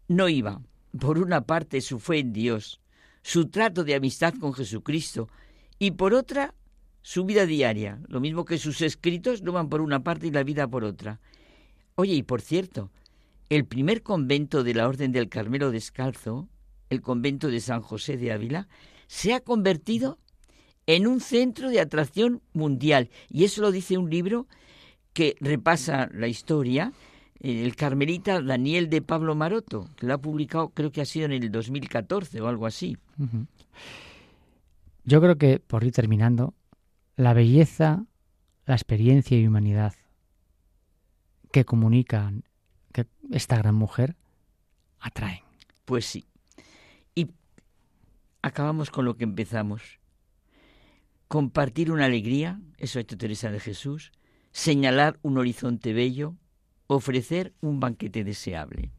[0.09, 0.61] no iba,
[0.99, 2.81] por una parte, su fe en Dios,
[3.23, 5.29] su trato de amistad con Jesucristo,
[5.79, 6.55] y por otra,
[7.03, 10.45] su vida diaria, lo mismo que sus escritos no van por una parte y la
[10.45, 11.21] vida por otra.
[11.97, 12.91] Oye, y por cierto,
[13.49, 16.49] el primer convento de la Orden del Carmelo Descalzo,
[16.91, 18.69] el convento de San José de Ávila,
[19.07, 20.19] se ha convertido
[20.87, 23.11] en un centro de atracción mundial.
[23.29, 24.47] Y eso lo dice un libro
[25.13, 26.93] que repasa la historia,
[27.41, 31.27] eh, el carmelita Daniel de Pablo Maroto, que lo ha publicado, creo que ha sido
[31.27, 32.97] en el 2014 o algo así.
[35.05, 36.55] Yo creo que, por ir terminando,
[37.17, 38.07] la belleza,
[38.67, 39.95] la experiencia y humanidad
[41.53, 42.45] que comunican
[43.31, 44.17] esta gran mujer
[45.01, 45.43] atraen.
[45.85, 46.27] Pues sí.
[47.15, 47.31] Y
[48.43, 50.01] acabamos con lo que empezamos.
[51.29, 54.13] Compartir una alegría, eso ha hecho Teresa de Jesús,
[54.53, 56.37] señalar un horizonte bello,
[56.87, 58.93] ofrecer un banquete deseable.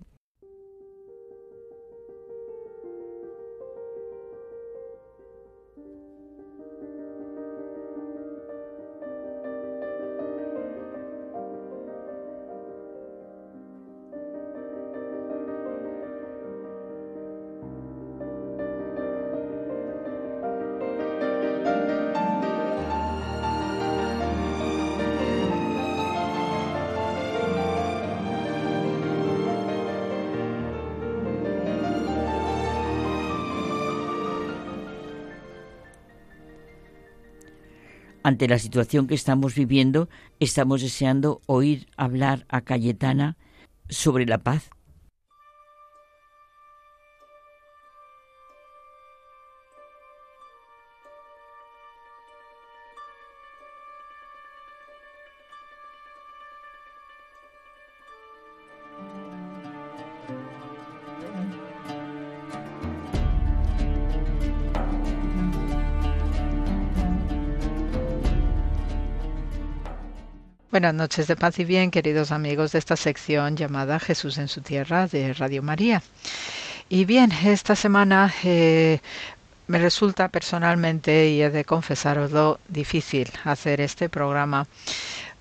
[38.25, 43.37] Ante la situación que estamos viviendo, estamos deseando oír hablar a Cayetana
[43.87, 44.71] sobre la paz.
[70.85, 74.61] Buenas noches de paz y bien, queridos amigos de esta sección llamada Jesús en su
[74.61, 76.03] tierra de Radio María.
[76.89, 78.99] Y bien, esta semana eh,
[79.65, 84.67] me resulta personalmente, y he de confesaroslo, difícil hacer este programa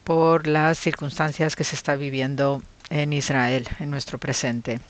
[0.02, 4.80] por las circunstancias que se está viviendo en Israel, en nuestro presente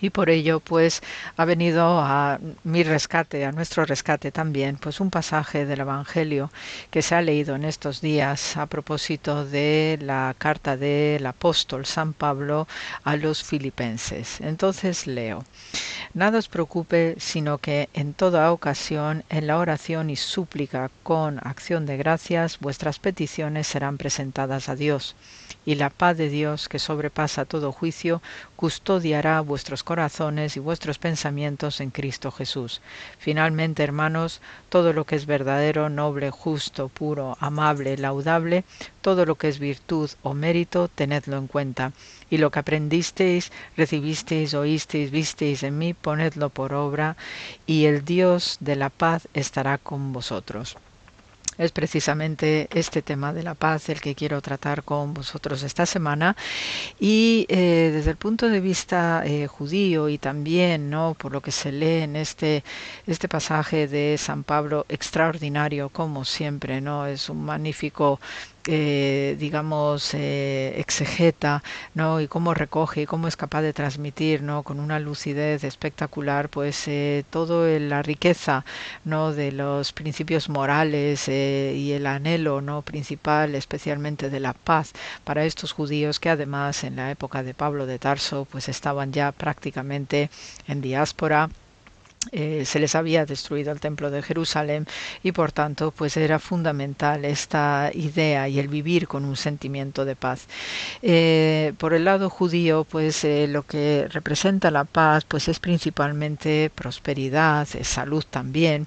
[0.00, 1.02] y por ello pues
[1.36, 6.50] ha venido a mi rescate, a nuestro rescate también, pues un pasaje del Evangelio
[6.90, 12.12] que se ha leído en estos días a propósito de la carta del apóstol San
[12.12, 12.66] Pablo
[13.02, 14.40] a los filipenses.
[14.40, 15.44] Entonces leo,
[16.12, 21.86] nada os preocupe, sino que en toda ocasión, en la oración y súplica con acción
[21.86, 25.14] de gracias, vuestras peticiones serán presentadas a Dios
[25.64, 28.20] y la paz de Dios, que sobrepasa todo juicio,
[28.64, 32.80] custodiará vuestros corazones y vuestros pensamientos en Cristo Jesús.
[33.18, 38.64] Finalmente, hermanos, todo lo que es verdadero, noble, justo, puro, amable, laudable,
[39.02, 41.92] todo lo que es virtud o mérito, tenedlo en cuenta.
[42.30, 47.18] Y lo que aprendisteis, recibisteis, oísteis, visteis en mí, ponedlo por obra,
[47.66, 50.78] y el Dios de la paz estará con vosotros.
[51.58, 56.36] Es precisamente este tema de la paz el que quiero tratar con vosotros esta semana.
[56.98, 61.52] Y eh, desde el punto de vista eh, judío y también no por lo que
[61.52, 62.64] se lee en este
[63.06, 68.20] este pasaje de San Pablo extraordinario como siempre no es un magnífico
[68.66, 71.62] eh, digamos, eh, exegeta,
[71.94, 72.20] ¿no?
[72.20, 74.62] Y cómo recoge y cómo es capaz de transmitir, ¿no?
[74.62, 78.64] Con una lucidez espectacular, pues eh, toda la riqueza,
[79.04, 79.32] ¿no?
[79.32, 82.82] De los principios morales eh, y el anhelo, ¿no?
[82.82, 84.92] Principal, especialmente de la paz
[85.24, 89.32] para estos judíos que además en la época de Pablo de Tarso, pues estaban ya
[89.32, 90.30] prácticamente
[90.66, 91.50] en diáspora
[92.32, 94.86] eh, se les había destruido el templo de Jerusalén
[95.22, 100.16] y por tanto pues era fundamental esta idea y el vivir con un sentimiento de
[100.16, 100.46] paz.
[101.02, 106.70] Eh, por el lado judío pues eh, lo que representa la paz pues es principalmente
[106.74, 108.86] prosperidad salud también.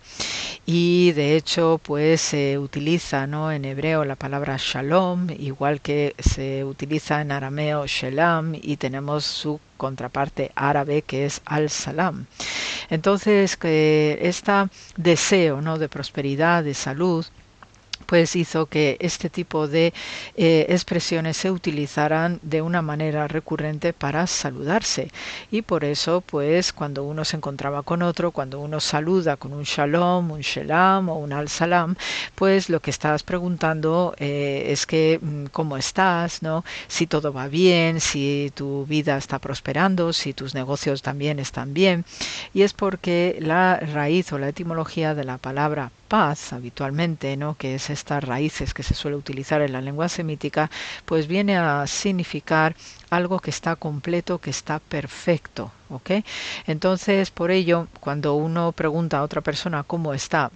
[0.66, 6.64] Y de hecho pues se utiliza no en hebreo la palabra shalom igual que se
[6.64, 12.26] utiliza en arameo shelam y tenemos su contraparte árabe que es al-salam.
[12.90, 14.52] Entonces, que este
[14.98, 15.78] deseo ¿no?
[15.78, 17.26] de prosperidad, de salud,
[18.08, 19.94] pues hizo que este tipo de
[20.36, 25.12] eh, expresiones se utilizaran de una manera recurrente para saludarse.
[25.52, 29.64] Y por eso pues cuando uno se encontraba con otro cuando uno saluda con un
[29.64, 31.96] shalom un shelam o un al salam
[32.36, 37.48] pues lo que estás preguntando eh, es que mm, cómo estás no si todo va
[37.48, 42.06] bien si tu vida está prosperando si tus negocios también están bien.
[42.54, 47.56] Y es porque la raíz o la etimología de la palabra paz habitualmente, ¿no?
[47.56, 50.70] que es estas raíces que se suele utilizar en la lengua semítica,
[51.06, 52.76] pues viene a significar
[53.10, 56.12] algo que está completo, que está perfecto, ¿ok?
[56.66, 60.52] Entonces, por ello, cuando uno pregunta a otra persona cómo está,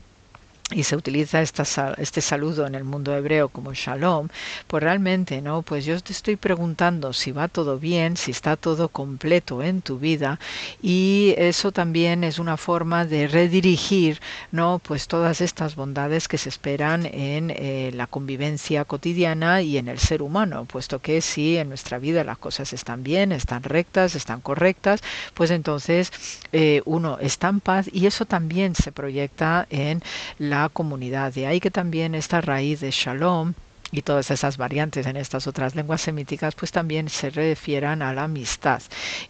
[0.71, 4.29] y se utiliza esta, este saludo en el mundo hebreo como shalom,
[4.67, 5.61] pues realmente, ¿no?
[5.61, 9.99] Pues yo te estoy preguntando si va todo bien, si está todo completo en tu
[9.99, 10.39] vida
[10.81, 14.19] y eso también es una forma de redirigir,
[14.51, 14.79] ¿no?
[14.79, 19.99] Pues todas estas bondades que se esperan en eh, la convivencia cotidiana y en el
[19.99, 24.41] ser humano, puesto que si en nuestra vida las cosas están bien, están rectas, están
[24.41, 25.01] correctas,
[25.33, 26.11] pues entonces
[26.51, 30.01] eh, uno está en paz y eso también se proyecta en
[30.37, 31.33] la comunidad.
[31.33, 33.53] De ahí que también esta raíz de shalom
[33.91, 38.23] y todas esas variantes en estas otras lenguas semíticas pues también se refieran a la
[38.23, 38.81] amistad.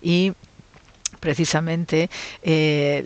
[0.01, 0.33] Y
[1.19, 2.09] precisamente
[2.41, 3.03] eh,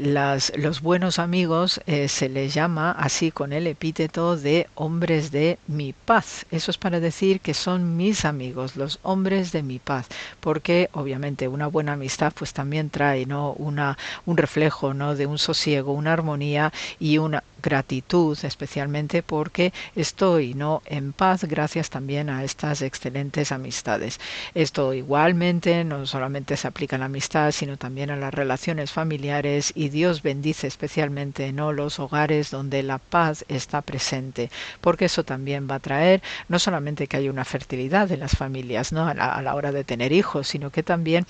[0.55, 5.93] los buenos amigos eh, se les llama así con el epíteto de hombres de mi
[5.93, 6.45] paz.
[6.49, 10.07] Eso es para decir que son mis amigos, los hombres de mi paz,
[10.39, 15.37] porque obviamente una buena amistad pues también trae no una un reflejo no de un
[15.37, 22.43] sosiego, una armonía y una gratitud, especialmente porque estoy no en paz gracias también a
[22.43, 24.19] estas excelentes amistades.
[24.53, 29.71] Esto igualmente no solamente se aplica a la amistad, sino también a las relaciones familiares
[29.75, 35.67] y Dios bendice especialmente no los hogares donde la paz está presente, porque eso también
[35.69, 39.55] va a traer no solamente que haya una fertilidad de las familias, no a la,
[39.55, 41.25] hora de tener hijos, sino que también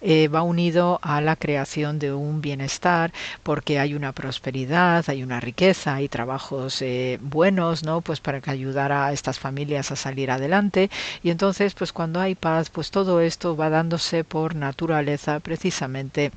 [0.00, 3.12] eh, va unido a la creación de un bienestar,
[3.42, 8.00] porque hay una prosperidad, hay una riqueza hay trabajos eh, buenos, ¿no?
[8.00, 10.90] Pues para que ayudara a estas familias a salir adelante.
[11.22, 16.30] Y entonces, pues cuando hay paz, pues todo esto va dándose por naturaleza precisamente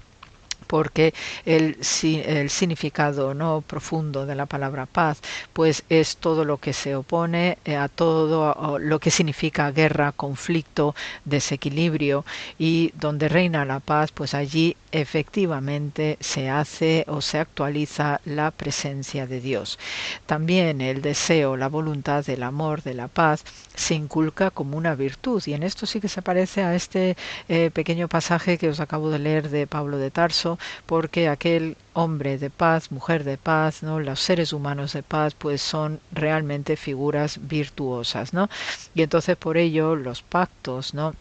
[0.67, 1.13] porque
[1.45, 5.21] el, el, significado no profundo de la palabra paz
[5.53, 10.93] pues es todo lo que se opone eh, a todo lo que significa guerra conflicto
[11.25, 12.25] desequilibrio
[12.59, 19.27] y donde reina la paz pues allí efectivamente se hace o se actualiza la presencia
[19.27, 19.79] de Dios.
[20.25, 23.43] También el deseo, la voluntad, el amor, de la paz
[23.75, 27.15] se inculca como una virtud y en esto sí que se parece a este
[27.49, 32.37] eh, pequeño pasaje que os acabo de leer de Pablo de Tarso porque aquel hombre
[32.37, 33.99] de paz, mujer de paz, ¿no?
[33.99, 38.49] Los seres humanos de paz pues son realmente figuras virtuosas, ¿no?
[38.93, 41.13] Y entonces por ello los pactos, ¿no?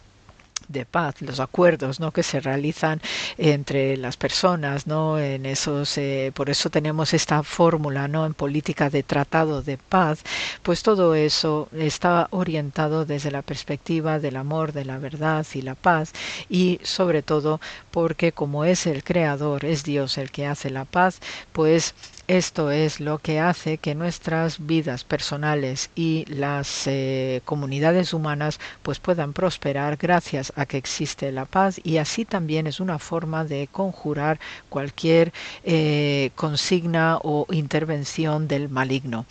[0.67, 2.11] De paz, los acuerdos ¿no?
[2.11, 3.01] que se realizan
[3.37, 5.19] entre las personas, ¿no?
[5.19, 8.25] En esos, eh, por eso tenemos esta fórmula ¿no?
[8.25, 10.23] en política de tratado de paz,
[10.63, 15.75] pues todo eso está orientado desde la perspectiva del amor, de la verdad y la
[15.75, 16.13] paz,
[16.49, 17.59] y sobre todo
[17.91, 21.19] porque como es el creador, es Dios el que hace la paz,
[21.53, 21.93] pues
[22.27, 28.99] esto es lo que hace que nuestras vidas personales y las eh, comunidades humanas pues
[28.99, 33.69] puedan prosperar gracias a que existe la paz y así también es una forma de
[33.71, 35.31] conjurar cualquier
[35.63, 39.25] eh, consigna o intervención del maligno.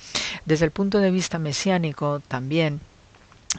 [0.46, 2.80] Desde el punto de vista mesiánico también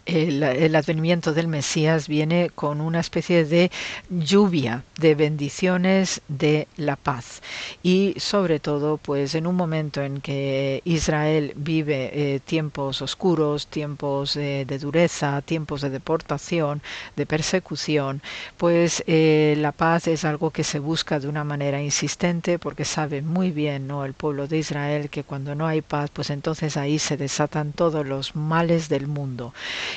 [0.05, 3.71] el, advenimiento del Mesías viene con una especie de
[4.09, 7.41] lluvia de bendiciones de la paz.
[7.83, 14.33] Y sobre todo pues en un momento en que Israel vive eh, tiempos oscuros, tiempos
[14.33, 16.81] de dureza, tiempos de deportación,
[17.15, 18.21] de persecución,
[18.57, 23.21] pues eh, la paz es algo que se busca de una manera insistente porque sabe
[23.21, 26.99] muy bien no el pueblo de Israel que cuando no hay paz pues entonces ahí
[26.99, 29.53] se desatan todos los males del mundo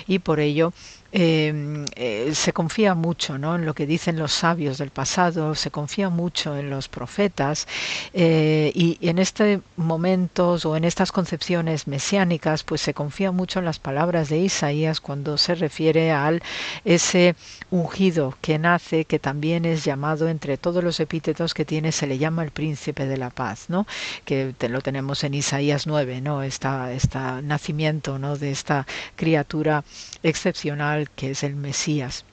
[0.07, 0.73] y por ello
[1.13, 3.57] Em, eh, se confía mucho ¿no?
[3.57, 7.67] en lo que dicen los sabios del pasado, se confía mucho en los profetas
[8.13, 13.65] eh, y, en estos momentos o en estas concepciones mesiánicas pues se confía mucho en
[13.65, 16.43] las palabras de Isaías cuando se refiere al
[16.85, 17.35] ese
[17.73, 22.19] ungido que nace que también es llamado entre todos los epítetos que tiene se le
[22.19, 23.85] llama el príncipe de la paz ¿no?
[24.25, 26.45] que lo tenemos en Isaías 9 ¿no?
[26.45, 28.37] esta, esta nacimiento ¿no?
[28.37, 29.83] de esta criatura
[30.23, 32.25] excepcional que es el Mesías.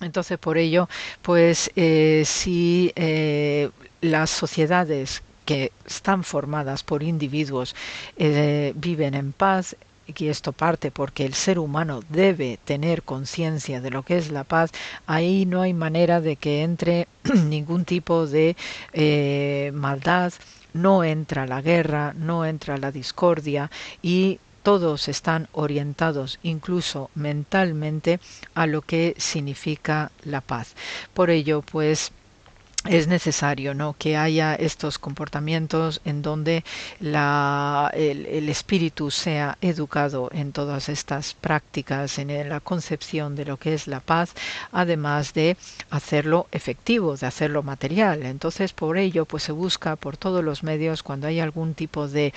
[0.00, 0.88] Entonces, por ello,
[1.22, 3.70] pues eh, si eh,
[4.00, 7.74] las sociedades que están formadas por individuos
[8.16, 9.76] eh, viven en paz,
[10.06, 14.42] y esto parte porque el ser humano debe tener conciencia de lo que es la
[14.42, 14.70] paz,
[15.06, 17.06] ahí no hay manera de que entre
[17.46, 18.56] ningún tipo de
[19.72, 20.32] maldad,
[20.72, 23.70] no entra la guerra, no entra la discordia
[24.02, 28.20] y todos están orientados incluso mentalmente
[28.54, 30.74] a lo que significa la paz.
[31.14, 32.12] Por ello, pues
[32.88, 33.94] es necesario ¿no?
[33.98, 36.64] que haya estos comportamientos en donde
[36.98, 43.74] la, el, espíritu sea educado en todas estas prácticas, en la concepción de lo que
[43.74, 44.32] es la paz,
[44.72, 45.58] además de
[45.90, 48.22] hacerlo efectivo, de hacerlo material.
[48.22, 52.32] Entonces, por ello, pues se busca por todos los medios cuando hay algún tipo de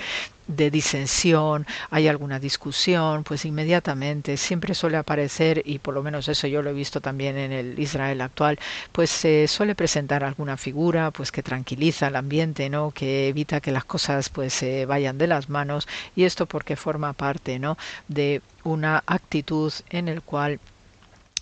[0.47, 6.47] de disensión, hay alguna discusión, pues inmediatamente siempre suele aparecer, y por lo menos eso
[6.47, 8.59] yo lo he visto también en el Israel actual,
[8.91, 12.91] pues se suele presentar alguna figura pues que tranquiliza el ambiente, ¿no?
[12.91, 17.13] que evita que las cosas pues se vayan de las manos, y esto porque forma
[17.13, 17.77] parte ¿no?
[18.07, 20.59] de una actitud en el cual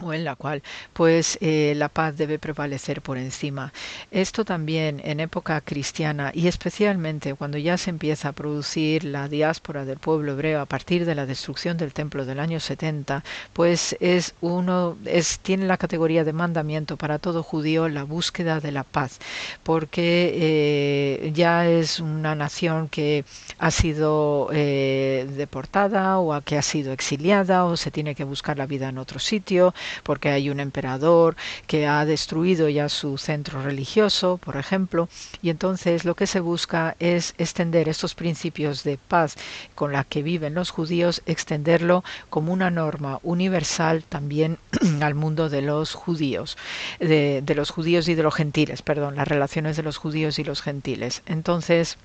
[0.02, 0.64] o en la cual
[0.94, 3.74] pues eh, la paz debe prevalecer por encima.
[4.12, 9.86] Esto también en época cristiana y especialmente cuando ya se empieza a producir la diáspora
[9.86, 13.24] del pueblo hebreo a partir de la destrucción del templo del año 70,
[13.54, 18.72] pues es uno es tiene la categoría de mandamiento para todo judío la búsqueda de
[18.72, 19.20] la paz,
[19.64, 23.26] porque eh, ya es una nación que
[23.60, 28.58] ha sido eh, deportada o a que ha sido exiliada o se tiene que buscar
[28.58, 29.74] la vida en otro sitio
[30.04, 31.36] porque hay un emperador
[31.68, 35.10] que ha destruido ya su centro religioso, por ejemplo,
[35.42, 39.36] y entonces lo que se busca es extender estos principios de paz
[39.76, 44.58] con la que viven los judíos, extenderlo como una norma universal también
[45.02, 46.58] al mundo de los judíos,
[47.00, 50.44] de, de los judíos y de los gentiles, perdón, las relaciones de los judíos y
[50.44, 51.22] los gentiles.
[51.26, 51.98] Entonces,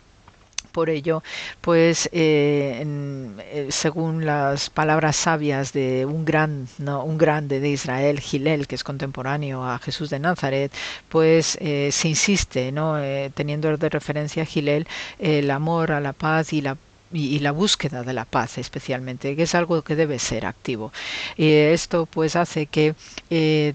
[0.77, 1.23] por ello,
[1.62, 2.85] pues eh,
[3.40, 7.03] eh, según las palabras sabias de un gran, ¿no?
[7.03, 10.70] un grande de Israel, Gilel, que es contemporáneo a Jesús de Nazaret,
[11.09, 12.97] pues eh, se insiste, ¿no?
[13.32, 14.86] teniendo de referencia a Gilel,
[15.19, 16.77] el amor a la paz y la
[17.12, 20.93] y, la búsqueda de la paz especialmente, que es algo que debe ser activo.
[21.39, 22.94] Y esto pues hace que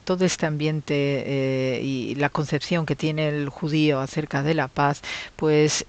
[0.03, 5.01] todo este ambiente y la concepción que tiene el judío acerca de la paz,
[5.35, 5.85] pues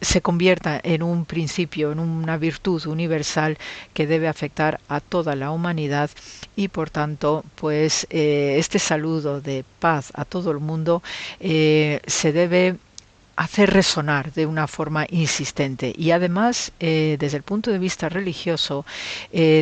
[0.00, 3.58] se convierta en un principio, en una virtud universal
[3.94, 6.10] que debe afectar a toda la humanidad
[6.54, 11.02] y por tanto pues eh, este saludo de paz a todo el mundo
[11.40, 12.76] eh, se debe
[13.36, 15.92] hacer resonar de una forma insistente.
[15.96, 18.86] Y además eh, desde el punto de vista religioso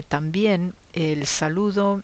[0.09, 2.03] también el saludo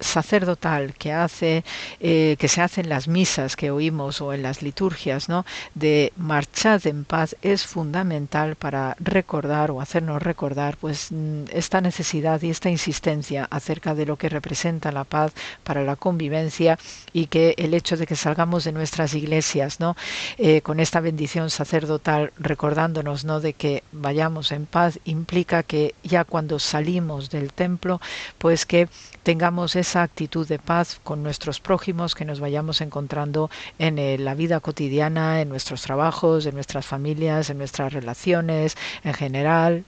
[0.00, 1.64] sacerdotal que hace
[2.00, 5.44] eh, que se hace en las misas que oímos o en las liturgias no
[5.74, 12.40] de marchad en paz es fundamental para recordar o hacernos recordar pues mm, esta necesidad
[12.42, 15.32] y esta insistencia acerca de lo que representa la paz
[15.64, 16.78] para la convivencia
[17.12, 19.96] y que el hecho de que salgamos de nuestras iglesias no
[20.38, 26.24] eh, con esta bendición sacerdotal recordándonos no de que vayamos en paz implica que ya
[26.24, 28.00] cuando salimos del templo
[28.38, 28.88] pues que
[29.22, 34.34] tengamos esa actitud de paz con nuestros prójimos que nos vayamos encontrando en eh, la
[34.36, 39.84] vida cotidiana, en nuestros trabajos, en nuestras familias, en nuestras relaciones en general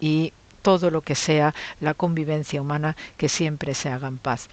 [0.00, 4.48] y todo lo que sea la convivencia humana que siempre se haga en paz.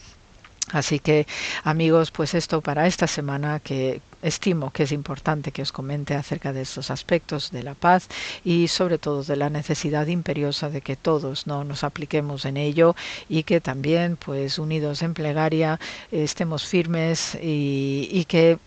[0.70, 1.28] Así que
[1.64, 6.54] amigos, pues esto para esta semana que estimo que es importante que os comente acerca
[6.54, 8.08] de estos aspectos de la paz
[8.46, 12.96] y sobre todo de la necesidad imperiosa de que todos no nos apliquemos en ello
[13.30, 15.80] y que también pues unidos en plegaria
[16.12, 18.60] estemos firmes y, que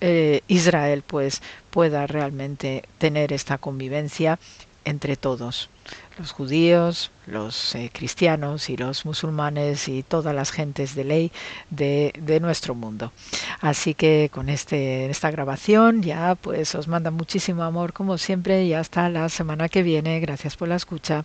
[0.00, 4.38] eh, Israel pues pueda realmente tener esta convivencia
[4.84, 5.68] entre todos
[6.18, 11.32] los judíos, los eh, cristianos y los musulmanes y todas las gentes de ley
[11.70, 13.12] de, de, nuestro mundo.
[13.60, 18.74] Así que con este, esta grabación ya pues os manda muchísimo amor como siempre y
[18.74, 20.20] hasta la semana que viene.
[20.20, 21.24] Gracias por la escucha.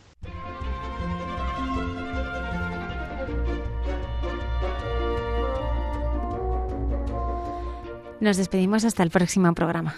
[8.19, 9.95] Nos despedimos hasta el próximo programa.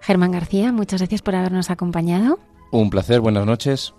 [0.00, 2.38] Germán García, muchas gracias por habernos acompañado.
[2.70, 3.94] Un placer, buenas noches.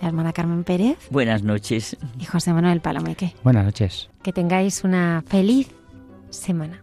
[0.00, 0.98] La hermana Carmen Pérez.
[1.10, 1.96] Buenas noches.
[2.18, 3.34] Y José Manuel Palomeque.
[3.42, 4.10] Buenas noches.
[4.22, 5.68] Que tengáis una feliz
[6.30, 6.82] semana.